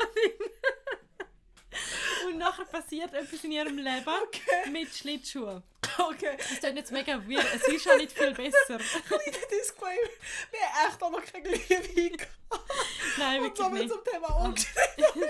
Und 2.26 2.38
nachher 2.38 2.66
passiert 2.66 3.14
etwas 3.14 3.44
in 3.44 3.52
ihrem 3.52 3.78
Leben 3.78 4.08
Okay. 4.24 4.70
mit 4.70 4.94
Schlittschuhen. 4.96 5.64
Okay, 5.98 6.38
Das 6.38 6.60
klingt 6.60 6.78
jetzt 6.78 6.92
mega 6.92 7.18
weird. 7.28 7.46
Es 7.54 7.68
ist 7.68 7.86
ja 7.86 7.96
nicht 7.96 8.12
viel 8.12 8.34
besser. 8.34 8.78
kleiner 9.08 9.46
Disclaimer. 9.52 10.10
Wir 10.52 10.60
haben 10.62 10.90
echt 10.90 11.04
auch 11.04 11.12
noch 11.12 11.24
kein 11.26 11.44
Glühwein 11.44 12.18
gehabt. 12.18 12.72
Nein, 13.18 13.42
Und 13.42 13.58
wirklich 13.60 13.82
nicht. 13.84 13.94
zum 13.94 14.04
Thema 14.04 14.28
umgeschrieben. 14.46 15.30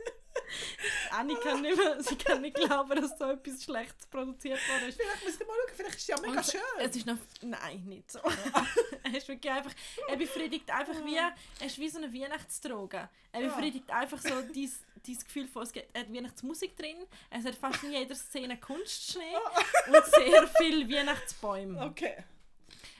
Anni 1.10 1.34
kann 1.42 1.62
nicht 1.62 1.76
mehr, 1.76 2.02
sie 2.02 2.16
kann 2.16 2.40
nicht 2.42 2.56
glauben, 2.56 3.00
dass 3.00 3.18
so 3.18 3.24
etwas 3.24 3.64
Schlechtes 3.64 4.06
produziert 4.06 4.60
worden 4.68 4.88
ist. 4.88 5.00
Vielleicht 5.00 5.24
müsst 5.24 5.40
ihr 5.40 5.46
mal 5.46 5.54
schauen, 5.54 5.76
vielleicht 5.76 5.96
ist 5.96 6.02
es 6.02 6.06
ja 6.08 6.20
mega 6.20 6.38
Und 6.38 6.46
schön. 6.46 6.60
Es 6.78 6.96
ist 6.96 7.06
noch... 7.06 7.16
Nein, 7.42 7.82
nicht 7.86 8.10
so. 8.10 8.18
er 9.02 9.14
ist 9.14 9.28
wirklich 9.28 9.52
einfach... 9.52 9.72
Er 10.08 10.16
befriedigt 10.16 10.70
einfach 10.70 11.04
wie... 11.04 11.16
Er 11.16 11.34
ist 11.66 11.78
wie 11.78 11.88
so 11.88 11.98
eine 11.98 12.12
Weihnachtsdroge. 12.12 13.08
Er 13.32 13.40
befriedigt 13.40 13.90
einfach 13.90 14.18
so 14.18 14.28
dein, 14.28 14.72
dein 15.06 15.18
Gefühl 15.18 15.48
von, 15.48 15.62
es 15.62 15.72
gibt- 15.72 15.96
hat 15.96 16.12
Weihnachtsmusik 16.12 16.76
drin, 16.76 16.96
es 17.30 17.44
hat 17.44 17.54
fast 17.54 17.82
in 17.82 17.92
jeder 17.92 18.14
Szene 18.14 18.58
Kunstschnee 18.58 19.36
und 19.86 20.04
sehr 20.06 20.46
viel 20.58 20.90
Weihnachtsbäume. 20.90 21.82
Okay. 21.86 22.24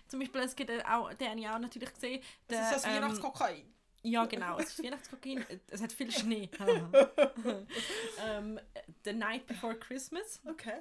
Zum 0.08 0.20
Beispiel, 0.20 0.42
es 0.42 0.54
gibt 0.54 0.70
auch, 0.86 1.12
den 1.14 1.30
habe 1.30 1.40
ich 1.40 1.48
auch 1.48 1.58
natürlich 1.58 1.92
gesehen, 1.94 2.22
Das 2.48 2.58
der, 2.58 2.62
ist 2.64 2.72
das 2.76 2.84
ähm, 2.84 3.02
Weihnachtskokain. 3.02 3.71
Ja, 4.02 4.24
genau. 4.26 4.58
Es 4.58 4.70
ist 4.70 4.82
Weihnachtskokain. 4.84 5.44
Es 5.70 5.80
hat 5.82 5.92
viel 5.92 6.10
Schnee. 6.10 6.48
ähm, 8.26 8.58
The 9.04 9.12
Night 9.12 9.46
Before 9.46 9.76
Christmas. 9.78 10.40
Okay. 10.44 10.80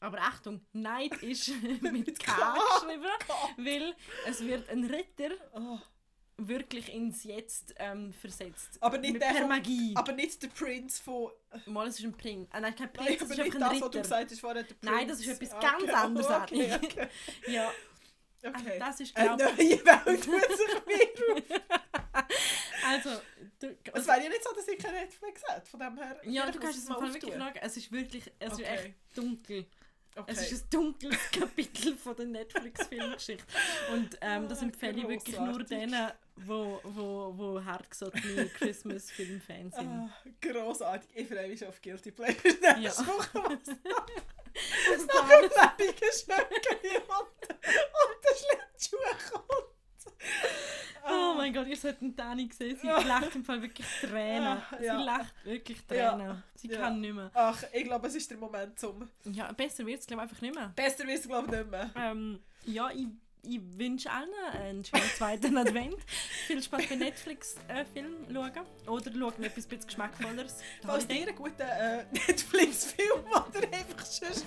Aber 0.00 0.18
Achtung, 0.18 0.60
Night 0.72 1.14
ist 1.22 1.48
mit 1.82 2.18
K 2.18 2.54
geschrieben, 2.80 3.04
weil 3.58 3.94
es 4.26 4.40
wird 4.44 4.68
ein 4.68 4.84
Ritter 4.84 5.30
Oh. 5.54 5.78
wirklich 6.38 6.92
ins 6.92 7.22
Jetzt 7.24 7.74
ähm, 7.78 8.12
versetzt. 8.12 8.78
Aber 8.80 8.98
nicht 8.98 9.12
Mit, 9.12 9.22
der 9.22 9.28
per 9.28 9.36
von- 9.40 9.48
Magie. 9.48 9.92
Aber 9.96 10.12
nicht 10.12 10.42
der 10.42 10.48
Prinz 10.48 10.98
von... 10.98 11.30
Mal, 11.66 11.86
es 11.86 11.98
ist 12.00 12.04
ein 12.04 12.16
Prinz. 12.16 12.48
Ah, 12.52 12.60
nein, 12.60 12.74
kein 12.74 12.90
Nein, 12.96 13.06
Prinz, 13.06 13.22
es 13.22 13.22
aber 13.22 13.30
ist 13.32 13.38
nicht 13.38 13.54
einfach 13.54 13.54
ein 13.54 13.60
das, 13.60 13.70
was 13.72 13.78
du 13.80 13.86
Ritter. 13.86 14.02
gesagt 14.02 14.30
hast, 14.32 14.40
vorher 14.40 14.62
der 14.64 14.74
Prinz. 14.74 14.92
Nein, 14.92 15.08
das 15.08 15.20
ist 15.20 15.28
etwas 15.28 15.52
Ah, 15.52 15.60
ganz 15.60 15.82
okay. 15.84 15.92
anderes, 15.92 16.26
Okay, 16.30 16.74
okay. 16.82 17.08
Ja, 17.52 17.70
okay. 18.44 18.78
das 18.80 19.00
ist 19.00 19.16
Eine 19.16 19.36
glaube 19.36 19.44
neue 19.44 19.84
Welt 19.84 20.24
tut 20.24 20.56
sich 20.56 20.82
Also, 22.92 23.10
du, 23.60 23.76
Es 23.94 24.06
wäre 24.06 24.22
ja 24.22 24.28
nicht 24.28 24.44
so, 24.44 24.52
dass 24.54 24.68
ich 24.68 24.78
kein 24.78 24.94
Netflix 24.94 25.42
hätte, 25.46 25.66
von 25.66 25.80
dem 25.80 25.96
her... 25.96 26.20
ja, 26.24 26.50
du 26.50 26.58
kannst 26.58 26.78
es 26.78 26.88
im 26.88 26.94
Fall 26.94 27.12
wirklich 27.14 27.34
schauen. 27.34 27.52
Es 27.60 27.76
ist 27.76 27.92
wirklich, 27.92 28.30
es 28.38 28.52
Okay. 28.52 28.62
ist 28.62 28.68
echt 28.68 28.94
dunkel. 29.14 29.66
Okay. 30.14 30.30
Es 30.30 30.52
ist 30.52 30.64
ein 30.64 30.70
dunkles 30.70 31.16
Kapitel 31.32 31.96
von 31.96 32.14
der 32.16 32.26
Netflix-Filmgeschichte. 32.26 33.44
Und 33.94 34.18
ähm, 34.20 34.46
das 34.46 34.60
Ah, 34.60 34.64
empfehle 34.64 34.98
ich 34.98 35.08
wirklich 35.08 35.38
nur 35.38 35.64
denen, 35.64 36.10
wo, 36.36 36.80
wo, 36.84 37.32
wo 37.34 37.64
hartgesottene 37.64 38.46
Christmas-Film-Fans 38.58 39.74
sind. 39.74 39.88
Ah, 39.88 40.10
grossartig. 40.42 41.08
Ich 41.14 41.28
freue 41.28 41.48
mich 41.48 41.64
auf 41.66 41.80
Guilty 41.80 42.10
Pleasure. 42.10 42.36
Nächste 42.44 43.02
Ja. 43.02 43.06
Woche 43.08 43.42
was 43.42 45.06
da 45.06 45.22
ein 45.22 45.42
lebendiges 45.78 46.20
Schnöckeli 46.22 46.96
und, 46.98 47.48
und 47.48 48.18
der 48.22 48.36
Schlittschuh 48.36 49.30
kommt. 49.32 49.71
Oh 51.04 51.34
mein 51.36 51.52
Gott, 51.52 51.66
ihr 51.66 51.76
solltet 51.76 52.16
Dani 52.16 52.48
sehen. 52.56 52.78
Sie 52.80 52.86
lacht 53.08 53.34
im 53.34 53.44
Fall 53.44 53.60
wirklich 53.60 53.84
Tränen. 54.00 54.46
Ah, 54.46 54.62
Sie 54.78 54.84
ja. 54.84 55.02
lacht 55.02 55.34
wirklich 55.44 55.78
Ja. 55.90 56.12
Tränen. 56.16 56.42
Sie 56.54 56.68
Ja. 56.68 56.78
kann 56.78 57.00
nicht 57.00 57.12
mehr. 57.12 57.28
Ach, 57.34 57.60
ich 57.72 57.82
glaube, 57.84 58.06
es 58.06 58.14
ist 58.14 58.30
der 58.30 58.38
Moment 58.38 58.78
zum... 58.78 59.08
Ja, 59.24 59.50
besser 59.50 59.84
wird 59.84 59.98
es, 60.00 60.06
glaube 60.06 60.22
ich, 60.22 60.30
einfach 60.30 60.40
nicht 60.40 60.54
mehr. 60.54 60.72
Besser 60.76 61.04
wissen 61.08 61.28
glaube 61.28 61.46
ich 61.50 61.58
nicht 61.58 61.70
mehr. 61.72 61.90
Ähm, 61.96 62.38
ja, 62.66 62.88
ich, 62.92 63.08
ich 63.44 63.60
wünsche 63.76 64.08
allen 64.10 64.28
einen 64.52 64.84
schönen 64.84 65.02
zweiten 65.16 65.56
Advent. 65.56 65.96
Viel 66.46 66.62
Spaß 66.62 66.86
bei 66.88 66.94
Netflix-Film 66.94 68.14
schauen. 68.32 68.52
Oder 68.86 69.10
schauen 69.12 69.42
etwas 69.42 69.66
bisschen 69.66 69.86
geschmackvolleres. 69.86 70.56
Falls 70.86 71.06
ihr 71.08 71.22
einen 71.26 71.34
guten 71.34 71.60
äh, 71.62 72.04
Netflix-Film 72.12 73.24
oder 73.30 73.66
einfach 73.72 74.04
sonst 74.04 74.44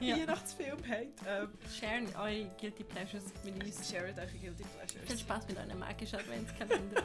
Ja. 0.00 0.16
Weihnachtsfilm 0.16 0.78
habt, 0.88 1.20
ähm, 1.28 1.48
Sharen 1.78 2.06
eure 2.16 2.50
Guilty 2.60 2.84
Pleasures 2.84 3.24
mit 3.44 3.62
uns. 3.62 3.90
shared 3.90 4.18
eure 4.18 4.26
Guilty 4.26 4.64
Viel 4.64 4.94
Pleasures. 4.96 5.20
Spaß 5.20 5.48
mit 5.48 5.58
eurem 5.58 5.78
magischen 5.78 6.18
Adventskalender. 6.18 7.02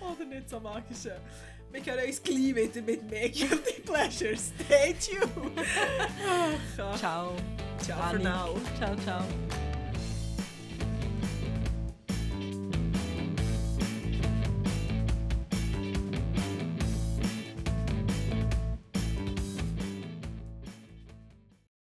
Oder 0.00 0.24
nicht 0.24 0.48
so 0.50 0.58
magischen. 0.60 1.12
Wir 1.72 1.84
hören 1.84 2.06
uns 2.08 2.22
gleich 2.22 2.54
wieder 2.56 2.82
mit 2.82 3.08
mehr 3.08 3.28
Guilty 3.28 3.80
Pleasures. 3.82 4.52
Stay 4.66 4.94
tuned. 4.94 5.52
Ciao. 6.74 6.96
ciao 7.80 7.98
for 7.98 8.14
Anni. 8.16 8.24
now. 8.24 8.56
Ciao, 8.78 8.96
ciao. 8.96 9.24